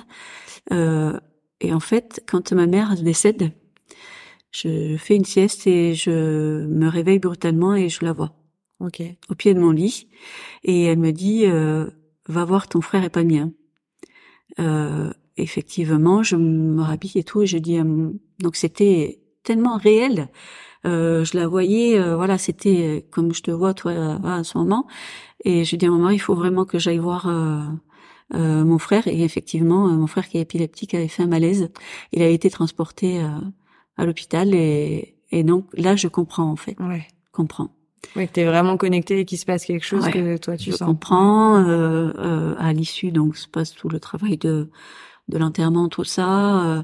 Euh, 0.72 1.18
et 1.60 1.72
en 1.72 1.80
fait, 1.80 2.22
quand 2.26 2.52
ma 2.52 2.66
mère 2.66 2.94
décède, 2.96 3.52
je 4.52 4.96
fais 4.98 5.16
une 5.16 5.24
sieste 5.24 5.66
et 5.66 5.94
je 5.94 6.64
me 6.66 6.88
réveille 6.88 7.18
brutalement 7.18 7.74
et 7.74 7.88
je 7.88 8.04
la 8.04 8.12
vois 8.12 8.32
ok 8.80 9.02
au 9.30 9.34
pied 9.34 9.54
de 9.54 9.60
mon 9.60 9.70
lit 9.70 10.08
et 10.64 10.84
elle 10.84 10.98
me 10.98 11.10
dit 11.12 11.46
euh, 11.46 11.86
va 12.28 12.44
voir 12.44 12.68
ton 12.68 12.80
frère 12.80 13.02
épamien. 13.04 13.50
Euh, 14.60 15.10
effectivement, 15.36 16.22
je 16.22 16.36
me 16.36 16.82
rhabille 16.82 17.12
et 17.16 17.24
tout 17.24 17.42
et 17.42 17.46
je 17.46 17.58
dis 17.58 17.82
mon- 17.82 18.14
donc 18.38 18.56
c'était 18.56 19.20
tellement 19.42 19.76
réel. 19.76 20.28
Euh, 20.84 21.24
je 21.24 21.36
la 21.36 21.46
voyais, 21.46 21.98
euh, 21.98 22.16
voilà, 22.16 22.38
c'était 22.38 22.82
euh, 22.82 23.00
comme 23.10 23.32
je 23.34 23.42
te 23.42 23.50
vois 23.50 23.72
toi 23.74 23.92
euh, 23.92 24.18
à 24.24 24.44
ce 24.44 24.58
moment. 24.58 24.86
Et 25.44 25.64
je 25.64 25.76
dis 25.76 25.86
à 25.86 25.90
mon 25.90 25.98
mari, 25.98 26.16
il 26.16 26.20
faut 26.20 26.34
vraiment 26.34 26.64
que 26.64 26.78
j'aille 26.78 26.98
voir 26.98 27.28
euh, 27.28 27.62
euh, 28.34 28.64
mon 28.64 28.78
frère. 28.78 29.06
Et 29.08 29.22
effectivement, 29.22 29.88
euh, 29.88 29.92
mon 29.92 30.06
frère 30.08 30.28
qui 30.28 30.38
est 30.38 30.42
épileptique 30.42 30.94
avait 30.94 31.08
fait 31.08 31.22
un 31.22 31.28
malaise. 31.28 31.70
Il 32.12 32.22
a 32.22 32.28
été 32.28 32.50
transporté 32.50 33.20
euh, 33.22 33.28
à 33.96 34.06
l'hôpital 34.06 34.54
et, 34.54 35.16
et 35.30 35.42
donc 35.44 35.66
là, 35.74 35.96
je 35.96 36.08
comprends 36.08 36.50
en 36.50 36.56
fait, 36.56 36.76
ouais 36.80 37.06
comprends. 37.32 37.70
ouais 38.16 38.26
que 38.26 38.32
t'es 38.32 38.44
vraiment 38.44 38.76
connecté 38.76 39.20
et 39.20 39.24
qu'il 39.24 39.38
se 39.38 39.44
passe 39.46 39.64
quelque 39.64 39.84
chose 39.86 40.04
Ouais. 40.04 40.12
que 40.12 40.36
toi 40.38 40.56
tu 40.56 40.70
je 40.70 40.76
sens 40.76 40.86
comprends. 40.88 41.56
Euh, 41.56 42.12
euh, 42.18 42.54
à 42.58 42.72
l'issue, 42.72 43.10
donc 43.12 43.36
se 43.36 43.48
passe 43.48 43.72
tout 43.74 43.88
le 43.88 44.00
travail 44.00 44.36
de 44.38 44.70
de 45.28 45.38
l'enterrement, 45.38 45.88
tout 45.88 46.04
ça. 46.04 46.64
euh, 46.66 46.82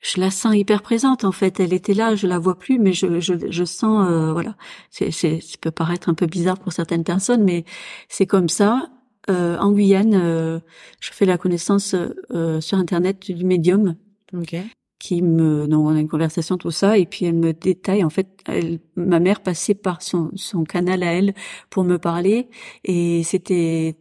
je 0.00 0.20
la 0.20 0.30
sens 0.30 0.54
hyper 0.54 0.82
présente 0.82 1.24
en 1.24 1.32
fait. 1.32 1.60
Elle 1.60 1.72
était 1.72 1.94
là, 1.94 2.14
je 2.14 2.26
la 2.26 2.38
vois 2.38 2.58
plus, 2.58 2.78
mais 2.78 2.92
je 2.92 3.20
je, 3.20 3.34
je 3.50 3.64
sens 3.64 4.06
euh, 4.08 4.32
voilà. 4.32 4.54
C'est 4.90 5.10
c'est 5.10 5.40
ça 5.40 5.56
peut 5.60 5.70
paraître 5.70 6.08
un 6.10 6.14
peu 6.14 6.26
bizarre 6.26 6.58
pour 6.58 6.72
certaines 6.72 7.04
personnes, 7.04 7.42
mais 7.42 7.64
c'est 8.08 8.26
comme 8.26 8.48
ça. 8.50 8.88
Euh, 9.30 9.56
en 9.58 9.72
Guyane, 9.72 10.12
euh, 10.14 10.60
je 11.00 11.10
fais 11.10 11.24
la 11.24 11.38
connaissance 11.38 11.94
euh, 12.30 12.60
sur 12.60 12.76
internet 12.76 13.30
du 13.32 13.42
médium 13.44 13.96
ok 14.36 14.56
qui 15.04 15.20
me 15.20 15.66
donc 15.66 15.86
on 15.86 15.94
a 15.94 16.00
une 16.00 16.08
conversation 16.08 16.56
tout 16.56 16.70
ça 16.70 16.96
et 16.96 17.04
puis 17.04 17.26
elle 17.26 17.34
me 17.34 17.52
détaille 17.52 18.02
en 18.02 18.08
fait 18.08 18.26
elle, 18.46 18.78
ma 18.96 19.20
mère 19.20 19.42
passait 19.42 19.74
par 19.74 20.00
son 20.00 20.30
son 20.34 20.64
canal 20.64 21.02
à 21.02 21.12
elle 21.12 21.34
pour 21.68 21.84
me 21.84 21.98
parler 21.98 22.48
et 22.84 23.22
c'était 23.22 23.96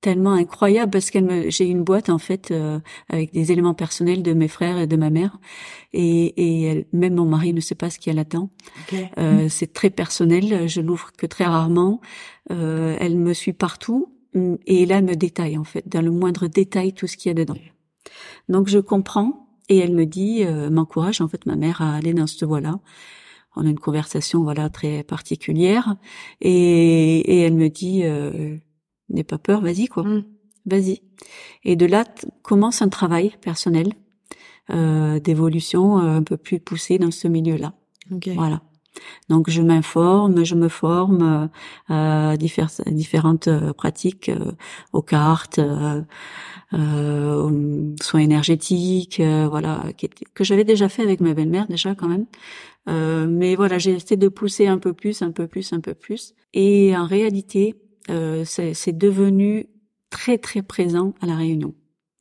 tellement 0.00 0.32
incroyable 0.32 0.90
parce 0.90 1.10
qu'elle 1.10 1.24
me 1.24 1.50
j'ai 1.50 1.66
une 1.66 1.84
boîte 1.84 2.10
en 2.10 2.18
fait 2.18 2.50
euh, 2.50 2.80
avec 3.08 3.32
des 3.32 3.52
éléments 3.52 3.74
personnels 3.74 4.24
de 4.24 4.32
mes 4.32 4.48
frères 4.48 4.76
et 4.76 4.88
de 4.88 4.96
ma 4.96 5.10
mère 5.10 5.38
et 5.92 6.34
et 6.36 6.62
elle, 6.64 6.86
même 6.92 7.14
mon 7.14 7.26
mari 7.26 7.54
ne 7.54 7.60
sait 7.60 7.76
pas 7.76 7.88
ce 7.88 8.00
qu'il 8.00 8.12
y 8.12 8.16
a 8.16 8.16
là-dedans. 8.16 8.50
Euh, 9.18 9.48
c'est 9.48 9.72
très 9.72 9.90
personnel 9.90 10.66
je 10.68 10.80
l'ouvre 10.80 11.12
que 11.16 11.26
très 11.26 11.44
rarement. 11.44 12.00
Euh, 12.50 12.96
elle 12.98 13.16
me 13.16 13.34
suit 13.34 13.52
partout 13.52 14.12
et 14.66 14.84
là 14.84 14.98
elle 14.98 15.04
me 15.04 15.14
détaille 15.14 15.56
en 15.56 15.64
fait 15.64 15.86
dans 15.86 16.02
le 16.02 16.10
moindre 16.10 16.48
détail 16.48 16.92
tout 16.92 17.06
ce 17.06 17.16
qu'il 17.16 17.28
y 17.28 17.30
a 17.30 17.34
dedans. 17.34 17.54
Donc 18.48 18.66
je 18.66 18.80
comprends 18.80 19.46
et 19.70 19.78
elle 19.78 19.94
me 19.94 20.04
dit, 20.04 20.44
euh, 20.44 20.68
m'encourage 20.68 21.22
en 21.22 21.28
fait 21.28 21.46
ma 21.46 21.56
mère 21.56 21.80
à 21.80 21.94
aller 21.94 22.12
dans 22.12 22.26
cette 22.26 22.44
voie-là. 22.44 22.78
On 23.56 23.64
a 23.66 23.70
une 23.70 23.78
conversation 23.78 24.42
voilà 24.42 24.68
très 24.68 25.02
particulière 25.02 25.96
et, 26.42 27.18
et 27.20 27.40
elle 27.40 27.54
me 27.54 27.68
dit, 27.68 28.02
euh, 28.04 28.56
n'aie 29.08 29.24
pas 29.24 29.38
peur, 29.38 29.60
vas-y 29.62 29.86
quoi, 29.88 30.04
Mm. 30.04 30.24
vas-y. 30.66 31.00
Et 31.64 31.74
de 31.76 31.86
là 31.86 32.04
commence 32.42 32.82
un 32.82 32.88
travail 32.88 33.32
personnel 33.40 33.88
euh, 34.70 35.18
d'évolution 35.20 35.98
euh, 35.98 36.16
un 36.18 36.22
peu 36.22 36.36
plus 36.36 36.60
poussé 36.60 36.98
dans 36.98 37.10
ce 37.10 37.26
milieu-là. 37.28 37.72
ok 38.12 38.28
Voilà. 38.36 38.62
Donc 39.28 39.50
je 39.50 39.62
m'informe, 39.62 40.44
je 40.44 40.54
me 40.54 40.68
forme 40.68 41.48
euh, 41.90 42.30
à 42.32 42.36
diffère- 42.36 42.70
à 42.86 42.90
différentes 42.90 43.48
euh, 43.48 43.72
pratiques, 43.72 44.28
euh, 44.28 44.52
aux 44.92 45.02
cartes, 45.02 45.58
euh, 45.58 46.02
euh, 46.74 47.42
aux 47.42 48.02
soins 48.02 48.20
énergétiques, 48.20 49.20
euh, 49.20 49.48
voilà, 49.48 49.84
que 50.34 50.44
j'avais 50.44 50.64
déjà 50.64 50.88
fait 50.88 51.02
avec 51.02 51.20
ma 51.20 51.34
belle-mère 51.34 51.66
déjà 51.66 51.94
quand 51.94 52.08
même. 52.08 52.26
Euh, 52.88 53.26
mais 53.28 53.56
voilà, 53.56 53.78
j'ai 53.78 53.92
essayé 53.92 54.16
de 54.16 54.28
pousser 54.28 54.66
un 54.66 54.78
peu 54.78 54.92
plus, 54.92 55.22
un 55.22 55.32
peu 55.32 55.46
plus, 55.46 55.72
un 55.72 55.80
peu 55.80 55.94
plus. 55.94 56.34
Et 56.54 56.96
en 56.96 57.06
réalité, 57.06 57.74
euh, 58.10 58.44
c'est 58.44 58.96
devenu 58.96 59.66
très 60.10 60.38
très 60.38 60.62
présent 60.62 61.14
à 61.20 61.26
la 61.26 61.36
Réunion. 61.36 61.74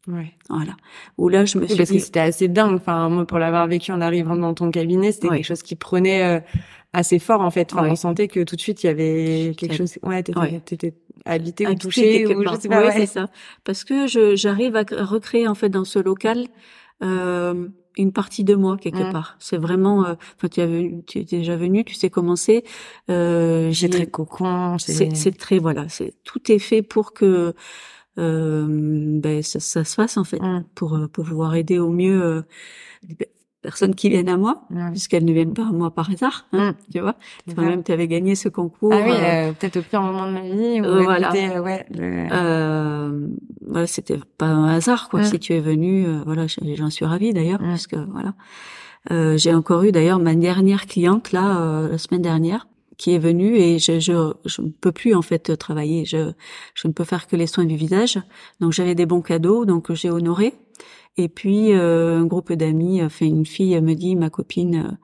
Ouais 0.08 0.34
Voilà. 0.50 0.76
Où 1.18 1.30
là, 1.30 1.46
je 1.46 1.58
me 1.58 1.68
suis 1.68 1.78
parce 1.78 1.90
que 1.90 1.96
dit, 1.96 2.00
c'était 2.02 2.20
assez 2.20 2.48
dingue. 2.48 2.76
Enfin, 2.76 3.10
moi, 3.10 3.26
pour 3.26 3.38
l'avoir 3.40 3.68
vécu 3.68 3.92
en 3.92 4.02
arrivant 4.02 4.36
dans 4.36 4.54
ton 4.54 4.72
cabinet, 4.72 5.12
c'était 5.12 5.28
Ouais. 5.30 5.38
quelque 5.38 5.46
chose 5.48 5.62
qui 5.64 5.76
prenait 5.76 6.24
euh, 6.24 6.40
assez 6.94 7.20
fort, 7.20 7.42
en 7.42 7.52
fait. 7.52 7.72
Enfin, 7.74 7.84
Ouais. 7.84 7.92
on 7.92 7.96
sentait 7.96 8.28
que 8.28 8.44
tout 8.44 8.56
de 8.56 8.62
suite, 8.62 8.84
il 8.84 8.88
y 8.88 8.90
avait 8.90 9.54
quelque 9.58 9.76
chose. 9.76 9.98
Ouais, 10.04 10.24
t'étais, 10.24 10.40
Ouais. 10.40 10.62
t'étais 10.66 10.94
habité 11.26 11.68
ou 11.68 11.76
touché 11.76 12.26
ou 12.36 12.44
je 12.44 12.60
sais 12.60 12.70
pas. 12.70 12.82
Ouais, 12.86 12.92
c'est 12.94 13.06
ça. 13.06 13.28
Parce 13.64 13.84
que 13.84 14.08
je 14.08 14.36
j'arrive 14.36 14.76
à 14.76 14.84
cr- 14.84 15.04
recréer 15.04 15.48
en 15.48 15.54
fait 15.56 15.70
dans 15.70 15.84
ce 15.86 16.00
local 16.00 16.48
euh, 17.04 17.68
une 17.98 18.12
partie 18.14 18.44
de 18.44 18.56
moi 18.56 18.78
quelque 18.78 19.04
Mm. 19.10 19.12
part. 19.12 19.36
C'est 19.40 19.58
vraiment. 19.58 20.06
euh, 20.06 20.14
Enfin, 20.38 20.48
tu, 20.50 20.66
vu- 20.66 20.96
tu 21.06 21.20
es 21.20 21.24
déjà 21.24 21.56
venu, 21.58 21.84
tu 21.84 21.94
sais 21.96 22.10
comment 22.10 22.36
c'est. 22.36 22.64
Euh, 23.10 23.70
j'ai- 23.72 23.90
très 23.90 24.08
cocon. 24.08 24.78
c'est 24.80 25.16
c'est 25.16 25.38
très 25.38 25.60
voilà. 25.60 25.88
C'est 25.90 26.14
tout 26.24 26.52
est 26.52 26.60
fait 26.60 26.82
pour 26.82 27.14
que 27.14 27.54
ben 28.18 29.42
ça, 29.44 29.60
ça 29.60 29.84
se 29.84 29.94
fasse 29.96 30.18
en 30.18 30.24
fait 30.24 30.42
Mm. 30.42 30.64
pour 30.76 30.96
euh, 30.96 31.08
pour 31.08 31.26
pouvoir 31.26 31.56
aider 31.56 31.80
au 31.80 31.90
mieux 31.90 32.22
euh, 32.22 32.42
les 33.08 33.16
pe- 33.16 33.26
personnes 33.62 33.94
qui 33.94 34.10
viennent 34.10 34.30
à 34.30 34.38
moi 34.38 34.64
puisqu'elles 34.92 35.26
ne 35.26 35.34
viennent 35.34 35.54
pas 35.54 35.68
à 35.68 35.72
moi 35.72 35.92
par 35.94 36.10
hasard. 36.10 36.46
Hein, 36.54 36.76
Tu 36.94 37.00
vois. 37.02 37.16
Toi-même, 37.54 37.84
tu 37.84 37.92
avais 37.92 38.08
gagné 38.08 38.36
ce 38.36 38.48
concours. 38.48 38.94
Ah 38.94 39.02
oui, 39.04 39.12
euh, 39.12 39.50
euh, 39.50 39.52
peut-être 39.52 39.78
au 39.78 39.82
pire 39.82 40.02
moment 40.02 40.28
de 40.28 40.32
ma 40.34 40.42
vie. 40.42 40.80
Où 40.82 40.86
Euh, 40.86 41.02
voilà. 41.04 41.34
euh, 41.36 41.60
ouais, 41.62 41.86
le- 41.92 42.28
Euh, 42.32 43.28
voilà, 43.68 43.86
c'était 43.88 44.18
pas 44.38 44.48
un 44.48 44.70
hasard 44.76 45.10
quoi. 45.10 45.20
Mm. 45.22 45.24
Si 45.26 45.40
tu 45.40 45.54
es 45.54 45.60
venu, 45.60 46.06
euh, 46.08 46.22
voilà, 46.26 46.46
j'en 46.48 46.90
suis 46.90 47.04
ravie 47.06 47.34
d'ailleurs 47.34 47.62
Mm. 47.62 47.68
parce 47.70 47.88
que 47.88 47.98
voilà. 47.98 48.34
Euh, 49.12 49.38
j'ai 49.38 49.54
encore 49.54 49.84
eu 49.84 49.92
d'ailleurs 49.94 50.20
ma 50.20 50.36
dernière 50.36 50.86
cliente 50.86 51.32
là 51.34 51.62
euh, 51.62 51.90
la 51.90 51.98
semaine 51.98 52.22
dernière 52.22 52.68
qui 53.00 53.16
est 53.16 53.20
venue 53.20 53.56
et 53.58 53.80
je 53.80 54.00
je 54.00 54.34
je 54.46 54.62
ne 54.62 54.70
peux 54.70 54.92
plus 54.92 55.16
en 55.16 55.24
fait 55.24 55.58
travailler. 55.58 56.06
Je 56.06 56.32
je 56.76 56.88
ne 56.88 56.94
peux 56.94 57.06
faire 57.06 57.26
que 57.28 57.36
les 57.36 57.48
soins 57.48 57.66
du 57.66 57.76
visage. 57.76 58.20
Donc 58.60 58.74
j'avais 58.74 58.96
des 58.96 59.08
bons 59.08 59.24
cadeaux 59.24 59.66
donc 59.66 59.92
j'ai 59.94 60.12
honoré. 60.12 60.54
Et 61.18 61.30
puis 61.30 61.74
euh, 61.74 62.20
un 62.20 62.26
groupe 62.26 62.54
d'amis, 62.54 63.04
enfin 63.04 63.26
une 63.26 63.46
fille 63.46 63.80
me 63.82 63.96
dit 63.96 64.16
ma 64.16 64.30
copine 64.30 64.76
euh, 64.88 64.96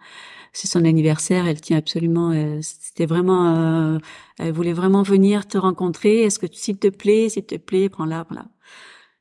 c'est 0.56 0.68
son 0.70 0.86
anniversaire, 0.86 1.48
elle 1.48 1.60
tient 1.60 1.78
absolument, 1.78 2.32
euh, 2.32 2.60
c'était 2.62 3.06
vraiment, 3.06 3.96
euh, 3.96 3.98
elle 4.40 4.54
voulait 4.54 4.74
vraiment 4.74 5.04
venir 5.04 5.48
te 5.48 5.58
rencontrer. 5.58 6.22
Est-ce 6.22 6.40
que 6.40 6.48
s'il 6.50 6.78
te 6.78 6.88
plaît, 6.88 7.28
s'il 7.30 7.46
te 7.46 7.56
plaît, 7.56 7.90
prends-la, 7.90 8.26
voilà. 8.30 8.46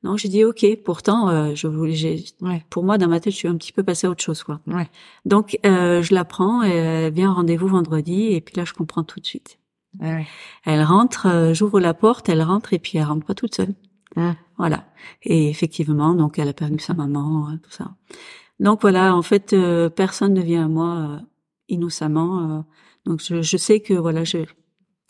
Non, 0.05 0.16
j'ai 0.16 0.28
dit 0.28 0.44
ok. 0.44 0.64
Pourtant, 0.84 1.28
euh, 1.30 1.55
je 1.55 1.66
voulais, 1.66 1.94
j'ai, 1.94 2.24
Ouais. 2.42 2.62
pour 2.70 2.84
moi 2.84 2.98
dans 2.98 3.09
ma 3.09 3.18
tête, 3.20 3.32
je 3.32 3.38
suis 3.38 3.48
un 3.48 3.57
petit 3.57 3.72
peu 3.72 3.82
passée 3.82 4.07
à 4.07 4.11
autre 4.11 4.22
chose, 4.22 4.42
quoi. 4.44 4.61
Ouais. 4.66 4.88
Donc 5.24 5.59
euh, 5.66 6.02
je 6.02 6.14
la 6.14 6.24
prends, 6.24 6.62
et 6.62 6.70
elle 6.70 7.12
vient 7.12 7.32
rendez-vous 7.32 7.68
vendredi, 7.68 8.26
et 8.34 8.40
puis 8.40 8.55
là 8.57 8.64
je 8.64 8.74
comprends 8.74 9.02
tout 9.02 9.18
de 9.18 9.26
suite. 9.26 9.59
Ouais. 10.00 10.26
Elle 10.64 10.82
rentre, 10.82 11.26
euh, 11.26 11.55
j'ouvre 11.55 11.80
la 11.80 11.94
porte, 11.94 12.28
elle 12.28 12.42
rentre, 12.42 12.72
et 12.74 12.78
puis 12.78 12.98
elle 12.98 13.05
rentre 13.05 13.24
pas 13.26 13.34
toute 13.34 13.55
seule. 13.55 13.74
Mm. 14.16 14.32
Voilà. 14.59 14.84
Et 15.22 15.48
effectivement, 15.48 16.14
donc 16.14 16.38
elle 16.38 16.48
a 16.48 16.52
perdu 16.52 16.78
sa 16.78 16.94
maman, 16.94 17.48
euh, 17.50 17.57
tout 17.62 17.70
ça. 17.70 17.94
Donc 18.61 18.82
voilà, 18.82 19.16
en 19.16 19.22
fait, 19.22 19.52
euh, 19.52 19.88
personne 19.88 20.34
ne 20.34 20.42
vient 20.42 20.66
à 20.66 20.68
moi 20.68 20.96
euh, 20.96 21.18
innocemment. 21.68 22.59
euh, 22.59 22.61
donc 23.07 23.20
je, 23.22 23.40
je 23.42 23.57
sais 23.57 23.80
que 23.80 23.94
voilà, 23.94 24.22
je 24.24 24.38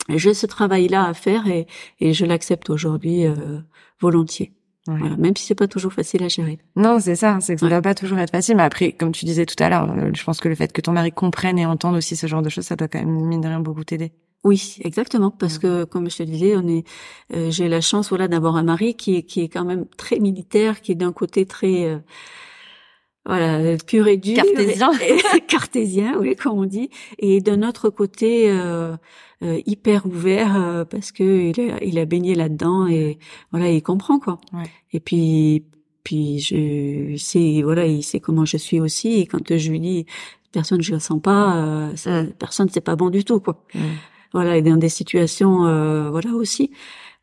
j'ai 0.09 0.33
ce 0.33 0.45
travail-là 0.45 1.05
à 1.05 1.13
faire 1.13 1.47
et, 1.47 1.67
et 1.99 2.13
je 2.13 2.25
l'accepte 2.25 2.69
aujourd'hui 2.69 3.25
euh, 3.25 3.59
volontiers. 3.99 4.53
Voilà, 4.87 5.15
même 5.17 5.35
si 5.35 5.45
c'est 5.47 5.55
pas 5.55 5.67
toujours 5.67 5.93
facile 5.93 6.23
à 6.23 6.27
gérer. 6.27 6.59
Non, 6.75 6.99
c'est 6.99 7.15
ça, 7.15 7.39
c'est 7.41 7.55
que 7.55 7.61
ça 7.61 7.65
ne 7.65 7.71
va 7.71 7.81
pas 7.81 7.95
toujours 7.95 8.19
être 8.19 8.29
facile. 8.29 8.55
Mais 8.55 8.63
après, 8.63 8.91
comme 8.91 9.11
tu 9.11 9.25
disais 9.25 9.47
tout 9.47 9.61
à 9.63 9.69
l'heure, 9.69 9.91
euh, 9.91 10.11
je 10.13 10.23
pense 10.23 10.39
que 10.39 10.47
le 10.47 10.53
fait 10.53 10.71
que 10.71 10.81
ton 10.81 10.91
mari 10.91 11.11
comprenne 11.11 11.57
et 11.57 11.65
entende 11.65 11.95
aussi 11.95 12.15
ce 12.15 12.27
genre 12.27 12.43
de 12.43 12.49
choses, 12.49 12.65
ça 12.65 12.75
doit 12.75 12.87
quand 12.87 12.99
même 12.99 13.09
mine 13.09 13.41
de 13.41 13.47
rien 13.47 13.59
beaucoup 13.59 13.83
t'aider. 13.83 14.11
Oui, 14.45 14.75
exactement, 14.81 15.31
parce 15.31 15.57
que 15.57 15.85
comme 15.85 16.07
je 16.07 16.17
te 16.17 16.23
disais, 16.23 16.55
on 16.55 16.67
est, 16.67 16.83
euh, 17.35 17.49
j'ai 17.49 17.67
la 17.67 17.81
chance 17.81 18.09
voilà 18.09 18.27
d'avoir 18.27 18.57
un 18.57 18.63
mari 18.63 18.93
qui 18.93 19.15
est 19.15 19.23
qui 19.23 19.41
est 19.41 19.49
quand 19.49 19.65
même 19.65 19.87
très 19.97 20.19
militaire, 20.19 20.81
qui 20.81 20.91
est 20.91 20.95
d'un 20.95 21.11
côté 21.11 21.47
très 21.47 21.85
euh, 21.85 21.97
voilà 23.25 23.75
pur 23.87 24.07
et 24.07 24.17
dur, 24.17 24.35
cartésien, 24.35 24.91
cartésien, 25.47 26.19
oui 26.19 26.35
comme 26.35 26.59
on 26.59 26.65
dit, 26.65 26.91
et 27.17 27.41
d'un 27.41 27.67
autre 27.67 27.89
côté 27.89 28.51
euh, 28.51 28.95
euh 29.45 29.61
hyper 29.65 30.05
ouvert 30.05 30.85
parce 30.89 31.11
que 31.11 31.23
il 31.23 31.71
a, 31.71 31.83
il 31.83 31.99
a 31.99 32.05
baigné 32.05 32.35
là-dedans 32.35 32.87
et 32.87 33.19
voilà 33.51 33.69
il 33.69 33.81
comprend 33.81 34.19
quoi. 34.19 34.39
Ouais. 34.53 34.69
Et 34.91 34.99
puis 34.99 35.63
puis 36.03 36.39
je 36.39 37.15
sais 37.17 37.61
voilà 37.63 37.85
il 37.85 38.03
sait 38.03 38.19
comment 38.19 38.45
je 38.45 38.57
suis 38.57 38.79
aussi 38.79 39.19
et 39.19 39.25
quand 39.25 39.57
je 39.57 39.69
lui 39.69 39.79
dis 39.79 40.05
personne 40.51 40.81
je 40.81 40.93
le 40.93 40.99
sens 40.99 41.21
pas, 41.21 41.91
ça, 41.95 42.23
mm. 42.23 42.31
personne 42.39 42.69
c'est 42.69 42.81
pas 42.81 42.95
bon 42.95 43.09
du 43.09 43.23
tout 43.23 43.39
quoi. 43.39 43.63
Mm 43.73 43.79
voilà, 44.35 44.57
et 44.57 44.61
dans 44.61 44.75
des 44.75 44.89
situations, 44.89 45.65
euh, 45.65 46.09
voilà 46.09 46.31
aussi 46.31 46.69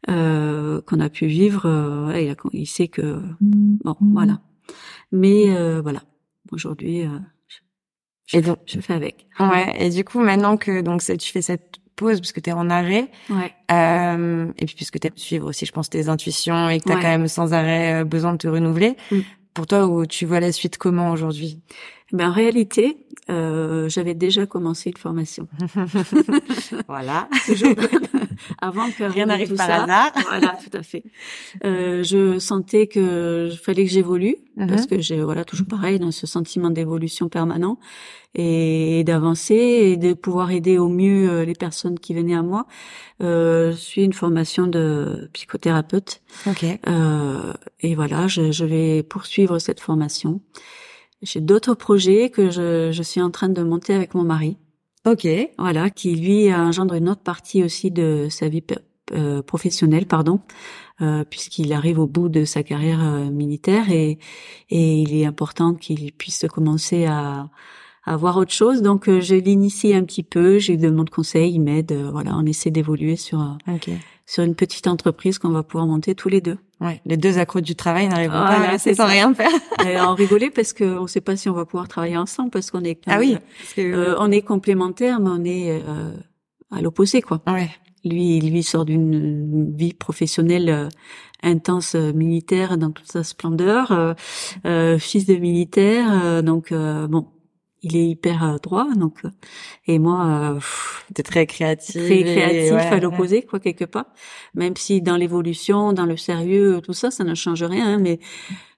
euh, 0.08 0.80
qu'on 0.80 0.98
a 0.98 1.10
pu 1.10 1.26
vivre. 1.26 1.66
Euh, 1.66 2.18
il, 2.18 2.60
il, 2.60 2.66
sait 2.66 2.88
que 2.88 3.20
bon, 3.40 3.94
voilà. 4.00 4.40
Mais 5.12 5.54
euh, 5.54 5.82
voilà, 5.82 6.02
aujourd'hui, 6.52 7.04
je, 8.26 8.38
et 8.38 8.40
donc, 8.40 8.60
je 8.64 8.80
fais 8.80 8.94
avec. 8.94 9.26
Ouais. 9.38 9.76
Et 9.78 9.90
du 9.90 10.04
coup, 10.04 10.20
maintenant 10.20 10.56
que 10.56 10.80
donc 10.80 11.02
tu 11.02 11.32
fais 11.32 11.42
cette 11.42 11.81
pause 11.96 12.20
parce 12.20 12.32
que 12.32 12.40
tu 12.40 12.50
es 12.50 12.52
en 12.52 12.70
arrêt. 12.70 13.08
Ouais. 13.30 13.52
Euh, 13.70 14.46
et 14.58 14.66
puis 14.66 14.74
puisque 14.74 14.98
tu 14.98 15.06
aimes 15.06 15.16
suivre 15.16 15.48
aussi, 15.48 15.66
je 15.66 15.72
pense, 15.72 15.90
tes 15.90 16.08
intuitions 16.08 16.68
et 16.68 16.80
que 16.80 16.84
tu 16.84 16.92
as 16.92 16.96
quand 16.96 17.02
même 17.02 17.28
sans 17.28 17.54
arrêt 17.54 18.04
besoin 18.04 18.32
de 18.32 18.38
te 18.38 18.48
renouveler. 18.48 18.96
Mm. 19.10 19.20
Pour 19.54 19.66
toi, 19.66 19.86
où 19.86 20.06
tu 20.06 20.24
vois 20.24 20.40
la 20.40 20.50
suite 20.50 20.78
comment 20.78 21.10
aujourd'hui? 21.10 21.60
Ben, 22.12 22.30
En 22.30 22.32
réalité, 22.32 22.98
euh, 23.30 23.88
j'avais 23.88 24.14
déjà 24.14 24.46
commencé 24.46 24.90
une 24.90 24.96
formation. 24.96 25.48
voilà. 26.88 27.28
Avant 28.60 28.90
que 28.90 29.04
rien 29.04 29.26
n'arrive 29.26 29.54
par 29.54 29.66
ça. 29.66 29.82
hasard. 29.84 30.12
voilà, 30.28 30.58
tout 30.62 30.76
à 30.76 30.82
fait. 30.82 31.04
Euh, 31.64 32.02
je 32.02 32.38
sentais 32.38 32.86
que 32.86 33.50
fallait 33.62 33.84
que 33.84 33.90
j'évolue 33.90 34.36
mhm. 34.56 34.66
parce 34.66 34.86
que 34.86 35.00
j'ai 35.00 35.22
voilà 35.22 35.44
toujours 35.44 35.66
pareil 35.66 35.98
dans 35.98 36.10
ce 36.10 36.26
sentiment 36.26 36.70
d'évolution 36.70 37.28
permanent 37.28 37.78
et 38.34 39.04
d'avancer 39.04 39.54
et 39.54 39.96
de 39.96 40.14
pouvoir 40.14 40.50
aider 40.50 40.78
au 40.78 40.88
mieux 40.88 41.30
euh, 41.30 41.44
les 41.44 41.54
personnes 41.54 41.98
qui 41.98 42.14
venaient 42.14 42.34
à 42.34 42.42
moi. 42.42 42.66
Euh, 43.22 43.72
je 43.72 43.76
suis 43.76 44.02
une 44.02 44.14
formation 44.14 44.66
de 44.66 45.28
psychothérapeute. 45.32 46.22
Ok. 46.46 46.64
Euh, 46.88 47.52
et 47.80 47.94
voilà, 47.94 48.26
je, 48.28 48.50
je 48.50 48.64
vais 48.64 49.02
poursuivre 49.02 49.58
cette 49.58 49.80
formation. 49.80 50.40
J'ai 51.22 51.40
d'autres 51.40 51.74
projets 51.74 52.30
que 52.30 52.50
je, 52.50 52.90
je, 52.92 53.02
suis 53.02 53.22
en 53.22 53.30
train 53.30 53.48
de 53.48 53.62
monter 53.62 53.94
avec 53.94 54.14
mon 54.14 54.22
mari. 54.22 54.56
Ok. 55.06 55.26
Voilà, 55.58 55.90
qui 55.90 56.14
lui 56.14 56.52
engendre 56.52 56.94
une 56.94 57.08
autre 57.08 57.22
partie 57.22 57.62
aussi 57.62 57.90
de 57.90 58.28
sa 58.30 58.48
vie 58.48 58.62
euh, 59.12 59.42
professionnelle, 59.42 60.06
pardon, 60.06 60.40
euh, 61.00 61.24
puisqu'il 61.24 61.72
arrive 61.72 61.98
au 61.98 62.06
bout 62.06 62.28
de 62.28 62.44
sa 62.44 62.62
carrière 62.62 63.02
euh, 63.02 63.30
militaire 63.30 63.90
et, 63.90 64.18
et 64.70 64.96
il 64.98 65.14
est 65.14 65.24
important 65.24 65.74
qu'il 65.74 66.12
puisse 66.12 66.46
commencer 66.48 67.06
à, 67.06 67.50
à 68.04 68.16
voir 68.16 68.36
autre 68.36 68.52
chose. 68.52 68.82
Donc, 68.82 69.08
euh, 69.08 69.20
je 69.20 69.34
l'initie 69.34 69.94
un 69.94 70.04
petit 70.04 70.22
peu, 70.22 70.58
j'ai 70.58 70.76
demande 70.76 71.10
conseil, 71.10 71.54
il 71.54 71.60
m'aide. 71.60 71.92
voilà, 71.92 72.36
on 72.36 72.46
essaie 72.46 72.70
d'évoluer 72.70 73.16
sur 73.16 73.58
sur 74.24 74.44
une 74.44 74.54
petite 74.54 74.86
entreprise 74.86 75.38
qu'on 75.38 75.50
va 75.50 75.62
pouvoir 75.62 75.86
monter 75.86 76.14
tous 76.14 76.28
les 76.28 76.40
deux. 76.40 76.56
Ouais, 76.82 77.00
les 77.06 77.16
deux 77.16 77.38
accros 77.38 77.60
du 77.60 77.76
travail 77.76 78.08
n'arriveront 78.08 78.40
pas 78.40 78.58
à 78.58 78.70
rester 78.70 78.94
sans 78.94 79.06
rien 79.06 79.32
faire. 79.34 79.50
Et 79.86 80.00
en 80.00 80.14
rigoler 80.14 80.50
parce 80.50 80.72
que 80.72 80.84
on 80.98 81.06
sait 81.06 81.20
pas 81.20 81.36
si 81.36 81.48
on 81.48 81.52
va 81.52 81.64
pouvoir 81.64 81.86
travailler 81.86 82.16
ensemble 82.16 82.50
parce 82.50 82.70
qu'on 82.70 82.82
est 82.82 83.00
ah 83.06 83.18
oui, 83.20 83.36
euh, 83.78 84.16
on 84.18 84.32
est 84.32 84.42
complémentaires 84.42 85.20
mais 85.20 85.30
on 85.30 85.44
est 85.44 85.70
euh, 85.70 86.12
à 86.70 86.80
l'opposé 86.80 87.22
quoi. 87.22 87.40
Ouais. 87.46 87.70
Lui, 88.04 88.40
lui 88.40 88.64
sort 88.64 88.84
d'une 88.84 89.72
vie 89.76 89.94
professionnelle 89.94 90.68
euh, 90.68 90.88
intense 91.44 91.94
euh, 91.94 92.12
militaire 92.12 92.76
dans 92.76 92.90
toute 92.90 93.10
sa 93.10 93.22
splendeur, 93.22 94.16
fils 94.98 95.26
de 95.26 95.36
militaire, 95.36 96.42
donc 96.42 96.72
bon, 96.72 97.26
il 97.82 97.96
est 97.96 98.06
hyper 98.06 98.44
euh, 98.44 98.56
droit 98.58 98.86
donc 98.96 99.24
euh, 99.24 99.30
et 99.86 99.98
moi 99.98 100.54
euh, 100.54 101.22
très 101.22 101.46
créatif 101.46 102.02
très 102.04 102.22
créatif 102.22 102.72
à 102.72 103.00
l'opposé 103.00 103.42
quoi 103.42 103.60
quelque 103.60 103.84
part 103.84 104.06
même 104.54 104.76
si 104.76 105.02
dans 105.02 105.16
l'évolution 105.16 105.92
dans 105.92 106.06
le 106.06 106.16
sérieux 106.16 106.80
tout 106.82 106.92
ça 106.92 107.10
ça 107.10 107.24
ne 107.24 107.34
change 107.34 107.62
rien 107.62 107.94
hein, 107.94 107.98
mais 107.98 108.20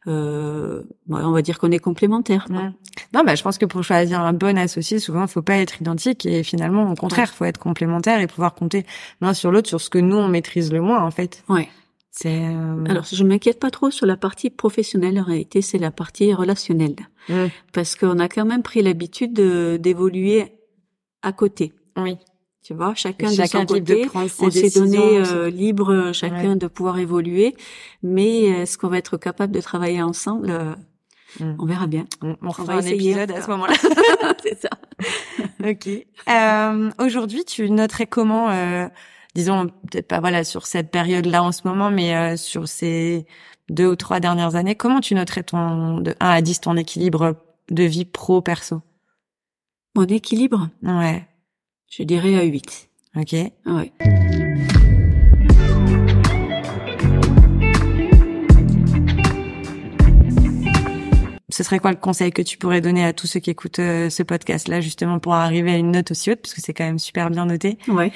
euh, 0.07 0.83
on 1.09 1.31
va 1.31 1.43
dire 1.43 1.59
qu'on 1.59 1.71
est 1.71 1.79
complémentaires. 1.79 2.47
Non, 2.51 3.25
bah, 3.25 3.35
je 3.35 3.43
pense 3.43 3.57
que 3.57 3.65
pour 3.65 3.83
choisir 3.83 4.21
un 4.21 4.35
bon 4.35 4.59
associé, 4.59 4.99
souvent, 4.99 5.23
il 5.23 5.29
faut 5.29 5.43
pas 5.43 5.57
être 5.57 5.81
identique 5.81 6.27
et 6.27 6.43
finalement, 6.43 6.91
au 6.91 6.95
contraire, 6.95 7.31
il 7.33 7.37
faut 7.37 7.45
être 7.45 7.59
complémentaire 7.59 8.21
et 8.21 8.27
pouvoir 8.27 8.55
compter 8.55 8.85
l'un 9.23 9.33
sur 9.33 9.51
l'autre 9.51 9.69
sur 9.69 9.81
ce 9.81 9.89
que 9.89 9.99
nous 9.99 10.17
on 10.17 10.29
maîtrise 10.29 10.73
le 10.73 10.83
moins, 10.83 11.03
en 11.03 11.11
fait. 11.11 11.43
Ouais. 11.49 11.69
Euh... 12.25 12.85
alors 12.89 13.05
je 13.05 13.25
m'inquiète 13.25 13.59
pas 13.59 13.71
trop 13.71 13.91
sur 13.91 14.07
la 14.07 14.17
partie 14.17 14.49
professionnelle 14.49 15.19
en 15.19 15.25
réalité 15.25 15.63
c'est 15.63 15.79
la 15.79 15.91
partie 15.91 16.33
relationnelle 16.33 16.95
mmh. 17.29 17.47
parce 17.73 17.97
qu'on 17.97 18.21
a 18.21 18.29
quand 18.29 18.45
même 18.45 18.63
pris 18.63 18.83
l'habitude 18.83 19.33
de 19.33 19.77
d'évoluer 19.81 20.53
à 21.23 21.33
côté. 21.33 21.73
Oui. 21.97 22.19
Tu 22.63 22.73
vois, 22.73 22.95
chacun, 22.95 23.31
de 23.31 23.45
son 23.45 23.67
côté, 23.67 24.09
on 24.15 24.51
s'est 24.51 24.71
donné 24.71 24.99
euh, 24.99 25.51
libre 25.51 26.13
chacun 26.15 26.57
de 26.57 26.67
pouvoir 26.67 26.99
évoluer, 26.99 27.55
mais 28.03 28.45
est-ce 28.45 28.79
qu'on 28.79 28.89
va 28.89 28.97
être 28.97 29.19
capable 29.19 29.53
de 29.53 29.61
travailler 29.61 30.01
ensemble 30.01 30.51
euh, 30.51 30.75
mmh. 31.41 31.57
On 31.59 31.67
verra 31.67 31.87
bien. 31.87 32.07
On, 32.23 32.37
on, 32.41 32.53
fera 32.53 32.77
un 32.77 32.81
épisode 32.81 33.31
à 33.33 33.43
ce 33.43 33.49
moment-là. 33.51 33.75
c'est 34.43 34.59
ça. 34.63 34.71
ok. 35.65 35.89
Euh, 36.29 36.91
Aujourd'hui, 36.99 37.45
tu 37.45 37.71
noterais 37.71 38.07
comment 38.07 38.49
euh, 38.49 38.87
disons 39.35 39.69
peut-être 39.91 40.09
pas 40.09 40.21
voilà 40.21 40.45
sur 40.45 40.67
cette 40.67 40.91
période-là 40.91 41.43
en 41.43 41.53
ce 41.53 41.67
moment, 41.67 41.91
mais 41.91 42.15
euh, 42.17 42.37
sur 42.37 42.69
ces 42.69 43.27
deux 43.69 43.87
ou 43.87 43.97
trois 43.97 44.21
dernières 44.21 44.57
années, 44.57 44.75
comment 44.75 45.01
tu 45.01 45.15
noterais 45.15 45.43
ton 45.43 45.99
de 45.99 46.15
1 46.21 46.29
à 46.29 46.41
10 46.43 46.61
ton 46.63 46.77
équilibre 46.77 47.37
de 47.71 47.83
vie 47.85 48.05
pro 48.05 48.43
perso 48.43 48.83
Mon 49.95 50.05
équilibre? 50.05 50.69
Ouais. 50.83 51.27
Je 51.91 52.03
dirais 52.03 52.37
à 52.39 52.43
8. 52.43 52.91
OK. 53.17 53.33
Ouais. 53.67 54.44
Ce 61.55 61.63
serait 61.63 61.79
quoi 61.79 61.93
le 61.93 61.97
conseil 61.97 62.33
que 62.33 62.43
tu 62.43 62.59
pourrais 62.59 62.81
donner 62.81 63.05
à 63.05 63.13
tous 63.13 63.29
ceux 63.29 63.39
qui 63.39 63.49
écoutent 63.49 63.79
euh, 63.79 64.11
ce 64.11 64.25
podcast-là, 64.25 64.81
justement 64.81 65.21
pour 65.21 65.35
arriver 65.35 65.71
à 65.71 65.77
une 65.77 65.93
note 65.93 66.11
aussi 66.11 66.33
haute, 66.33 66.41
parce 66.41 66.53
que 66.53 66.61
c'est 66.61 66.75
quand 66.75 66.83
même 66.83 66.99
super 66.99 67.31
bien 67.31 67.47
noté. 67.47 67.79
Ouais. 67.87 68.11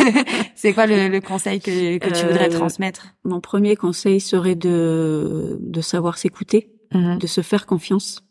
c'est 0.56 0.72
quoi 0.72 0.86
le, 0.86 1.06
le, 1.06 1.20
conseil 1.20 1.60
que, 1.60 1.98
que 1.98 2.08
tu 2.08 2.26
voudrais 2.26 2.52
euh, 2.52 2.58
transmettre? 2.58 3.14
Mon 3.22 3.40
premier 3.40 3.76
conseil 3.76 4.18
serait 4.18 4.56
de 4.56 5.58
de 5.60 5.80
savoir 5.80 6.18
s'écouter, 6.18 6.72
mm-hmm. 6.92 7.18
de 7.18 7.26
se 7.28 7.40
faire 7.40 7.66
confiance, 7.66 8.24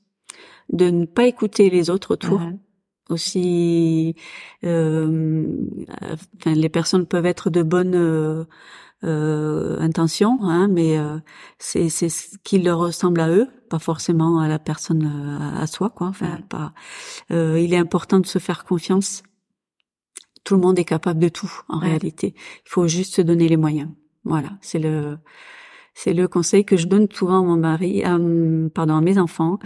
de 0.67 0.89
ne 0.89 1.05
pas 1.05 1.27
écouter 1.27 1.69
les 1.69 1.89
autres 1.89 2.11
autour. 2.11 2.41
Mm-hmm. 2.41 2.57
Aussi, 3.09 4.15
euh, 4.65 5.47
enfin, 6.39 6.53
les 6.53 6.69
personnes 6.69 7.05
peuvent 7.05 7.25
être 7.25 7.49
de 7.49 7.63
bonnes 7.63 7.95
euh, 7.95 8.43
euh, 9.05 9.79
intention, 9.79 10.39
hein, 10.41 10.67
mais 10.69 10.97
c'est 11.57 11.87
c'est 11.87 12.09
ce 12.09 12.37
qui 12.43 12.59
leur 12.59 12.79
ressemble 12.79 13.21
à 13.21 13.29
eux, 13.29 13.47
pas 13.71 13.79
forcément 13.79 14.39
à 14.39 14.49
la 14.49 14.59
personne 14.59 15.05
euh, 15.05 15.61
à, 15.61 15.65
soi, 15.65 15.89
quoi. 15.89 16.07
Enfin, 16.07 16.39
pas. 16.49 16.73
Euh, 17.31 17.57
il 17.57 17.73
est 17.73 17.77
important 17.77 18.19
de 18.19 18.25
se 18.25 18.37
faire 18.37 18.65
confiance. 18.65 19.23
Tout 20.43 20.55
le 20.55 20.61
monde 20.61 20.77
est 20.77 20.83
capable 20.85 21.21
de 21.21 21.29
tout 21.29 21.51
en 21.69 21.79
réalité. 21.79 22.33
Il 22.65 22.69
faut 22.69 22.87
juste 22.87 23.15
se 23.15 23.21
donner 23.21 23.47
les 23.47 23.55
moyens. 23.55 23.89
Voilà, 24.25 24.49
c'est 24.59 24.79
le 24.79 25.17
c'est 25.93 26.13
le 26.13 26.27
conseil 26.27 26.65
que 26.65 26.75
je 26.75 26.87
donne 26.87 27.07
souvent 27.11 27.39
à 27.39 27.43
mon 27.43 27.57
mari, 27.57 28.03
à, 28.03 28.17
pardon, 28.73 28.95
à 28.95 29.01
mes 29.01 29.17
enfants. 29.17 29.59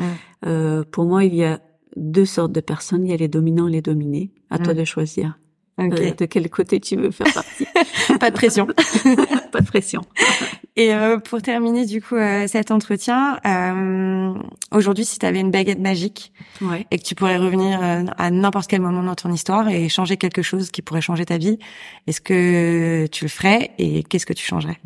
Euh, 0.45 0.83
pour 0.83 1.05
moi, 1.05 1.23
il 1.23 1.33
y 1.33 1.43
a 1.43 1.61
deux 1.95 2.25
sortes 2.25 2.51
de 2.51 2.61
personnes. 2.61 3.05
Il 3.05 3.11
y 3.11 3.13
a 3.13 3.17
les 3.17 3.27
dominants 3.27 3.67
et 3.67 3.71
les 3.71 3.81
dominés. 3.81 4.33
À 4.51 4.59
toi 4.59 4.73
de 4.73 4.83
choisir. 4.83 5.39
Okay. 5.77 6.13
de 6.13 6.25
quel 6.25 6.49
côté 6.49 6.79
tu 6.79 6.95
veux 6.95 7.11
faire 7.11 7.33
partie. 7.33 7.65
pas 8.19 8.29
de 8.29 8.35
pression. 8.35 8.67
pas 9.51 9.61
de 9.61 9.65
pression. 9.65 10.01
Et 10.77 10.93
euh, 10.93 11.17
pour 11.19 11.41
terminer 11.41 11.85
du 11.85 12.01
coup 12.01 12.15
euh, 12.15 12.47
cet 12.47 12.69
entretien, 12.69 13.39
euh, 13.45 14.33
aujourd'hui 14.71 15.05
si 15.05 15.19
tu 15.19 15.25
avais 15.25 15.39
une 15.39 15.51
baguette 15.51 15.79
magique 15.79 16.33
ouais. 16.61 16.85
et 16.91 16.97
que 16.97 17.03
tu 17.03 17.15
pourrais 17.15 17.37
revenir 17.37 17.81
euh, 17.81 18.03
à 18.17 18.29
n'importe 18.29 18.67
quel 18.67 18.81
moment 18.81 19.01
dans 19.01 19.15
ton 19.15 19.31
histoire 19.31 19.69
et 19.69 19.87
changer 19.87 20.17
quelque 20.17 20.41
chose 20.41 20.71
qui 20.71 20.81
pourrait 20.81 20.99
changer 20.99 21.25
ta 21.25 21.37
vie, 21.37 21.59
est-ce 22.07 22.19
que 22.19 23.07
tu 23.07 23.23
le 23.23 23.29
ferais 23.29 23.71
et 23.77 24.03
qu'est-ce 24.03 24.25
que 24.25 24.33
tu 24.33 24.45
changerais? 24.45 24.77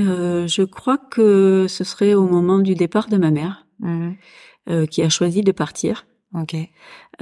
Euh, 0.00 0.48
Je 0.48 0.62
crois 0.62 0.98
que 0.98 1.66
ce 1.68 1.84
serait 1.84 2.14
au 2.14 2.26
moment 2.26 2.58
du 2.58 2.74
départ 2.74 3.08
de 3.08 3.18
ma 3.18 3.30
mère 3.30 3.66
mmh. 3.78 4.10
qui 4.90 5.02
a 5.02 5.08
choisi 5.08 5.42
de 5.42 5.52
partir. 5.52 6.06
Ok. 6.34 6.56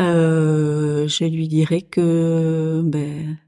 Euh, 0.00 1.06
je 1.06 1.24
lui 1.24 1.48
dirais 1.48 1.82
que 1.82 2.82
ben, 2.84 3.38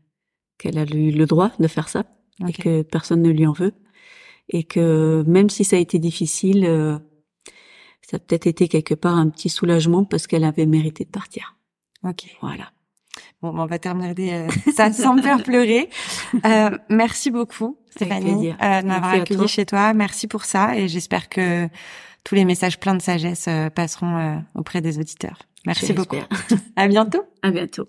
qu'elle 0.58 0.78
a 0.78 0.84
eu 0.84 1.10
le 1.10 1.26
droit 1.26 1.50
de 1.58 1.66
faire 1.66 1.88
ça 1.88 2.04
okay. 2.40 2.50
et 2.50 2.62
que 2.62 2.82
personne 2.82 3.22
ne 3.22 3.30
lui 3.30 3.46
en 3.46 3.52
veut 3.52 3.72
et 4.48 4.64
que 4.64 5.24
même 5.26 5.50
si 5.50 5.64
ça 5.64 5.76
a 5.76 5.78
été 5.78 5.98
difficile, 5.98 6.64
euh, 6.66 6.98
ça 8.02 8.16
a 8.16 8.20
peut-être 8.20 8.46
été 8.46 8.68
quelque 8.68 8.94
part 8.94 9.16
un 9.16 9.28
petit 9.28 9.48
soulagement 9.48 10.04
parce 10.04 10.26
qu'elle 10.26 10.44
avait 10.44 10.66
mérité 10.66 11.04
de 11.04 11.10
partir. 11.10 11.56
Ok. 12.04 12.24
Voilà. 12.40 12.70
Bon, 13.42 13.52
on 13.56 13.66
va 13.66 13.78
terminer 13.78 14.34
euh, 14.34 14.48
ça 14.74 14.92
sans 14.92 15.14
me 15.14 15.22
faire 15.22 15.42
pleurer. 15.42 15.88
Euh, 16.44 16.70
merci 16.88 17.30
beaucoup, 17.30 17.78
Stéphanie, 17.90 18.50
euh, 18.50 18.82
de 18.82 18.86
m'avoir 18.86 19.12
accueilli 19.12 19.48
chez 19.48 19.66
toi. 19.66 19.92
Merci 19.94 20.26
pour 20.26 20.44
ça 20.44 20.76
et 20.76 20.88
j'espère 20.88 21.28
que 21.28 21.68
tous 22.24 22.34
les 22.34 22.44
messages 22.44 22.78
pleins 22.78 22.94
de 22.94 23.02
sagesse 23.02 23.46
euh, 23.48 23.70
passeront 23.70 24.16
euh, 24.16 24.36
auprès 24.54 24.80
des 24.80 24.98
auditeurs. 24.98 25.38
Merci 25.66 25.92
beaucoup. 25.92 26.16
à 26.76 26.88
bientôt. 26.88 27.22
À 27.42 27.50
bientôt. 27.50 27.88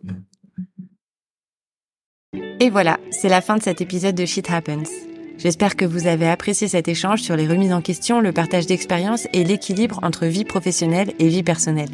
Et 2.59 2.69
voilà, 2.69 2.99
c'est 3.11 3.29
la 3.29 3.41
fin 3.41 3.57
de 3.57 3.63
cet 3.63 3.81
épisode 3.81 4.15
de 4.15 4.25
Shit 4.25 4.49
Happens. 4.49 5.08
J'espère 5.39 5.77
que 5.77 5.85
vous 5.85 6.05
avez 6.05 6.27
apprécié 6.27 6.67
cet 6.67 6.89
échange 6.89 7.21
sur 7.21 7.37
les 7.37 7.47
remises 7.47 7.71
en 7.71 7.79
question, 7.79 8.19
le 8.19 8.33
partage 8.33 8.67
d'expériences 8.67 9.25
et 9.31 9.45
l'équilibre 9.45 9.97
entre 10.03 10.25
vie 10.25 10.43
professionnelle 10.43 11.13
et 11.17 11.29
vie 11.29 11.43
personnelle. 11.43 11.87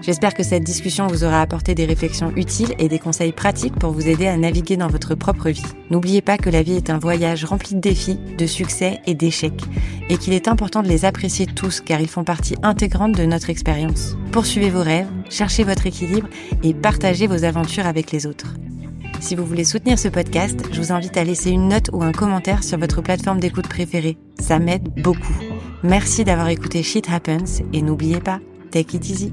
J'espère 0.00 0.32
que 0.32 0.42
cette 0.42 0.64
discussion 0.64 1.06
vous 1.06 1.22
aura 1.22 1.42
apporté 1.42 1.74
des 1.74 1.84
réflexions 1.84 2.32
utiles 2.36 2.74
et 2.78 2.88
des 2.88 2.98
conseils 2.98 3.32
pratiques 3.32 3.74
pour 3.74 3.92
vous 3.92 4.08
aider 4.08 4.26
à 4.26 4.38
naviguer 4.38 4.78
dans 4.78 4.88
votre 4.88 5.14
propre 5.14 5.50
vie. 5.50 5.62
N'oubliez 5.90 6.22
pas 6.22 6.38
que 6.38 6.48
la 6.48 6.62
vie 6.62 6.76
est 6.76 6.88
un 6.88 6.98
voyage 6.98 7.44
rempli 7.44 7.74
de 7.74 7.80
défis, 7.80 8.18
de 8.38 8.46
succès 8.46 9.00
et 9.06 9.14
d'échecs, 9.14 9.64
et 10.08 10.16
qu'il 10.16 10.32
est 10.32 10.48
important 10.48 10.82
de 10.82 10.88
les 10.88 11.04
apprécier 11.04 11.44
tous 11.44 11.82
car 11.82 12.00
ils 12.00 12.08
font 12.08 12.24
partie 12.24 12.56
intégrante 12.62 13.12
de 13.12 13.26
notre 13.26 13.50
expérience. 13.50 14.16
Poursuivez 14.32 14.70
vos 14.70 14.82
rêves, 14.82 15.08
cherchez 15.28 15.64
votre 15.64 15.86
équilibre 15.86 16.28
et 16.62 16.72
partagez 16.72 17.26
vos 17.26 17.44
aventures 17.44 17.86
avec 17.86 18.10
les 18.10 18.26
autres. 18.26 18.54
Si 19.20 19.34
vous 19.34 19.44
voulez 19.44 19.64
soutenir 19.64 19.98
ce 19.98 20.08
podcast, 20.08 20.60
je 20.70 20.80
vous 20.80 20.92
invite 20.92 21.16
à 21.16 21.24
laisser 21.24 21.50
une 21.50 21.68
note 21.68 21.90
ou 21.92 22.02
un 22.02 22.12
commentaire 22.12 22.62
sur 22.62 22.78
votre 22.78 23.02
plateforme 23.02 23.40
d'écoute 23.40 23.68
préférée. 23.68 24.16
Ça 24.38 24.58
m'aide 24.58 24.88
beaucoup. 25.02 25.34
Merci 25.82 26.24
d'avoir 26.24 26.48
écouté 26.48 26.82
Shit 26.82 27.08
Happens 27.10 27.62
et 27.72 27.82
n'oubliez 27.82 28.20
pas, 28.20 28.40
take 28.70 28.96
it 28.96 29.08
easy. 29.08 29.32